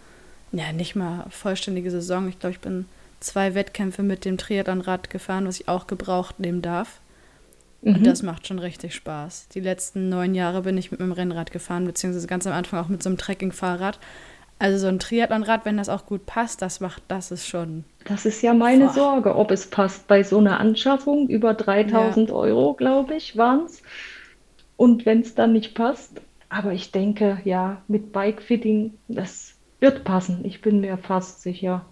ja, 0.54 0.74
nicht 0.74 0.96
mal 0.96 1.26
vollständige 1.32 1.92
Saison. 1.92 2.30
Ich 2.30 2.40
glaube, 2.40 2.54
ich 2.56 2.62
bin 2.62 2.86
zwei 3.20 3.56
Wettkämpfe 3.56 4.04
mit 4.04 4.26
dem 4.26 4.38
Triathlonrad 4.38 5.10
gefahren, 5.10 5.48
was 5.48 5.60
ich 5.62 5.68
auch 5.68 5.88
gebraucht 5.88 6.40
nehmen 6.40 6.62
darf. 6.62 7.02
Und 7.82 8.02
Mhm. 8.02 8.04
das 8.04 8.24
macht 8.24 8.48
schon 8.48 8.60
richtig 8.60 8.96
Spaß. 8.96 9.50
Die 9.50 9.60
letzten 9.62 10.10
neun 10.10 10.36
Jahre 10.36 10.62
bin 10.64 10.78
ich 10.78 10.92
mit 10.92 11.00
meinem 11.00 11.12
Rennrad 11.14 11.52
gefahren, 11.52 11.86
beziehungsweise 11.86 12.28
ganz 12.28 12.48
am 12.48 12.54
Anfang 12.54 12.80
auch 12.84 12.90
mit 12.90 13.04
so 13.04 13.10
einem 13.10 13.18
Trekkingfahrrad. 13.18 14.00
Also 14.60 14.78
so 14.80 14.88
ein 14.88 15.00
Triathlonrad, 15.00 15.66
wenn 15.66 15.78
das 15.78 15.90
auch 15.90 16.06
gut 16.06 16.26
passt, 16.26 16.62
das 16.62 16.80
macht, 16.82 17.04
das 17.10 17.32
ist 17.32 17.48
schon. 17.48 17.86
Das 18.04 18.26
ist 18.26 18.42
ja 18.42 18.54
meine 18.54 18.88
Boah. 18.88 18.90
Sorge, 18.90 19.36
ob 19.38 19.52
es 19.52 19.70
passt 19.70 20.08
bei 20.08 20.24
so 20.24 20.38
einer 20.40 20.60
Anschaffung. 20.60 21.28
Über 21.30 21.54
Ja, 21.82 22.18
3000 22.18 22.32
Euro, 22.32 22.74
glaube 22.74 23.16
ich, 23.16 23.38
waren 23.38 23.66
es. 23.66 23.82
Und 24.78 25.06
wenn 25.06 25.22
es 25.22 25.36
dann 25.36 25.54
nicht 25.54 25.76
passt, 25.76 26.22
aber 26.50 26.74
ich 26.74 26.92
denke, 26.92 27.42
ja, 27.46 27.84
mit 27.88 28.12
Bikefitting, 28.12 29.00
das 29.08 29.56
wird 29.80 30.04
passen. 30.04 30.44
Ich 30.46 30.62
bin 30.62 30.82
mir 30.82 30.98
fast 30.98 31.42
sicher. 31.42 31.86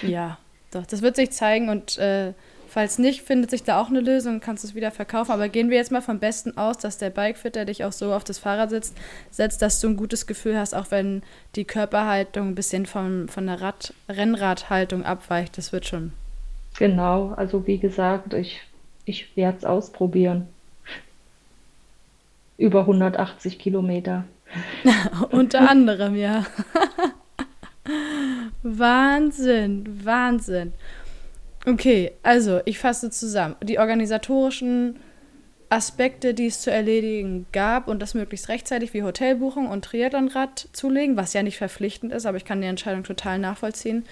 ja, 0.00 0.38
doch. 0.74 0.86
Das 0.86 1.02
wird 1.02 1.16
sich 1.16 1.30
zeigen 1.30 1.68
und 1.68 1.98
äh, 1.98 2.32
falls 2.74 2.98
nicht, 2.98 3.22
findet 3.22 3.50
sich 3.50 3.62
da 3.62 3.80
auch 3.80 3.88
eine 3.88 4.00
Lösung 4.00 4.34
und 4.34 4.40
kannst 4.40 4.64
du 4.64 4.68
es 4.68 4.74
wieder 4.74 4.90
verkaufen. 4.90 5.30
Aber 5.30 5.48
gehen 5.48 5.70
wir 5.70 5.76
jetzt 5.76 5.92
mal 5.92 6.02
vom 6.02 6.18
Besten 6.18 6.58
aus, 6.58 6.76
dass 6.76 6.98
der 6.98 7.10
Bikefitter 7.10 7.64
dich 7.64 7.84
auch 7.84 7.92
so 7.92 8.12
auf 8.12 8.24
das 8.24 8.38
Fahrrad 8.38 8.70
sitzt, 8.70 8.96
setzt, 9.30 9.62
dass 9.62 9.80
du 9.80 9.88
ein 9.88 9.96
gutes 9.96 10.26
Gefühl 10.26 10.58
hast, 10.58 10.74
auch 10.74 10.90
wenn 10.90 11.22
die 11.54 11.64
Körperhaltung 11.64 12.48
ein 12.48 12.54
bisschen 12.56 12.86
vom, 12.86 13.28
von 13.28 13.46
der 13.46 13.60
Rad 13.60 13.94
Rennradhaltung 14.08 15.04
abweicht. 15.04 15.56
Das 15.56 15.72
wird 15.72 15.86
schon. 15.86 16.12
Genau, 16.76 17.32
also 17.36 17.64
wie 17.68 17.78
gesagt, 17.78 18.34
ich, 18.34 18.60
ich 19.04 19.36
werde 19.36 19.58
es 19.58 19.64
ausprobieren. 19.64 20.48
Über 22.58 22.80
180 22.80 23.58
Kilometer. 23.60 24.24
Unter 25.30 25.68
anderem, 25.70 26.16
ja. 26.16 26.44
Wahnsinn, 28.64 30.00
Wahnsinn. 30.04 30.72
Okay, 31.66 32.12
also 32.22 32.60
ich 32.64 32.78
fasse 32.78 33.10
zusammen. 33.10 33.56
Die 33.62 33.78
organisatorischen 33.78 34.96
Aspekte, 35.68 36.32
die 36.32 36.46
es 36.46 36.62
zu 36.62 36.70
erledigen 36.70 37.46
gab 37.52 37.88
und 37.88 38.00
das 38.00 38.14
möglichst 38.14 38.48
rechtzeitig 38.48 38.94
wie 38.94 39.02
Hotelbuchung 39.02 39.68
und 39.68 39.84
Triathlonrad 39.84 40.68
zulegen, 40.72 41.16
was 41.16 41.34
ja 41.34 41.42
nicht 41.42 41.58
verpflichtend 41.58 42.12
ist, 42.12 42.24
aber 42.26 42.38
ich 42.38 42.44
kann 42.46 42.62
die 42.62 42.66
Entscheidung 42.66 43.04
total 43.04 43.38
nachvollziehen. 43.38 44.04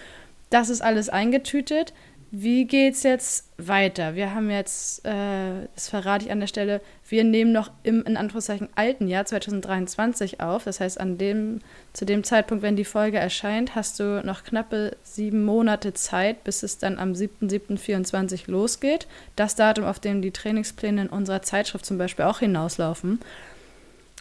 Das 0.51 0.69
ist 0.69 0.83
alles 0.83 1.09
eingetütet. 1.09 1.95
Wie 2.35 2.65
geht's 2.65 3.03
jetzt 3.03 3.47
weiter? 3.59 4.15
Wir 4.15 4.35
haben 4.35 4.51
jetzt, 4.51 5.05
äh, 5.05 5.69
das 5.75 5.91
verrate 5.91 6.25
ich 6.25 6.33
an 6.33 6.41
der 6.41 6.47
Stelle, 6.47 6.81
wir 7.07 7.25
nehmen 7.25 7.53
noch 7.53 7.71
im 7.83 8.03
in 8.07 8.17
Anführungszeichen 8.17 8.71
alten 8.75 9.07
Jahr 9.07 9.27
2023 9.27 10.41
auf. 10.41 10.65
Das 10.65 10.81
heißt, 10.81 10.99
an 10.99 11.19
dem, 11.19 11.61
zu 11.93 12.07
dem 12.07 12.25
Zeitpunkt, 12.25 12.63
wenn 12.63 12.75
die 12.75 12.87
Folge 12.87 13.19
erscheint, 13.19 13.75
hast 13.75 14.01
du 14.01 14.23
noch 14.25 14.45
knappe 14.45 14.97
sieben 15.03 15.45
Monate 15.45 15.93
Zeit, 15.93 16.43
bis 16.43 16.63
es 16.63 16.79
dann 16.79 16.99
am 16.99 17.13
7.7.24 17.13 18.51
losgeht. 18.51 19.07
Das 19.37 19.55
Datum, 19.55 19.85
auf 19.85 20.01
dem 20.01 20.23
die 20.23 20.31
Trainingspläne 20.31 21.03
in 21.03 21.09
unserer 21.09 21.43
Zeitschrift 21.43 21.85
zum 21.85 21.99
Beispiel 21.99 22.25
auch 22.25 22.39
hinauslaufen. 22.39 23.21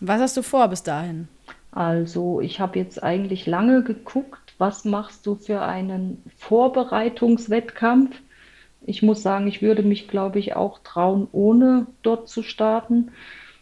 Was 0.01 0.19
hast 0.19 0.35
du 0.35 0.41
vor 0.41 0.67
bis 0.67 0.83
dahin? 0.83 1.29
Also, 1.71 2.41
ich 2.41 2.59
habe 2.59 2.77
jetzt 2.77 3.01
eigentlich 3.01 3.45
lange 3.45 3.83
geguckt, 3.83 4.50
was 4.61 4.85
machst 4.85 5.25
du 5.25 5.33
für 5.33 5.63
einen 5.63 6.21
Vorbereitungswettkampf? 6.37 8.15
Ich 8.85 9.01
muss 9.01 9.23
sagen, 9.23 9.47
ich 9.47 9.63
würde 9.63 9.81
mich, 9.81 10.07
glaube 10.07 10.37
ich, 10.37 10.55
auch 10.55 10.77
trauen, 10.83 11.27
ohne 11.31 11.87
dort 12.03 12.29
zu 12.29 12.43
starten. 12.43 13.11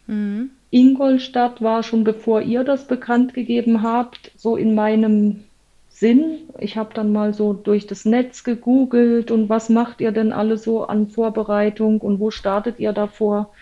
Mhm. 0.06 0.50
Ingolstadt 0.70 1.62
war 1.62 1.82
schon 1.82 2.04
bevor 2.04 2.42
ihr 2.42 2.64
das 2.64 2.86
bekannt 2.86 3.32
gegeben 3.32 3.82
habt, 3.82 4.30
so 4.36 4.56
in 4.56 4.74
meinem 4.74 5.44
Sinn. 5.88 6.50
Ich 6.58 6.76
habe 6.76 6.92
dann 6.92 7.12
mal 7.12 7.32
so 7.32 7.54
durch 7.54 7.86
das 7.86 8.04
Netz 8.04 8.44
gegoogelt 8.44 9.30
und 9.30 9.48
was 9.48 9.70
macht 9.70 10.02
ihr 10.02 10.12
denn 10.12 10.34
alle 10.34 10.58
so 10.58 10.84
an 10.84 11.08
Vorbereitung 11.08 12.02
und 12.02 12.20
wo 12.20 12.30
startet 12.30 12.78
ihr 12.78 12.92
davor? 12.92 13.54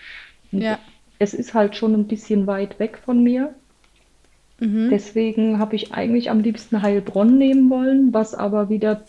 Ja. 0.51 0.80
es 1.20 1.34
ist 1.34 1.55
halt 1.55 1.76
schon 1.76 1.95
ein 1.95 2.09
bisschen 2.09 2.49
weit 2.49 2.80
weg 2.80 2.99
von 3.05 3.22
mir. 3.22 3.55
Mhm. 4.61 4.91
Deswegen 4.91 5.59
habe 5.59 5.77
ich 5.77 5.93
eigentlich 5.93 6.31
am 6.31 6.41
liebsten 6.41 6.83
Heilbronn 6.83 7.39
nehmen 7.39 7.71
wollen, 7.71 8.13
was 8.13 8.35
aber 8.35 8.69
wieder 8.69 9.03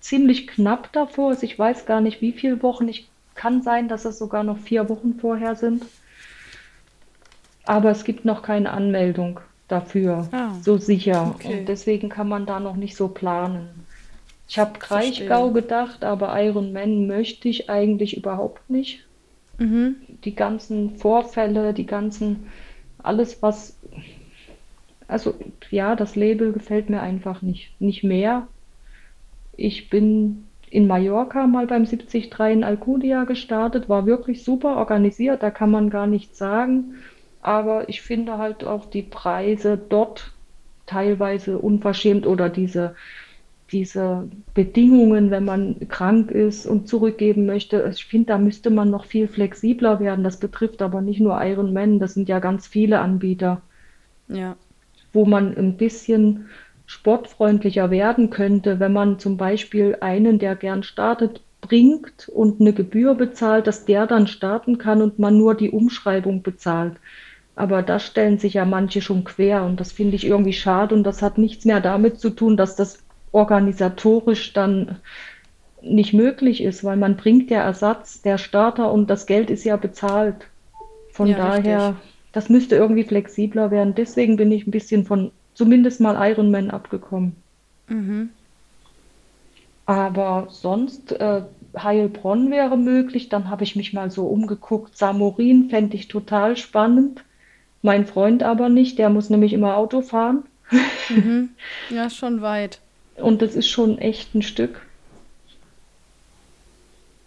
ziemlich 0.00 0.46
knapp 0.46 0.92
davor 0.92 1.32
ist. 1.32 1.42
Ich 1.42 1.58
weiß 1.58 1.86
gar 1.86 2.00
nicht, 2.00 2.20
wie 2.20 2.32
viele 2.32 2.62
Wochen. 2.62 2.88
Ich 2.88 3.08
kann 3.34 3.62
sein, 3.62 3.88
dass 3.88 4.04
es 4.04 4.18
sogar 4.18 4.42
noch 4.44 4.58
vier 4.58 4.88
Wochen 4.88 5.14
vorher 5.20 5.54
sind. 5.56 5.84
Aber 7.64 7.90
es 7.90 8.04
gibt 8.04 8.24
noch 8.24 8.42
keine 8.42 8.70
Anmeldung 8.70 9.40
dafür, 9.68 10.28
Ah, 10.30 10.52
so 10.62 10.78
sicher. 10.78 11.34
okay. 11.34 11.58
Und 11.60 11.68
deswegen 11.68 12.08
kann 12.08 12.28
man 12.28 12.46
da 12.46 12.60
noch 12.60 12.76
nicht 12.76 12.96
so 12.96 13.08
planen. 13.08 13.68
Ich 14.48 14.58
habe. 14.58 14.78
Kraichgau 14.78 15.50
gedacht, 15.50 16.04
aber 16.04 16.40
Ironman 16.40 17.08
möchte 17.08 17.48
ich 17.48 17.68
eigentlich 17.68 18.16
überhaupt 18.16 18.70
nicht. 18.70 19.04
Mhm. 19.58 19.96
Die 20.24 20.36
ganzen 20.36 20.96
Vorfälle, 20.96 21.74
die 21.74 21.86
ganzen, 21.86 22.46
alles 23.02 23.42
was, 23.42 23.76
also 25.08 25.34
ja, 25.70 25.96
das 25.96 26.16
Label 26.16 26.52
gefällt 26.52 26.90
mir 26.90 27.00
einfach 27.02 27.42
nicht, 27.42 27.80
nicht 27.80 28.02
mehr. 28.04 28.48
Ich 29.56 29.90
bin 29.90 30.48
in 30.70 30.86
Mallorca 30.86 31.46
mal 31.46 31.66
beim 31.66 31.84
73 31.84 32.30
in 32.50 32.64
Alcudia 32.64 33.24
gestartet, 33.24 33.88
war 33.88 34.06
wirklich 34.06 34.44
super 34.44 34.76
organisiert, 34.76 35.42
da 35.42 35.50
kann 35.50 35.70
man 35.70 35.90
gar 35.90 36.06
nichts 36.06 36.38
sagen. 36.38 36.94
Aber 37.40 37.88
ich 37.88 38.02
finde 38.02 38.38
halt 38.38 38.64
auch 38.64 38.86
die 38.86 39.02
Preise 39.02 39.78
dort 39.78 40.32
teilweise 40.86 41.58
unverschämt 41.58 42.26
oder 42.26 42.48
diese, 42.48 42.96
diese 43.72 44.28
Bedingungen, 44.54 45.30
wenn 45.30 45.44
man 45.44 45.88
krank 45.88 46.30
ist 46.30 46.66
und 46.66 46.88
zurückgeben 46.88 47.46
möchte. 47.46 47.88
Ich 47.94 48.04
finde, 48.06 48.26
da 48.28 48.38
müsste 48.38 48.70
man 48.70 48.90
noch 48.90 49.04
viel 49.06 49.28
flexibler 49.28 50.00
werden. 50.00 50.24
Das 50.24 50.38
betrifft 50.38 50.82
aber 50.82 51.00
nicht 51.02 51.20
nur 51.20 51.42
Ironman, 51.44 51.98
das 52.00 52.14
sind 52.14 52.28
ja 52.28 52.38
ganz 52.40 52.66
viele 52.68 53.00
Anbieter 53.00 53.62
Ja. 54.28 54.56
Wo 55.16 55.24
man 55.24 55.56
ein 55.56 55.76
bisschen 55.76 56.48
sportfreundlicher 56.84 57.90
werden 57.90 58.30
könnte, 58.30 58.78
wenn 58.78 58.92
man 58.92 59.18
zum 59.18 59.36
Beispiel 59.36 59.96
einen, 60.00 60.38
der 60.38 60.54
gern 60.54 60.84
startet, 60.84 61.40
bringt 61.60 62.28
und 62.28 62.60
eine 62.60 62.72
Gebühr 62.72 63.14
bezahlt, 63.14 63.66
dass 63.66 63.84
der 63.84 64.06
dann 64.06 64.28
starten 64.28 64.78
kann 64.78 65.02
und 65.02 65.18
man 65.18 65.36
nur 65.36 65.56
die 65.56 65.70
Umschreibung 65.70 66.42
bezahlt. 66.42 66.98
Aber 67.56 67.82
da 67.82 67.98
stellen 67.98 68.38
sich 68.38 68.54
ja 68.54 68.64
manche 68.64 69.00
schon 69.00 69.24
quer 69.24 69.64
und 69.64 69.80
das 69.80 69.90
finde 69.90 70.14
ich 70.14 70.26
irgendwie 70.26 70.52
schade 70.52 70.94
und 70.94 71.02
das 71.02 71.22
hat 71.22 71.38
nichts 71.38 71.64
mehr 71.64 71.80
damit 71.80 72.20
zu 72.20 72.30
tun, 72.30 72.56
dass 72.56 72.76
das 72.76 73.02
organisatorisch 73.32 74.52
dann 74.52 75.00
nicht 75.80 76.12
möglich 76.12 76.62
ist, 76.62 76.84
weil 76.84 76.96
man 76.96 77.16
bringt 77.16 77.50
ja 77.50 77.62
Ersatz, 77.62 78.22
der 78.22 78.38
Starter 78.38 78.92
und 78.92 79.08
das 79.08 79.26
Geld 79.26 79.50
ist 79.50 79.64
ja 79.64 79.76
bezahlt. 79.76 80.48
Von 81.10 81.28
Ja, 81.28 81.54
richtig. 81.54 82.15
Das 82.36 82.50
müsste 82.50 82.76
irgendwie 82.76 83.04
flexibler 83.04 83.70
werden. 83.70 83.94
Deswegen 83.94 84.36
bin 84.36 84.52
ich 84.52 84.66
ein 84.66 84.70
bisschen 84.70 85.06
von 85.06 85.32
zumindest 85.54 86.02
mal 86.02 86.16
Ironman 86.30 86.70
abgekommen. 86.70 87.34
Mhm. 87.88 88.28
Aber 89.86 90.48
sonst, 90.50 91.12
äh, 91.12 91.40
Heilbronn 91.78 92.50
wäre 92.50 92.76
möglich. 92.76 93.30
Dann 93.30 93.48
habe 93.48 93.64
ich 93.64 93.74
mich 93.74 93.94
mal 93.94 94.10
so 94.10 94.26
umgeguckt. 94.26 94.98
Samorin 94.98 95.70
fände 95.70 95.96
ich 95.96 96.08
total 96.08 96.58
spannend. 96.58 97.24
Mein 97.80 98.04
Freund 98.04 98.42
aber 98.42 98.68
nicht, 98.68 98.98
der 98.98 99.08
muss 99.08 99.30
nämlich 99.30 99.54
immer 99.54 99.78
Auto 99.78 100.02
fahren. 100.02 100.44
Mhm. 101.08 101.48
Ja, 101.88 102.10
schon 102.10 102.42
weit. 102.42 102.80
Und 103.16 103.40
das 103.40 103.54
ist 103.56 103.68
schon 103.68 103.96
echt 103.96 104.34
ein 104.34 104.42
Stück. 104.42 104.85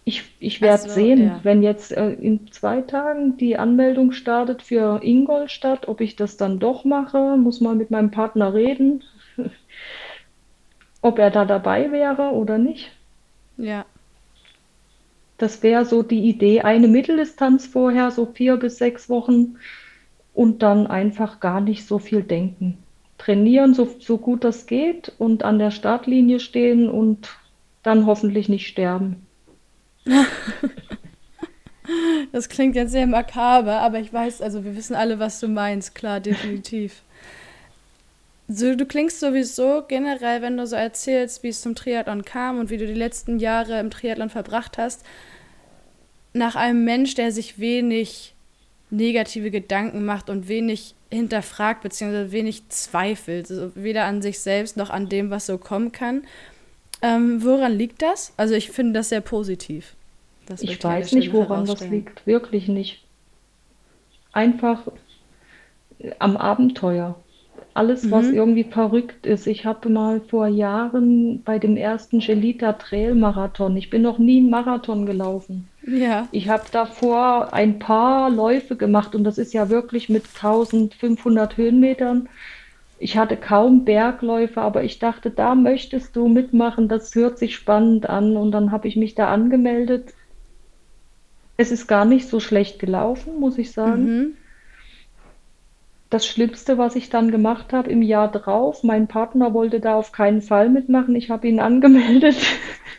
Ich, 0.04 0.24
ich 0.40 0.60
werde 0.60 0.84
Also, 0.84 0.94
sehen, 0.94 1.24
ja. 1.26 1.40
wenn 1.42 1.62
jetzt 1.62 1.92
äh, 1.92 2.10
in 2.10 2.50
zwei 2.52 2.80
Tagen 2.82 3.36
die 3.36 3.56
Anmeldung 3.58 4.12
startet 4.12 4.62
für 4.62 5.02
Ingolstadt, 5.02 5.88
ob 5.88 6.00
ich 6.00 6.16
das 6.16 6.36
dann 6.36 6.58
doch 6.58 6.84
mache, 6.84 7.36
muss 7.36 7.60
mal 7.60 7.74
mit 7.74 7.90
meinem 7.90 8.10
Partner 8.10 8.54
reden, 8.54 9.04
ob 11.02 11.18
er 11.18 11.30
da 11.30 11.44
dabei 11.44 11.92
wäre 11.92 12.32
oder 12.32 12.58
nicht. 12.58 12.90
Ja. 13.56 13.84
Das 15.38 15.62
wäre 15.62 15.84
so 15.84 16.02
die 16.02 16.28
Idee, 16.28 16.62
eine 16.62 16.88
Mitteldistanz 16.88 17.66
vorher, 17.66 18.10
so 18.10 18.26
vier 18.26 18.56
bis 18.56 18.78
sechs 18.78 19.08
Wochen 19.08 19.56
und 20.34 20.62
dann 20.62 20.86
einfach 20.86 21.40
gar 21.40 21.60
nicht 21.60 21.86
so 21.86 21.98
viel 21.98 22.22
denken. 22.22 22.78
Trainieren, 23.18 23.74
so, 23.74 23.86
so 23.98 24.18
gut 24.18 24.44
das 24.44 24.66
geht 24.66 25.12
und 25.18 25.42
an 25.44 25.58
der 25.58 25.70
Startlinie 25.70 26.40
stehen 26.40 26.88
und 26.88 27.28
dann 27.82 28.06
hoffentlich 28.06 28.48
nicht 28.48 28.66
sterben. 28.66 29.26
Das 32.32 32.48
klingt 32.48 32.76
jetzt 32.76 32.92
sehr 32.92 33.06
makaber, 33.06 33.80
aber 33.80 33.98
ich 33.98 34.12
weiß, 34.12 34.42
also 34.42 34.64
wir 34.64 34.76
wissen 34.76 34.94
alle, 34.94 35.18
was 35.18 35.40
du 35.40 35.48
meinst, 35.48 35.94
klar, 35.94 36.20
definitiv. 36.20 37.02
So, 38.46 38.74
du 38.74 38.84
klingst 38.84 39.20
sowieso 39.20 39.84
generell, 39.86 40.42
wenn 40.42 40.56
du 40.56 40.66
so 40.66 40.76
erzählst, 40.76 41.42
wie 41.42 41.48
es 41.48 41.62
zum 41.62 41.74
Triathlon 41.74 42.24
kam 42.24 42.58
und 42.58 42.70
wie 42.70 42.76
du 42.76 42.86
die 42.86 42.94
letzten 42.94 43.38
Jahre 43.38 43.78
im 43.78 43.90
Triathlon 43.90 44.30
verbracht 44.30 44.78
hast, 44.78 45.04
nach 46.32 46.56
einem 46.56 46.84
Mensch, 46.84 47.14
der 47.14 47.32
sich 47.32 47.58
wenig 47.58 48.34
negative 48.90 49.50
Gedanken 49.50 50.04
macht 50.04 50.30
und 50.30 50.48
wenig 50.48 50.94
hinterfragt, 51.10 51.82
beziehungsweise 51.82 52.32
wenig 52.32 52.68
zweifelt, 52.68 53.50
also 53.50 53.72
weder 53.74 54.04
an 54.04 54.22
sich 54.22 54.40
selbst 54.40 54.76
noch 54.76 54.90
an 54.90 55.08
dem, 55.08 55.30
was 55.30 55.46
so 55.46 55.58
kommen 55.58 55.92
kann. 55.92 56.22
Ähm, 57.02 57.42
woran 57.44 57.72
liegt 57.72 58.02
das? 58.02 58.32
Also 58.36 58.54
ich 58.54 58.70
finde 58.70 58.94
das 58.94 59.08
sehr 59.08 59.20
positiv. 59.20 59.94
Das 60.46 60.62
Ich 60.62 60.82
weiß 60.82 61.12
nicht, 61.12 61.32
woran 61.32 61.64
das 61.64 61.88
liegt, 61.88 62.26
wirklich 62.26 62.68
nicht. 62.68 63.02
Einfach 64.32 64.86
äh, 65.98 66.10
am 66.18 66.36
Abenteuer. 66.36 67.16
Alles, 67.72 68.10
was 68.10 68.26
Mhm. 68.26 68.34
irgendwie 68.34 68.64
verrückt 68.64 69.26
ist. 69.26 69.46
Ich 69.46 69.64
habe 69.64 69.88
mal 69.88 70.20
vor 70.20 70.48
Jahren 70.48 71.42
bei 71.44 71.58
dem 71.60 71.76
ersten 71.76 72.18
Gelita 72.18 72.72
Trail 72.72 73.14
Marathon, 73.14 73.76
ich 73.76 73.90
bin 73.90 74.02
noch 74.02 74.18
nie 74.18 74.38
einen 74.38 74.50
Marathon 74.50 75.06
gelaufen. 75.06 75.68
Ja, 75.86 76.26
Ich 76.32 76.48
habe 76.48 76.64
davor 76.72 77.52
ein 77.54 77.78
paar 77.78 78.28
Läufe 78.28 78.74
gemacht 78.76 79.14
und 79.14 79.22
das 79.24 79.38
ist 79.38 79.54
ja 79.54 79.68
wirklich 79.70 80.08
mit 80.08 80.24
1500 80.26 81.56
Höhenmetern. 81.56 82.28
Ich 83.02 83.16
hatte 83.16 83.38
kaum 83.38 83.86
Bergläufe, 83.86 84.60
aber 84.60 84.84
ich 84.84 84.98
dachte, 84.98 85.30
da 85.30 85.54
möchtest 85.54 86.14
du 86.14 86.28
mitmachen, 86.28 86.86
das 86.86 87.14
hört 87.14 87.38
sich 87.38 87.56
spannend 87.56 88.06
an 88.10 88.36
und 88.36 88.52
dann 88.52 88.72
habe 88.72 88.88
ich 88.88 88.96
mich 88.96 89.14
da 89.14 89.32
angemeldet. 89.32 90.12
Es 91.56 91.70
ist 91.70 91.86
gar 91.86 92.04
nicht 92.04 92.28
so 92.28 92.40
schlecht 92.40 92.78
gelaufen, 92.78 93.40
muss 93.40 93.56
ich 93.56 93.72
sagen. 93.72 94.04
mhm. 94.04 94.36
Das 96.10 96.26
Schlimmste, 96.26 96.76
was 96.76 96.94
ich 96.96 97.08
dann 97.08 97.30
gemacht 97.30 97.72
habe 97.72 97.88
im 97.88 98.02
Jahr 98.02 98.30
drauf, 98.30 98.82
mein 98.82 99.06
Partner 99.06 99.54
wollte 99.54 99.80
da 99.80 99.94
auf 99.94 100.12
keinen 100.12 100.42
Fall 100.42 100.68
mitmachen. 100.68 101.14
Ich 101.14 101.30
habe 101.30 101.48
ihn 101.48 101.60
angemeldet. 101.70 102.36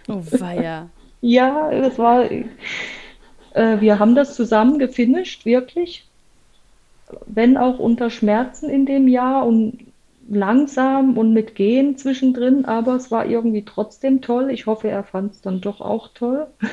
Oh 0.08 0.24
weia. 0.32 0.90
Ja, 1.24 1.70
das 1.70 2.00
war, 2.00 2.32
äh, 2.32 2.44
wir 3.54 4.00
haben 4.00 4.16
das 4.16 4.34
zusammen 4.34 4.80
gefinisht, 4.80 5.46
wirklich. 5.46 6.10
Wenn 7.28 7.58
auch 7.58 7.78
unter 7.78 8.10
Schmerzen 8.10 8.72
in 8.72 8.88
dem 8.88 9.08
Jahr 9.08 9.46
und 9.46 9.91
langsam 10.32 11.18
und 11.18 11.34
mit 11.34 11.56
Gehen 11.56 11.98
zwischendrin, 11.98 12.66
aber 12.66 12.96
es 12.96 13.12
war 13.12 13.26
irgendwie 13.26 13.66
trotzdem 13.66 14.22
toll. 14.22 14.50
Ich 14.50 14.66
hoffe, 14.66 14.90
er 14.90 15.04
fand 15.04 15.34
es 15.34 15.42
dann 15.42 15.62
doch 15.62 15.82
auch 15.82 16.10
toll. 16.14 16.48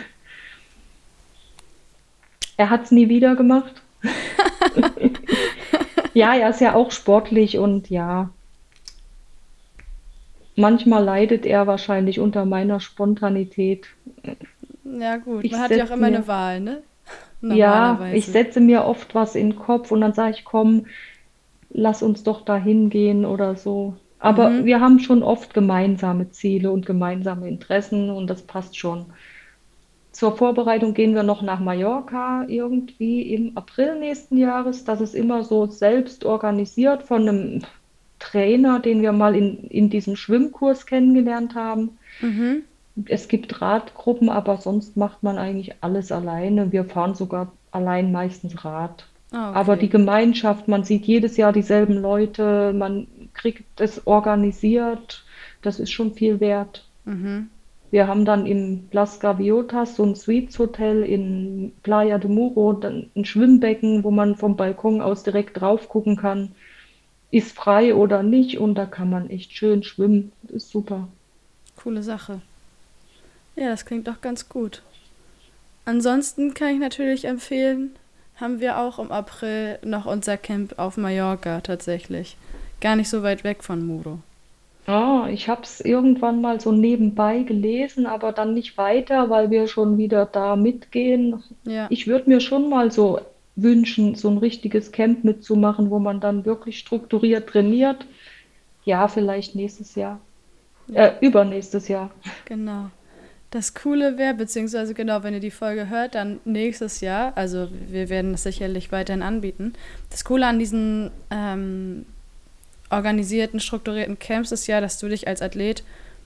Er 2.61 2.71
hat 2.71 2.87
es 2.87 2.91
nie 2.91 3.09
wieder 3.09 3.37
gemacht. 3.37 3.83
Ja, 6.19 6.35
er 6.35 6.51
ist 6.51 6.61
ja 6.61 6.75
auch 6.75 6.91
sportlich 6.91 7.59
und 7.59 7.91
ja, 7.91 8.31
manchmal 10.57 11.05
leidet 11.05 11.47
er 11.47 11.69
wahrscheinlich 11.69 12.19
unter 12.19 12.45
meiner 12.45 12.81
Spontanität. 12.81 13.87
Ja 14.85 15.19
gut, 15.19 15.45
Ich 15.45 15.53
man 15.53 15.61
hat 15.61 15.71
ja 15.71 15.85
auch 15.85 15.91
immer 15.91 16.11
mir, 16.11 16.17
eine 16.17 16.27
Wahl, 16.27 16.61
ne? 16.61 16.83
ja, 17.41 18.09
ich 18.13 18.27
setze 18.27 18.61
mir 18.61 18.85
oft 18.85 19.15
was 19.15 19.37
in 19.37 19.51
den 19.51 19.59
Kopf 19.61 19.93
und 19.93 20.01
dann 20.01 20.13
sage 20.13 20.33
ich, 20.33 20.45
komm, 20.45 20.87
lass 21.71 22.03
uns 22.03 22.23
doch 22.25 22.45
dahin 22.45 22.91
gehen 22.91 23.25
oder 23.25 23.57
so. 23.57 23.97
Aber 24.19 24.51
Mhm. 24.51 24.65
wir 24.65 24.81
haben 24.81 24.99
schon 25.01 25.23
oft 25.23 25.55
gemeinsame 25.55 26.31
Ziele 26.31 26.71
und 26.73 26.87
gemeinsame 26.87 27.49
Interessen 27.49 28.11
und 28.11 28.29
das 28.29 28.43
passt 28.47 28.77
schon. 28.77 29.13
Zur 30.13 30.37
Vorbereitung 30.37 30.93
gehen 30.95 31.15
wir 31.15 31.23
noch 31.23 31.41
nach 31.43 31.61
Mallorca 31.61 32.45
irgendwie 32.49 33.23
im 33.35 33.57
April 33.57 33.99
nächsten 33.99 34.37
Jahres. 34.37 34.85
Das 34.85 35.01
ist 35.01 35.15
immer 35.15 35.45
so 35.45 35.67
selbst 35.67 36.25
organisiert 36.25 37.03
von 37.05 37.29
einem 37.29 37.63
Trainer, 38.19 38.81
den 38.81 39.03
wir 39.03 39.13
mal 39.13 39.35
in, 39.37 39.65
in 39.65 39.91
diesem 39.91 40.17
Schwimmkurs 40.17 40.87
kennengelernt 40.87 41.55
haben. 41.55 41.99
Mhm. 42.21 42.65
Es 43.07 43.29
gibt 43.29 43.61
Radgruppen, 43.63 44.29
aber 44.29 44.59
sonst 44.59 44.97
macht 44.97 45.23
man 45.23 45.39
eigentlich 45.39 45.83
alles 45.83 46.13
alleine. 46.13 46.73
Wir 46.73 46.85
fahren 46.85 47.15
sogar 47.15 47.57
allein 47.71 48.13
meistens 48.13 48.65
Rad. 48.65 49.08
Ah, 49.31 49.53
Aber 49.53 49.77
die 49.77 49.87
okay. 49.87 49.99
Gemeinschaft, 49.99 50.69
man 50.69 50.85
sieht 50.85 51.05
jedes 51.05 51.37
Jahr 51.37 51.53
dieselben 51.53 52.01
Leute, 52.01 52.73
man 52.73 53.07
kriegt 53.35 53.81
es 53.81 54.07
organisiert. 54.07 55.25
Das 55.63 55.81
ist 55.81 55.91
schon 55.91 56.15
viel 56.15 56.41
wert. 56.41 56.85
Mhm. 57.05 57.51
Wir 57.91 58.07
haben 58.07 58.25
dann 58.25 58.47
im 58.47 58.89
Las 58.93 59.19
Gaviotas 59.19 59.97
so 59.97 60.05
ein 60.05 60.15
Suites 60.15 60.59
Hotel 60.59 61.03
in 61.03 61.73
Playa 61.83 62.19
de 62.19 62.31
Muro, 62.31 62.75
dann 62.75 63.11
ein 63.17 63.25
Schwimmbecken, 63.25 64.05
wo 64.05 64.11
man 64.11 64.37
vom 64.37 64.57
Balkon 64.57 65.01
aus 65.01 65.23
direkt 65.23 65.61
drauf 65.61 65.89
gucken 65.89 66.17
kann, 66.17 66.53
ist 67.31 67.57
frei 67.57 67.95
oder 67.95 68.23
nicht 68.23 68.59
und 68.59 68.75
da 68.75 68.85
kann 68.85 69.09
man 69.09 69.31
echt 69.31 69.53
schön 69.53 69.83
schwimmen. 69.83 70.33
Das 70.43 70.57
ist 70.57 70.71
super. 70.71 71.09
Coole 71.77 72.03
Sache. 72.03 72.41
Ja, 73.57 73.71
das 73.71 73.87
klingt 73.87 74.07
doch 74.07 74.21
ganz 74.21 74.49
gut. 74.49 74.83
Ansonsten 75.85 76.53
kann 76.53 76.75
ich 76.75 76.81
natürlich 76.81 77.25
empfehlen, 77.25 77.97
haben 78.41 78.61
wir 78.61 78.79
auch 78.79 78.99
im 78.99 79.13
April 79.13 79.79
noch 79.83 80.07
unser 80.07 80.37
Camp 80.39 80.79
auf 80.79 80.97
Mallorca 80.97 81.61
tatsächlich. 81.61 82.37
Gar 82.81 82.97
nicht 82.97 83.09
so 83.11 83.23
weit 83.23 83.45
weg 83.45 83.63
von 83.65 83.87
Muro. 83.87 84.21
Ah, 84.87 85.29
ich 85.31 85.49
habe 85.49 85.63
es 85.63 85.81
irgendwann 85.81 86.41
mal 86.41 86.61
so 86.61 86.73
nebenbei 86.73 87.43
gelesen, 87.43 88.07
aber 88.07 88.33
dann 88.33 88.55
nicht 88.55 88.77
weiter, 88.79 89.29
weil 89.31 89.51
wir 89.51 89.69
schon 89.69 89.99
wieder 89.99 90.25
da 90.27 90.57
mitgehen. 90.57 91.45
Ja, 91.65 91.87
Ich 91.89 92.07
würde 92.07 92.29
mir 92.31 92.41
schon 92.41 92.69
mal 92.71 92.91
so 92.91 93.21
wünschen, 93.55 94.15
so 94.15 94.31
ein 94.31 94.39
richtiges 94.39 94.91
Camp 94.93 95.25
mitzumachen, 95.25 95.91
wo 95.91 95.99
man 95.99 96.21
dann 96.21 96.45
wirklich 96.47 96.79
strukturiert 96.79 97.49
trainiert. 97.51 98.07
Ja, 98.85 99.09
vielleicht 99.09 99.55
nächstes 99.57 99.95
Jahr. 99.95 100.21
ja, 100.87 101.09
Äh, 101.09 101.19
übernächstes 101.21 101.89
Jahr. 101.89 102.11
genau. 102.45 102.91
Das 103.51 103.73
Coole 103.73 104.19
wäre, 104.19 104.35
beziehungsweise 104.35 104.93
genau, 104.93 105.23
wenn 105.23 105.33
ihr 105.33 105.41
die 105.41 105.51
Folge 105.51 105.89
hört, 105.89 106.15
dann 106.15 106.39
nächstes 106.45 107.01
Jahr, 107.01 107.33
also 107.35 107.69
wir 107.89 108.11
werden 108.11 108.35
es 108.35 108.43
sicherlich 108.43 108.93
weiterhin 108.93 109.23
anbieten. 109.23 109.73
Das 110.11 110.25
Coole 110.25 110.47
an 110.47 110.59
diesen 110.59 111.11
ähm, 111.31 112.05
organisierten, 112.91 113.59
strukturierten 113.61 114.19
Camps 114.19 114.53
ist 114.53 114.67
ja, 114.67 114.81
dass 114.83 114.99
du 114.99 115.09
dich 115.09 115.29
als 115.29 115.41
Athlet 115.41 115.83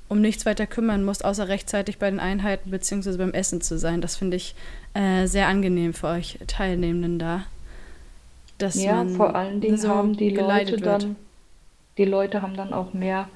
um 0.08 0.20
nichts 0.20 0.44
weiter 0.46 0.66
kümmern 0.66 1.04
musst, 1.04 1.24
außer 1.24 1.48
rechtzeitig 1.48 1.98
bei 1.98 2.10
den 2.10 2.20
Einheiten 2.20 2.70
beziehungsweise 2.70 3.18
beim 3.18 3.32
Essen 3.32 3.60
zu 3.60 3.78
sein. 3.78 4.00
Das 4.00 4.16
finde 4.16 4.36
ich 4.36 4.54
äh, 4.94 5.26
sehr 5.26 5.46
angenehm 5.46 5.94
für 5.94 6.08
euch 6.08 6.38
Teilnehmenden 6.48 7.18
da, 7.20 7.44
dass 8.58 8.82
Ja, 8.82 9.04
vor 9.06 9.28
man 9.28 9.36
allen 9.36 9.60
Dingen 9.60 9.78
so 9.78 9.88
haben 9.88 10.16
die 10.16 10.30
Leute 10.30 10.34
geleitet 10.42 10.80
wird. 10.84 11.02
dann, 11.04 11.16
die 11.98 12.04
Leute 12.04 12.42
haben 12.42 12.56
dann 12.56 12.72
auch 12.72 12.92
mehr 12.92 13.28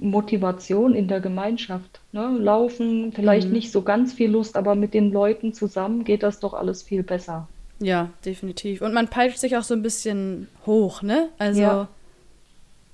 Motivation 0.00 0.94
in 0.94 1.08
der 1.08 1.20
Gemeinschaft, 1.20 2.00
ne? 2.12 2.36
Laufen, 2.38 3.12
vielleicht 3.12 3.48
Mhm. 3.48 3.54
nicht 3.54 3.72
so 3.72 3.82
ganz 3.82 4.12
viel 4.12 4.30
Lust, 4.30 4.56
aber 4.56 4.74
mit 4.74 4.94
den 4.94 5.12
Leuten 5.12 5.52
zusammen 5.52 6.04
geht 6.04 6.22
das 6.22 6.40
doch 6.40 6.54
alles 6.54 6.82
viel 6.82 7.02
besser. 7.02 7.48
Ja, 7.78 8.10
definitiv. 8.24 8.80
Und 8.82 8.94
man 8.94 9.08
peitscht 9.08 9.38
sich 9.38 9.56
auch 9.56 9.62
so 9.64 9.74
ein 9.74 9.82
bisschen 9.82 10.48
hoch, 10.66 11.02
ne? 11.02 11.28
Also 11.38 11.60
Ja, 11.62 11.88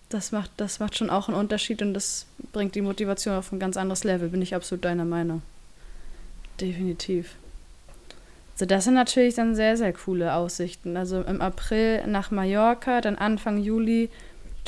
das 0.08 0.32
macht, 0.32 0.50
das 0.56 0.80
macht 0.80 0.96
schon 0.96 1.10
auch 1.10 1.28
einen 1.28 1.36
Unterschied 1.36 1.82
und 1.82 1.92
das 1.92 2.26
bringt 2.52 2.74
die 2.74 2.80
Motivation 2.80 3.34
auf 3.34 3.52
ein 3.52 3.58
ganz 3.58 3.76
anderes 3.76 4.04
Level, 4.04 4.28
bin 4.30 4.40
ich 4.40 4.54
absolut 4.54 4.84
deiner 4.84 5.04
Meinung. 5.04 5.42
Definitiv. 6.60 7.34
Also 8.54 8.66
das 8.66 8.84
sind 8.84 8.94
natürlich 8.94 9.34
dann 9.36 9.54
sehr, 9.54 9.76
sehr 9.76 9.92
coole 9.92 10.34
Aussichten. 10.34 10.96
Also 10.96 11.20
im 11.20 11.40
April 11.40 12.04
nach 12.08 12.30
Mallorca, 12.32 13.00
dann 13.00 13.14
Anfang 13.16 13.58
Juli 13.62 14.08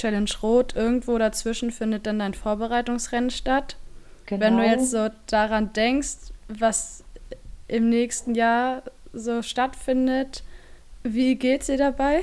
Challenge 0.00 0.30
Rot. 0.42 0.74
Irgendwo 0.74 1.18
dazwischen 1.18 1.70
findet 1.70 2.06
dann 2.06 2.18
dein 2.18 2.34
Vorbereitungsrennen 2.34 3.30
statt. 3.30 3.76
Genau. 4.26 4.40
Wenn 4.40 4.56
du 4.56 4.64
jetzt 4.64 4.90
so 4.90 5.08
daran 5.26 5.72
denkst, 5.72 6.32
was 6.48 7.04
im 7.68 7.88
nächsten 7.88 8.34
Jahr 8.34 8.82
so 9.12 9.42
stattfindet, 9.42 10.42
wie 11.02 11.34
geht 11.36 11.62
es 11.62 11.66
dir 11.66 11.76
dabei? 11.76 12.22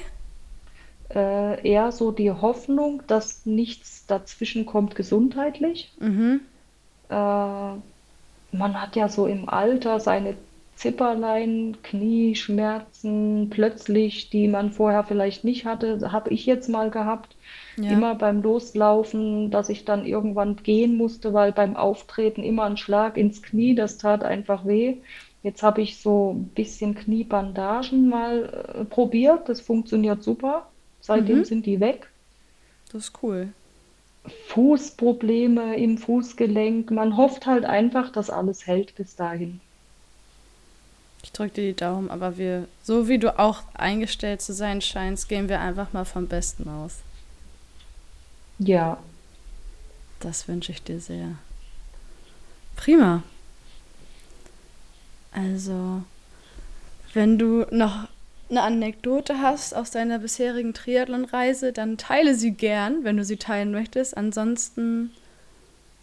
Äh, 1.14 1.68
eher 1.68 1.92
so 1.92 2.12
die 2.12 2.32
Hoffnung, 2.32 3.02
dass 3.08 3.46
nichts 3.46 4.06
dazwischen 4.08 4.66
kommt 4.66 4.96
gesundheitlich. 4.96 5.92
Mhm. 6.00 6.42
Äh, 7.10 7.14
man 7.14 8.82
hat 8.82 8.96
ja 8.96 9.08
so 9.08 9.28
im 9.28 9.48
Alter 9.48 10.00
seine 10.00 10.36
Zipperlein, 10.78 11.76
Knieschmerzen 11.82 13.50
plötzlich, 13.50 14.30
die 14.30 14.48
man 14.48 14.72
vorher 14.72 15.04
vielleicht 15.04 15.44
nicht 15.44 15.66
hatte, 15.66 16.12
habe 16.12 16.30
ich 16.30 16.46
jetzt 16.46 16.70
mal 16.70 16.92
gehabt. 16.92 17.36
Ja. 17.78 17.92
Immer 17.92 18.14
beim 18.14 18.44
Loslaufen, 18.44 19.50
dass 19.50 19.70
ich 19.70 19.86
dann 19.86 20.06
irgendwann 20.06 20.56
gehen 20.58 20.96
musste, 20.96 21.34
weil 21.34 21.52
beim 21.52 21.76
Auftreten 21.76 22.44
immer 22.44 22.66
ein 22.66 22.78
Schlag 22.78 23.18
ins 23.18 23.42
Knie, 23.42 23.74
das 23.74 23.98
tat 23.98 24.24
einfach 24.24 24.66
weh. 24.66 24.98
Jetzt 25.42 25.64
habe 25.64 25.82
ich 25.82 25.98
so 25.98 26.34
ein 26.34 26.50
bisschen 26.50 26.94
Kniebandagen 26.94 28.08
mal 28.08 28.76
äh, 28.76 28.86
probiert, 28.86 29.50
das 29.50 29.62
funktioniert 29.62 30.22
super. 30.22 30.68
Seitdem 31.02 31.40
mhm. 31.40 31.46
sind 31.46 31.66
die 31.66 31.80
weg. 31.80 32.08
Das 32.92 33.06
ist 33.06 33.14
cool. 33.24 33.50
Fußprobleme 34.50 35.76
im 35.78 35.98
Fußgelenk. 35.98 36.92
Man 36.92 37.18
hofft 37.18 37.48
halt 37.48 37.66
einfach, 37.66 38.12
dass 38.12 38.30
alles 38.30 38.68
hält 38.68 38.94
bis 38.96 39.16
dahin. 39.16 39.60
Ich 41.38 41.40
drücke 41.40 41.54
dir 41.54 41.68
die 41.68 41.76
Daumen, 41.76 42.10
aber 42.10 42.40
wir, 42.40 42.68
so 42.82 43.08
wie 43.08 43.20
du 43.20 43.38
auch 43.38 43.62
eingestellt 43.76 44.42
zu 44.42 44.54
sein 44.54 44.82
scheinst, 44.82 45.30
gehen 45.30 45.50
wir 45.50 45.62
einfach 45.62 45.94
mal 45.94 46.04
vom 46.04 46.28
Besten 46.28 46.68
aus. 46.68 46.96
Ja. 48.58 48.98
Das 50.20 50.48
wünsche 50.48 50.72
ich 50.72 50.82
dir 50.82 51.00
sehr. 51.00 51.36
Prima. 52.76 53.22
Also, 55.32 56.02
wenn 57.14 57.38
du 57.38 57.68
noch 57.70 58.08
eine 58.50 58.64
Anekdote 58.64 59.40
hast 59.40 59.76
aus 59.76 59.92
deiner 59.92 60.18
bisherigen 60.18 60.74
Triathlon-Reise, 60.74 61.72
dann 61.72 62.00
teile 62.00 62.34
sie 62.34 62.54
gern, 62.54 63.04
wenn 63.04 63.18
du 63.18 63.24
sie 63.24 63.38
teilen 63.38 63.70
möchtest. 63.70 64.18
Ansonsten 64.18 65.12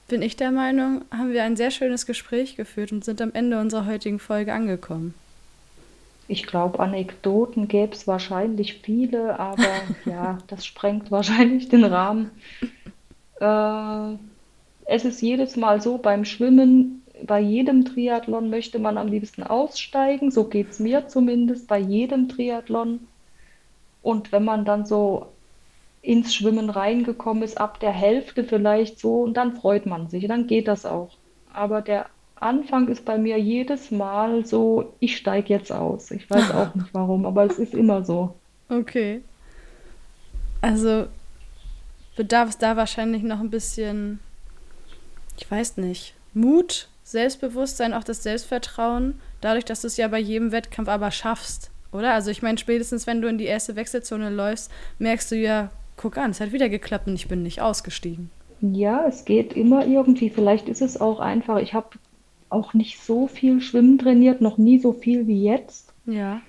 bin 0.06 0.22
ich 0.22 0.36
der 0.36 0.52
Meinung, 0.52 1.04
haben 1.10 1.32
wir 1.32 1.42
ein 1.42 1.56
sehr 1.56 1.72
schönes 1.72 2.06
Gespräch 2.06 2.54
geführt 2.54 2.92
und 2.92 3.04
sind 3.04 3.20
am 3.20 3.32
Ende 3.32 3.58
unserer 3.58 3.86
heutigen 3.86 4.20
Folge 4.20 4.52
angekommen. 4.52 5.14
Ich 6.26 6.46
glaube, 6.46 6.80
Anekdoten 6.80 7.68
gäbe 7.68 7.92
es 7.92 8.06
wahrscheinlich 8.06 8.74
viele, 8.82 9.38
aber 9.38 9.68
ja, 10.04 10.38
das 10.46 10.64
sprengt 10.64 11.10
wahrscheinlich 11.10 11.68
den 11.68 11.84
Rahmen. 11.84 12.30
Äh, 13.40 14.16
es 14.86 15.04
ist 15.04 15.22
jedes 15.22 15.56
Mal 15.56 15.80
so 15.80 15.98
beim 15.98 16.24
Schwimmen, 16.24 17.02
bei 17.22 17.40
jedem 17.40 17.84
Triathlon 17.84 18.50
möchte 18.50 18.78
man 18.78 18.98
am 18.98 19.08
liebsten 19.08 19.42
aussteigen, 19.42 20.30
so 20.30 20.44
geht 20.44 20.70
es 20.70 20.80
mir 20.80 21.08
zumindest 21.08 21.68
bei 21.68 21.78
jedem 21.78 22.28
Triathlon. 22.28 23.00
Und 24.02 24.32
wenn 24.32 24.44
man 24.44 24.64
dann 24.64 24.84
so 24.84 25.26
ins 26.02 26.34
Schwimmen 26.34 26.68
reingekommen 26.68 27.42
ist, 27.42 27.58
ab 27.58 27.80
der 27.80 27.92
Hälfte 27.92 28.44
vielleicht 28.44 28.98
so, 28.98 29.22
und 29.22 29.34
dann 29.34 29.56
freut 29.56 29.86
man 29.86 30.08
sich, 30.08 30.26
dann 30.26 30.46
geht 30.46 30.68
das 30.68 30.84
auch. 30.84 31.16
Aber 31.52 31.80
der 31.80 32.06
Anfang 32.36 32.88
ist 32.88 33.04
bei 33.04 33.16
mir 33.16 33.38
jedes 33.38 33.90
Mal 33.90 34.44
so, 34.44 34.94
ich 35.00 35.16
steige 35.16 35.52
jetzt 35.52 35.72
aus. 35.72 36.10
Ich 36.10 36.28
weiß 36.28 36.50
auch 36.50 36.74
nicht 36.74 36.92
warum, 36.92 37.26
aber 37.26 37.44
es 37.44 37.58
ist 37.58 37.74
immer 37.74 38.04
so. 38.04 38.34
Okay. 38.68 39.22
Also 40.60 41.06
bedarf 42.16 42.50
es 42.50 42.58
da 42.58 42.76
wahrscheinlich 42.76 43.22
noch 43.22 43.40
ein 43.40 43.50
bisschen, 43.50 44.20
ich 45.38 45.50
weiß 45.50 45.76
nicht, 45.78 46.14
Mut, 46.32 46.88
Selbstbewusstsein, 47.04 47.92
auch 47.92 48.04
das 48.04 48.22
Selbstvertrauen, 48.22 49.20
dadurch, 49.40 49.64
dass 49.64 49.82
du 49.82 49.86
es 49.86 49.96
ja 49.96 50.08
bei 50.08 50.18
jedem 50.18 50.52
Wettkampf 50.52 50.88
aber 50.88 51.10
schaffst, 51.10 51.70
oder? 51.92 52.14
Also 52.14 52.30
ich 52.30 52.42
meine, 52.42 52.58
spätestens 52.58 53.06
wenn 53.06 53.20
du 53.20 53.28
in 53.28 53.38
die 53.38 53.44
erste 53.44 53.76
Wechselzone 53.76 54.30
läufst, 54.30 54.70
merkst 54.98 55.30
du 55.30 55.36
ja, 55.36 55.70
guck 55.96 56.16
an, 56.18 56.30
es 56.30 56.40
hat 56.40 56.52
wieder 56.52 56.68
geklappt 56.68 57.06
und 57.06 57.14
ich 57.14 57.28
bin 57.28 57.42
nicht 57.42 57.60
ausgestiegen. 57.60 58.30
Ja, 58.60 59.04
es 59.06 59.24
geht 59.24 59.52
immer 59.52 59.86
irgendwie. 59.86 60.30
Vielleicht 60.30 60.68
ist 60.68 60.80
es 60.80 60.98
auch 60.98 61.20
einfach, 61.20 61.58
ich 61.58 61.74
habe 61.74 61.90
auch 62.54 62.72
nicht 62.72 63.00
so 63.00 63.26
viel 63.26 63.60
Schwimmen 63.60 63.98
trainiert, 63.98 64.40
noch 64.40 64.56
nie 64.56 64.78
so 64.78 64.92
viel 64.92 65.26
wie 65.26 65.44
jetzt. 65.44 65.92
Ja. 66.06 66.40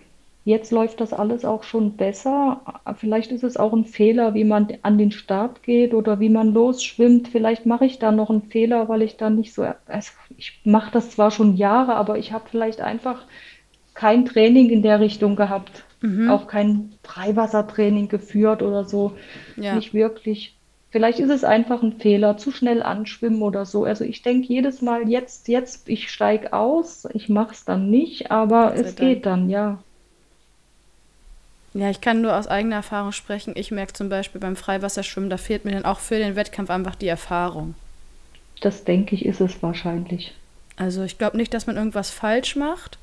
Jetzt 0.46 0.72
läuft 0.72 1.02
das 1.02 1.12
alles 1.12 1.44
auch 1.44 1.64
schon 1.64 1.94
besser. 1.98 2.62
Vielleicht 2.98 3.32
ist 3.32 3.44
es 3.44 3.58
auch 3.58 3.74
ein 3.74 3.86
Fehler, 3.86 4.36
wie 4.36 4.44
man 4.44 4.68
an 4.84 5.00
den 5.00 5.12
Start 5.12 5.64
geht 5.64 5.96
oder 5.96 6.20
wie 6.20 6.30
man 6.30 6.54
losschwimmt. 6.54 7.30
Vielleicht 7.30 7.66
mache 7.66 7.86
ich 7.86 7.98
da 7.98 8.12
noch 8.12 8.30
einen 8.30 8.44
Fehler, 8.44 8.88
weil 8.88 9.02
ich 9.02 9.18
da 9.18 9.32
nicht 9.32 9.56
so. 9.56 9.66
Also 9.88 10.12
ich 10.38 10.62
mache 10.64 10.92
das 10.92 11.10
zwar 11.10 11.32
schon 11.32 11.58
Jahre, 11.58 11.96
aber 11.96 12.20
ich 12.20 12.32
habe 12.32 12.46
vielleicht 12.50 12.80
einfach 12.80 13.24
kein 13.96 14.26
Training 14.26 14.70
in 14.70 14.84
der 14.84 15.00
Richtung 15.00 15.36
gehabt. 15.36 15.84
Mhm. 16.02 16.30
Auch 16.30 16.46
kein 16.46 16.94
Freiwassertraining 17.02 18.08
geführt 18.08 18.62
oder 18.62 18.86
so. 18.86 19.14
Ja. 19.56 19.74
Nicht 19.74 19.96
wirklich. 19.96 20.55
Vielleicht 20.96 21.20
ist 21.20 21.30
es 21.30 21.44
einfach 21.44 21.84
ein 21.84 22.00
Fehler, 22.00 22.38
zu 22.38 22.52
schnell 22.52 22.82
anschwimmen 22.82 23.42
oder 23.42 23.66
so. 23.66 23.84
Also 23.84 24.06
ich 24.06 24.22
denke 24.22 24.48
jedes 24.48 24.82
Mal, 24.82 25.10
jetzt, 25.10 25.50
jetzt, 25.50 25.90
ich 25.90 26.10
steige 26.10 26.54
aus, 26.54 27.06
ich 27.14 27.28
mache 27.28 27.52
es 27.52 27.66
dann 27.66 27.90
nicht, 27.90 28.32
aber 28.32 28.74
es 28.76 28.96
geht 28.96 29.26
dann, 29.26 29.50
ja. 29.50 29.78
Ja, 31.74 31.90
ich 31.90 32.00
kann 32.00 32.22
nur 32.22 32.34
aus 32.34 32.48
eigener 32.48 32.78
Erfahrung 32.78 33.12
sprechen. 33.12 33.56
Ich 33.58 33.72
merke 33.72 33.92
zum 33.92 34.08
Beispiel 34.08 34.40
beim 34.40 34.56
Freiwasserschwimmen, 34.56 35.30
da 35.30 35.36
fehlt 35.36 35.66
mir 35.66 35.72
dann 35.72 35.84
auch 35.84 36.00
für 36.00 36.18
den 36.18 36.38
Wettkampf 36.38 36.70
einfach 36.70 36.96
die 36.96 37.10
Erfahrung. 37.10 37.76
Das 38.62 38.86
denke 38.86 39.16
ich, 39.16 39.26
ist 39.26 39.42
es 39.42 39.62
wahrscheinlich. 39.62 40.34
Also 40.78 41.04
ich 41.04 41.18
glaube 41.18 41.36
nicht, 41.36 41.54
dass 41.54 41.68
man 41.68 41.76
irgendwas 41.76 42.10
falsch 42.10 42.56
macht, 42.56 43.00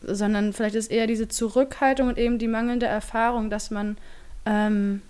sondern 0.00 0.52
vielleicht 0.52 0.76
ist 0.76 0.92
eher 0.92 1.08
diese 1.08 1.26
Zurückhaltung 1.26 2.06
und 2.06 2.18
eben 2.18 2.38
die 2.38 2.46
mangelnde 2.46 2.86
Erfahrung, 2.86 3.50
dass 3.50 3.72
man 3.72 3.96
ähm, 4.46 5.02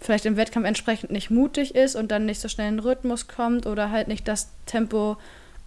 vielleicht 0.00 0.26
im 0.26 0.36
Wettkampf 0.36 0.66
entsprechend 0.66 1.10
nicht 1.10 1.30
mutig 1.30 1.74
ist 1.74 1.96
und 1.96 2.10
dann 2.10 2.26
nicht 2.26 2.40
so 2.40 2.48
schnell 2.48 2.68
in 2.68 2.76
den 2.76 2.84
Rhythmus 2.84 3.28
kommt 3.28 3.66
oder 3.66 3.90
halt 3.90 4.08
nicht 4.08 4.28
das 4.28 4.50
Tempo 4.66 5.16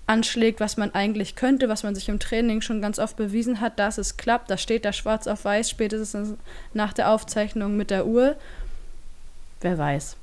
anschlägt, 0.07 0.59
was 0.59 0.77
man 0.77 0.93
eigentlich 0.93 1.35
könnte, 1.35 1.69
was 1.69 1.83
man 1.83 1.95
sich 1.95 2.09
im 2.09 2.19
Training 2.19 2.61
schon 2.61 2.81
ganz 2.81 2.99
oft 2.99 3.15
bewiesen 3.17 3.61
hat, 3.61 3.79
dass 3.79 3.97
es 3.97 4.17
klappt. 4.17 4.49
Da 4.49 4.57
steht 4.57 4.85
da 4.85 4.93
schwarz 4.93 5.27
auf 5.27 5.45
weiß, 5.45 5.69
spätestens 5.69 6.35
nach 6.73 6.93
der 6.93 7.11
Aufzeichnung 7.11 7.77
mit 7.77 7.91
der 7.91 8.05
Uhr. 8.05 8.35
Wer 9.61 9.77
weiß. 9.77 10.17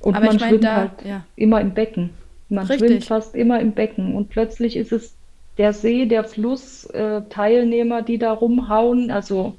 Und 0.00 0.16
Aber 0.16 0.26
man 0.26 0.36
ich 0.36 0.40
mein, 0.40 0.50
schwimmt 0.50 0.64
da, 0.64 0.76
halt 0.76 0.90
ja. 1.04 1.24
immer 1.36 1.60
im 1.60 1.74
Becken. 1.74 2.10
Man 2.48 2.66
Richtig. 2.66 2.88
schwimmt 2.88 3.04
fast 3.04 3.34
immer 3.34 3.60
im 3.60 3.72
Becken 3.72 4.14
und 4.16 4.28
plötzlich 4.28 4.76
ist 4.76 4.92
es 4.92 5.14
der 5.58 5.72
See, 5.72 6.06
der 6.06 6.24
Fluss, 6.24 6.86
äh, 6.86 7.22
Teilnehmer, 7.28 8.02
die 8.02 8.18
da 8.18 8.32
rumhauen. 8.32 9.10
Also 9.10 9.56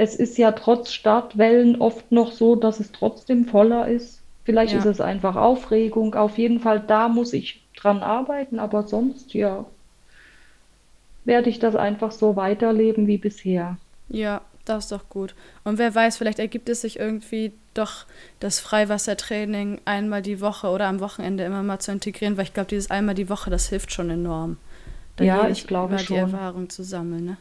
es 0.00 0.16
ist 0.16 0.38
ja 0.38 0.52
trotz 0.52 0.92
Startwellen 0.92 1.78
oft 1.78 2.10
noch 2.10 2.32
so, 2.32 2.56
dass 2.56 2.80
es 2.80 2.90
trotzdem 2.90 3.44
voller 3.44 3.86
ist. 3.86 4.22
Vielleicht 4.44 4.72
ja. 4.72 4.78
ist 4.78 4.86
es 4.86 4.98
einfach 4.98 5.36
Aufregung. 5.36 6.14
Auf 6.14 6.38
jeden 6.38 6.58
Fall, 6.58 6.80
da 6.80 7.08
muss 7.08 7.34
ich 7.34 7.62
dran 7.76 8.02
arbeiten, 8.02 8.58
aber 8.58 8.84
sonst, 8.84 9.34
ja, 9.34 9.66
werde 11.26 11.50
ich 11.50 11.58
das 11.58 11.76
einfach 11.76 12.12
so 12.12 12.34
weiterleben 12.34 13.08
wie 13.08 13.18
bisher. 13.18 13.76
Ja, 14.08 14.40
das 14.64 14.84
ist 14.84 14.92
doch 14.92 15.06
gut. 15.10 15.34
Und 15.64 15.76
wer 15.76 15.94
weiß, 15.94 16.16
vielleicht 16.16 16.38
ergibt 16.38 16.70
es 16.70 16.80
sich 16.80 16.98
irgendwie 16.98 17.52
doch 17.74 18.06
das 18.40 18.58
Freiwassertraining 18.58 19.82
einmal 19.84 20.22
die 20.22 20.40
Woche 20.40 20.68
oder 20.68 20.86
am 20.86 21.00
Wochenende 21.00 21.44
immer 21.44 21.62
mal 21.62 21.78
zu 21.78 21.92
integrieren, 21.92 22.38
weil 22.38 22.44
ich 22.44 22.54
glaube, 22.54 22.70
dieses 22.70 22.90
einmal 22.90 23.14
die 23.14 23.28
Woche, 23.28 23.50
das 23.50 23.68
hilft 23.68 23.92
schon 23.92 24.08
enorm. 24.08 24.56
Da 25.16 25.24
ja, 25.24 25.48
ich 25.48 25.66
glaube 25.66 25.98
schon. 25.98 26.16
die 26.16 26.20
Erfahrung 26.22 26.70
zu 26.70 26.84
sammeln, 26.84 27.26
ne? 27.26 27.36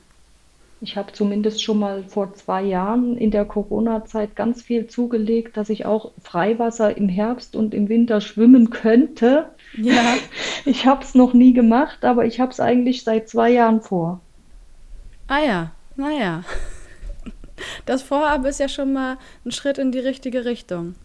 Ich 0.82 0.96
habe 0.96 1.12
zumindest 1.12 1.62
schon 1.62 1.80
mal 1.80 2.04
vor 2.04 2.34
zwei 2.34 2.64
Jahren 2.64 3.18
in 3.18 3.32
der 3.32 3.44
Corona-Zeit 3.44 4.36
ganz 4.36 4.62
viel 4.62 4.88
zugelegt, 4.88 5.58
dass 5.58 5.70
ich 5.70 5.86
auch 5.86 6.12
Freiwasser 6.24 6.96
im 6.96 7.10
Herbst 7.10 7.56
und 7.56 7.74
im 7.74 7.90
Winter 7.90 8.22
schwimmen 8.22 8.70
könnte. 8.70 9.50
Ja. 9.78 10.16
Ich 10.66 10.86
habe 10.86 11.04
es 11.04 11.16
noch 11.16 11.34
nie 11.34 11.54
gemacht, 11.54 12.04
aber 12.04 12.26
ich 12.26 12.40
habe 12.40 12.52
es 12.52 12.60
eigentlich 12.60 13.04
seit 13.04 13.30
zwei 13.30 13.50
Jahren 13.50 13.82
vor. 13.82 14.20
Ah 15.28 15.40
ja, 15.40 15.72
naja. 15.96 16.44
Das 17.86 18.04
Vorhaben 18.04 18.46
ist 18.46 18.60
ja 18.60 18.68
schon 18.68 18.94
mal 18.94 19.18
ein 19.46 19.52
Schritt 19.52 19.78
in 19.78 19.92
die 19.92 20.00
richtige 20.00 20.46
Richtung. 20.46 20.96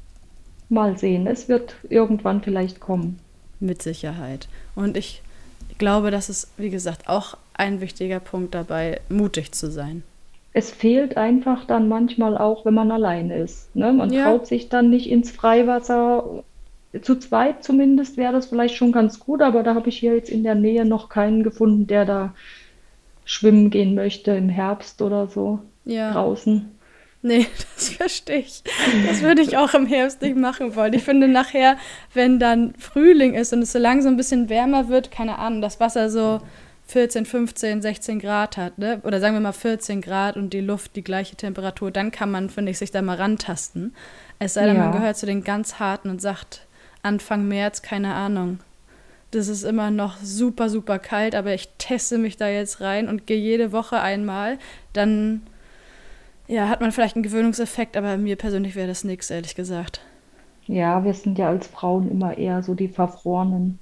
Mal 0.68 0.98
sehen, 0.98 1.26
es 1.26 1.48
wird 1.48 1.76
irgendwann 1.88 2.42
vielleicht 2.42 2.80
kommen. 2.80 3.20
Mit 3.60 3.80
Sicherheit. 3.80 4.48
Und 4.74 4.96
ich 4.96 5.22
glaube, 5.78 6.10
das 6.10 6.28
ist, 6.28 6.48
wie 6.56 6.70
gesagt, 6.70 7.08
auch 7.08 7.36
ein 7.54 7.80
wichtiger 7.80 8.20
Punkt 8.20 8.54
dabei, 8.54 9.00
mutig 9.08 9.52
zu 9.52 9.70
sein. 9.70 10.02
Es 10.52 10.70
fehlt 10.70 11.16
einfach 11.16 11.64
dann 11.64 11.88
manchmal 11.88 12.38
auch, 12.38 12.64
wenn 12.64 12.74
man 12.74 12.92
allein 12.92 13.30
ist. 13.30 13.74
Ne? 13.74 13.92
Man 13.92 14.12
ja. 14.12 14.24
traut 14.24 14.46
sich 14.46 14.68
dann 14.68 14.90
nicht 14.90 15.10
ins 15.10 15.30
Freiwasser. 15.30 16.44
Zu 17.02 17.16
zweit 17.16 17.64
zumindest 17.64 18.16
wäre 18.16 18.32
das 18.32 18.46
vielleicht 18.46 18.76
schon 18.76 18.92
ganz 18.92 19.18
gut, 19.18 19.42
aber 19.42 19.64
da 19.64 19.74
habe 19.74 19.88
ich 19.88 19.98
hier 19.98 20.14
jetzt 20.14 20.30
in 20.30 20.44
der 20.44 20.54
Nähe 20.54 20.84
noch 20.84 21.08
keinen 21.08 21.42
gefunden, 21.42 21.88
der 21.88 22.04
da 22.04 22.34
schwimmen 23.24 23.70
gehen 23.70 23.94
möchte 23.96 24.32
im 24.32 24.48
Herbst 24.48 25.02
oder 25.02 25.26
so 25.26 25.58
ja. 25.84 26.12
draußen. 26.12 26.70
Nee, 27.22 27.46
das 27.74 27.88
verstehe 27.88 28.40
ich. 28.40 28.62
Das 29.08 29.22
würde 29.22 29.42
ich 29.42 29.56
auch 29.56 29.74
im 29.74 29.86
Herbst 29.86 30.22
nicht 30.22 30.36
machen 30.36 30.76
wollen. 30.76 30.92
Ich 30.92 31.02
finde 31.02 31.26
nachher, 31.26 31.78
wenn 32.12 32.38
dann 32.38 32.74
Frühling 32.78 33.34
ist 33.34 33.52
und 33.52 33.62
es 33.62 33.72
so 33.72 33.78
langsam 33.78 34.12
ein 34.14 34.16
bisschen 34.18 34.48
wärmer 34.48 34.88
wird, 34.88 35.10
keine 35.10 35.38
Ahnung, 35.38 35.62
das 35.62 35.80
Wasser 35.80 36.10
so 36.10 36.40
14, 36.86 37.24
15, 37.24 37.82
16 37.82 38.18
Grad 38.18 38.56
hat, 38.56 38.78
ne? 38.78 39.00
oder 39.04 39.20
sagen 39.20 39.34
wir 39.34 39.40
mal 39.40 39.52
14 39.52 40.00
Grad 40.00 40.36
und 40.36 40.52
die 40.52 40.60
Luft 40.60 40.96
die 40.96 41.04
gleiche 41.04 41.34
Temperatur, 41.34 41.90
dann 41.90 42.10
kann 42.10 42.30
man, 42.30 42.50
finde 42.50 42.72
ich, 42.72 42.78
sich 42.78 42.90
da 42.90 43.00
mal 43.00 43.16
rantasten. 43.16 43.94
Es 44.38 44.54
sei 44.54 44.66
denn, 44.66 44.76
ja. 44.76 44.84
man 44.84 44.92
gehört 44.92 45.16
zu 45.16 45.26
den 45.26 45.44
ganz 45.44 45.78
harten 45.78 46.10
und 46.10 46.20
sagt 46.20 46.66
Anfang 47.02 47.48
März, 47.48 47.82
keine 47.82 48.14
Ahnung. 48.14 48.60
Das 49.30 49.48
ist 49.48 49.64
immer 49.64 49.90
noch 49.90 50.18
super, 50.18 50.68
super 50.68 50.98
kalt, 50.98 51.34
aber 51.34 51.54
ich 51.54 51.68
teste 51.78 52.18
mich 52.18 52.36
da 52.36 52.48
jetzt 52.48 52.80
rein 52.80 53.08
und 53.08 53.26
gehe 53.26 53.38
jede 53.38 53.72
Woche 53.72 54.00
einmal. 54.00 54.58
Dann 54.92 55.42
ja, 56.46 56.68
hat 56.68 56.80
man 56.80 56.92
vielleicht 56.92 57.16
einen 57.16 57.22
Gewöhnungseffekt, 57.22 57.96
aber 57.96 58.16
mir 58.16 58.36
persönlich 58.36 58.76
wäre 58.76 58.86
das 58.86 59.04
nichts, 59.04 59.30
ehrlich 59.30 59.54
gesagt. 59.54 60.02
Ja, 60.66 61.04
wir 61.04 61.14
sind 61.14 61.38
ja 61.38 61.48
als 61.48 61.66
Frauen 61.66 62.10
immer 62.10 62.36
eher 62.38 62.62
so 62.62 62.74
die 62.74 62.88
Verfrorenen. 62.88 63.78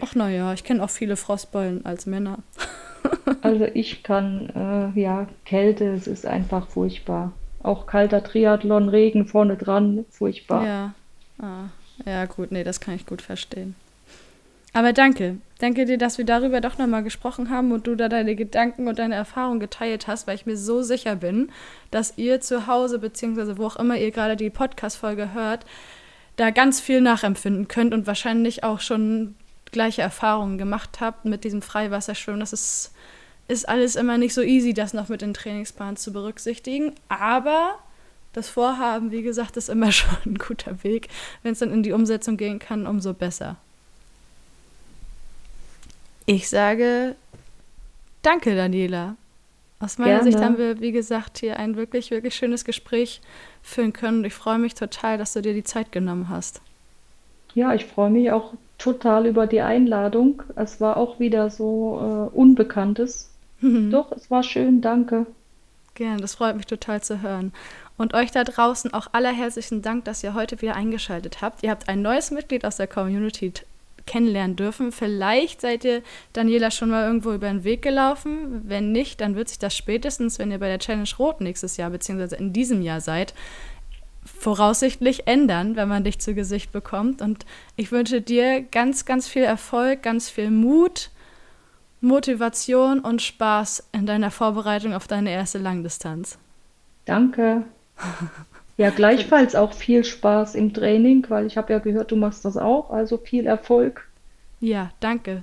Ach 0.00 0.14
naja, 0.14 0.52
ich 0.52 0.64
kenne 0.64 0.82
auch 0.82 0.90
viele 0.90 1.16
Frostbeulen 1.16 1.84
als 1.84 2.06
Männer. 2.06 2.38
also 3.42 3.64
ich 3.64 4.02
kann, 4.02 4.50
äh, 4.94 5.00
ja, 5.00 5.28
Kälte, 5.44 5.92
es 5.92 6.06
ist 6.06 6.26
einfach 6.26 6.68
furchtbar. 6.68 7.32
Auch 7.62 7.86
kalter 7.86 8.22
Triathlon, 8.22 8.88
Regen 8.88 9.26
vorne 9.26 9.56
dran, 9.56 10.04
furchtbar. 10.10 10.66
Ja, 10.66 10.94
ah, 11.40 11.68
ja 12.04 12.24
gut, 12.26 12.52
nee, 12.52 12.64
das 12.64 12.80
kann 12.80 12.94
ich 12.94 13.06
gut 13.06 13.22
verstehen. 13.22 13.74
Aber 14.72 14.92
danke, 14.92 15.38
danke 15.58 15.86
dir, 15.86 15.96
dass 15.96 16.18
wir 16.18 16.26
darüber 16.26 16.60
doch 16.60 16.76
nochmal 16.76 17.02
gesprochen 17.02 17.48
haben 17.48 17.72
und 17.72 17.86
du 17.86 17.94
da 17.94 18.10
deine 18.10 18.36
Gedanken 18.36 18.88
und 18.88 18.98
deine 18.98 19.14
Erfahrungen 19.14 19.58
geteilt 19.58 20.06
hast, 20.06 20.26
weil 20.26 20.34
ich 20.34 20.44
mir 20.44 20.58
so 20.58 20.82
sicher 20.82 21.16
bin, 21.16 21.50
dass 21.90 22.18
ihr 22.18 22.42
zu 22.42 22.66
Hause, 22.66 22.98
beziehungsweise 22.98 23.56
wo 23.56 23.66
auch 23.66 23.76
immer 23.76 23.96
ihr 23.96 24.10
gerade 24.10 24.36
die 24.36 24.50
Podcast-Folge 24.50 25.32
hört, 25.32 25.64
da 26.36 26.50
ganz 26.50 26.80
viel 26.80 27.00
nachempfinden 27.00 27.68
könnt 27.68 27.94
und 27.94 28.06
wahrscheinlich 28.06 28.64
auch 28.64 28.80
schon 28.80 29.34
gleiche 29.72 30.02
Erfahrungen 30.02 30.58
gemacht 30.58 31.00
habt 31.00 31.24
mit 31.24 31.44
diesem 31.44 31.62
Freiwasserschwimmen. 31.62 32.40
Das 32.40 32.52
ist, 32.52 32.92
ist 33.48 33.68
alles 33.68 33.96
immer 33.96 34.18
nicht 34.18 34.34
so 34.34 34.42
easy, 34.42 34.74
das 34.74 34.94
noch 34.94 35.08
mit 35.08 35.22
den 35.22 35.34
Trainingsplan 35.34 35.96
zu 35.96 36.12
berücksichtigen. 36.12 36.92
Aber 37.08 37.78
das 38.32 38.48
Vorhaben, 38.48 39.10
wie 39.10 39.22
gesagt, 39.22 39.56
ist 39.56 39.68
immer 39.68 39.92
schon 39.92 40.16
ein 40.24 40.36
guter 40.36 40.82
Weg. 40.84 41.08
Wenn 41.42 41.52
es 41.52 41.58
dann 41.58 41.72
in 41.72 41.82
die 41.82 41.92
Umsetzung 41.92 42.36
gehen 42.36 42.58
kann, 42.58 42.86
umso 42.86 43.14
besser. 43.14 43.56
Ich 46.26 46.48
sage 46.48 47.14
danke, 48.22 48.56
Daniela. 48.56 49.16
Aus 49.78 49.98
meiner 49.98 50.16
Gerne. 50.16 50.24
Sicht 50.24 50.42
haben 50.42 50.58
wir, 50.58 50.80
wie 50.80 50.90
gesagt, 50.90 51.38
hier 51.38 51.58
ein 51.58 51.76
wirklich, 51.76 52.10
wirklich 52.10 52.34
schönes 52.34 52.64
Gespräch 52.64 53.20
führen 53.62 53.92
können. 53.92 54.20
Und 54.20 54.24
ich 54.24 54.34
freue 54.34 54.58
mich 54.58 54.74
total, 54.74 55.18
dass 55.18 55.34
du 55.34 55.42
dir 55.42 55.52
die 55.52 55.64
Zeit 55.64 55.92
genommen 55.92 56.28
hast. 56.30 56.62
Ja, 57.54 57.74
ich 57.74 57.84
freue 57.84 58.10
mich 58.10 58.30
auch 58.32 58.54
total 58.78 59.26
über 59.26 59.46
die 59.46 59.60
Einladung. 59.60 60.42
Es 60.54 60.80
war 60.80 60.96
auch 60.96 61.18
wieder 61.18 61.50
so 61.50 62.30
äh, 62.32 62.36
Unbekanntes. 62.36 63.30
Mhm. 63.60 63.90
Doch, 63.90 64.12
es 64.12 64.30
war 64.30 64.42
schön, 64.42 64.80
danke. 64.80 65.26
Gerne, 65.94 66.20
das 66.20 66.34
freut 66.34 66.56
mich 66.56 66.66
total 66.66 67.02
zu 67.02 67.22
hören. 67.22 67.52
Und 67.96 68.12
euch 68.12 68.30
da 68.30 68.44
draußen 68.44 68.92
auch 68.92 69.08
allerherzlichen 69.12 69.80
Dank, 69.80 70.04
dass 70.04 70.22
ihr 70.22 70.34
heute 70.34 70.60
wieder 70.60 70.76
eingeschaltet 70.76 71.40
habt. 71.40 71.62
Ihr 71.62 71.70
habt 71.70 71.88
ein 71.88 72.02
neues 72.02 72.30
Mitglied 72.30 72.66
aus 72.66 72.76
der 72.76 72.86
Community 72.86 73.52
kennenlernen 74.06 74.56
dürfen. 74.56 74.92
Vielleicht 74.92 75.60
seid 75.60 75.84
ihr 75.84 76.02
Daniela 76.32 76.70
schon 76.70 76.90
mal 76.90 77.06
irgendwo 77.06 77.32
über 77.32 77.48
den 77.48 77.64
Weg 77.64 77.82
gelaufen. 77.82 78.62
Wenn 78.66 78.92
nicht, 78.92 79.20
dann 79.20 79.34
wird 79.34 79.48
sich 79.48 79.58
das 79.58 79.76
spätestens, 79.76 80.38
wenn 80.38 80.50
ihr 80.50 80.58
bei 80.58 80.68
der 80.68 80.78
Challenge 80.78 81.08
Rot 81.18 81.40
nächstes 81.40 81.76
Jahr 81.76 81.90
bzw. 81.90 82.36
in 82.36 82.52
diesem 82.52 82.82
Jahr 82.82 83.00
seid, 83.00 83.34
voraussichtlich 84.26 85.26
ändern, 85.26 85.76
wenn 85.76 85.88
man 85.88 86.04
dich 86.04 86.18
zu 86.18 86.34
Gesicht 86.34 86.72
bekommt. 86.72 87.22
Und 87.22 87.46
ich 87.76 87.92
wünsche 87.92 88.20
dir 88.20 88.62
ganz, 88.62 89.04
ganz 89.04 89.28
viel 89.28 89.44
Erfolg, 89.44 90.02
ganz 90.02 90.28
viel 90.28 90.50
Mut, 90.50 91.10
Motivation 92.00 93.00
und 93.00 93.22
Spaß 93.22 93.88
in 93.92 94.06
deiner 94.06 94.30
Vorbereitung 94.30 94.92
auf 94.92 95.06
deine 95.06 95.30
erste 95.30 95.58
Langdistanz. 95.58 96.38
Danke. 97.04 97.62
Ja, 98.76 98.90
gleichfalls 98.90 99.54
auch 99.54 99.72
viel 99.72 100.04
Spaß 100.04 100.54
im 100.54 100.74
Training, 100.74 101.24
weil 101.28 101.46
ich 101.46 101.56
habe 101.56 101.72
ja 101.72 101.78
gehört, 101.78 102.10
du 102.10 102.16
machst 102.16 102.44
das 102.44 102.58
auch, 102.58 102.90
also 102.90 103.16
viel 103.16 103.46
Erfolg. 103.46 104.06
Ja, 104.60 104.90
danke. 105.00 105.42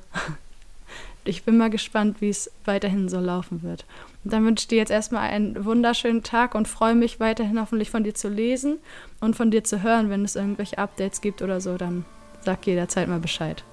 Ich 1.26 1.44
bin 1.44 1.58
mal 1.58 1.70
gespannt, 1.70 2.20
wie 2.20 2.30
es 2.30 2.52
weiterhin 2.66 3.08
so 3.08 3.20
laufen 3.20 3.64
wird. 3.64 3.86
Und 4.24 4.34
dann 4.34 4.46
wünsche 4.46 4.64
ich 4.64 4.68
dir 4.68 4.78
jetzt 4.78 4.92
erstmal 4.92 5.30
einen 5.30 5.64
wunderschönen 5.64 6.24
Tag 6.24 6.54
und 6.54 6.68
freue 6.68 6.96
mich 6.96 7.20
weiterhin 7.20 7.60
hoffentlich 7.60 7.90
von 7.90 8.04
dir 8.04 8.14
zu 8.14 8.28
lesen 8.28 8.80
und 9.22 9.36
von 9.36 9.50
dir 9.50 9.64
zu 9.64 9.84
hören, 9.84 10.10
wenn 10.10 10.26
es 10.26 10.36
irgendwelche 10.36 10.78
Updates 10.78 11.22
gibt 11.22 11.42
oder 11.42 11.62
so, 11.62 11.78
dann 11.78 12.06
sag 12.42 12.66
jederzeit 12.68 13.08
mal 13.08 13.20
Bescheid. 13.20 13.64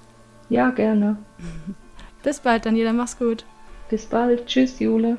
Ja, 0.49 0.69
gerne. 0.71 1.17
Bis 2.23 2.39
bald, 2.39 2.65
Daniela, 2.65 2.93
mach's 2.93 3.17
gut. 3.17 3.45
Bis 3.89 4.05
bald. 4.05 4.45
Tschüss, 4.45 4.79
Jule. 4.79 5.17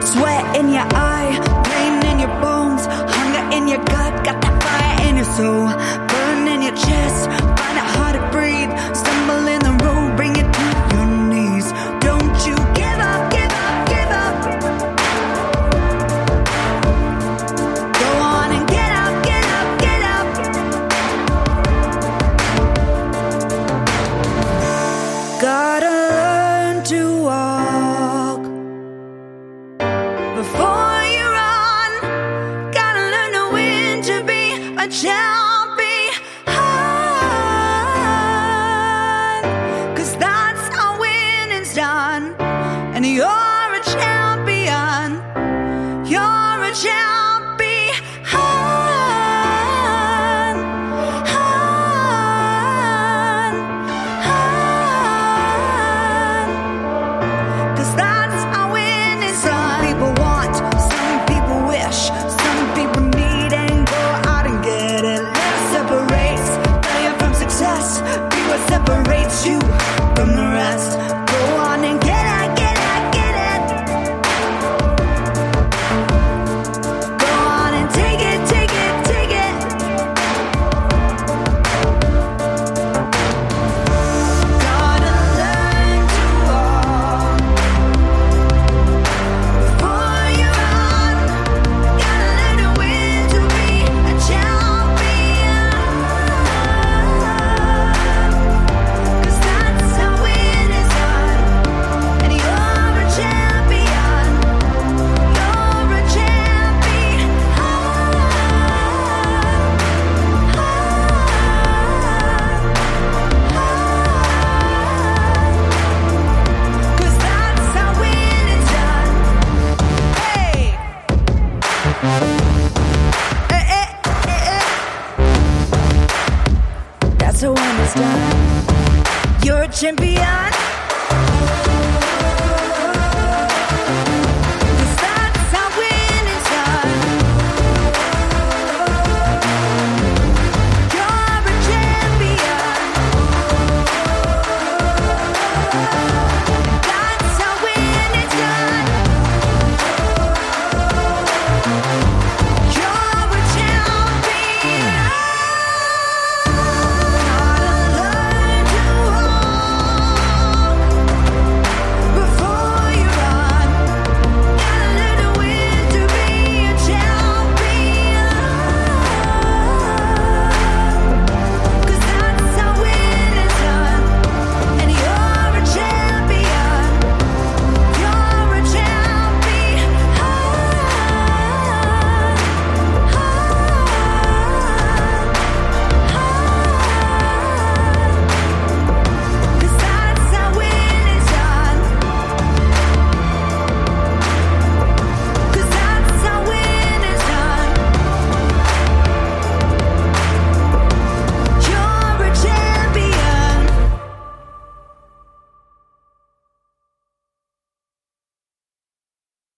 Sweat 0.00 0.56
in 0.56 0.68
your 0.68 0.86
eye, 0.94 1.38
pain 1.64 2.02
in 2.10 2.20
your 2.20 2.34
bones, 2.40 2.86
hunger 2.86 3.56
in 3.56 3.68
your 3.68 3.78
gut, 3.78 4.24
got 4.24 4.40
that 4.42 4.62
fire 4.62 5.08
in 5.08 5.16
your 5.16 5.24
soul, 5.24 5.66
burn 6.08 6.46
in 6.46 6.62
your 6.62 6.74
chest, 6.74 7.30
find 7.30 7.78
it 7.78 7.88
hard 7.96 8.14
to 8.14 8.22
breathe, 8.30 8.70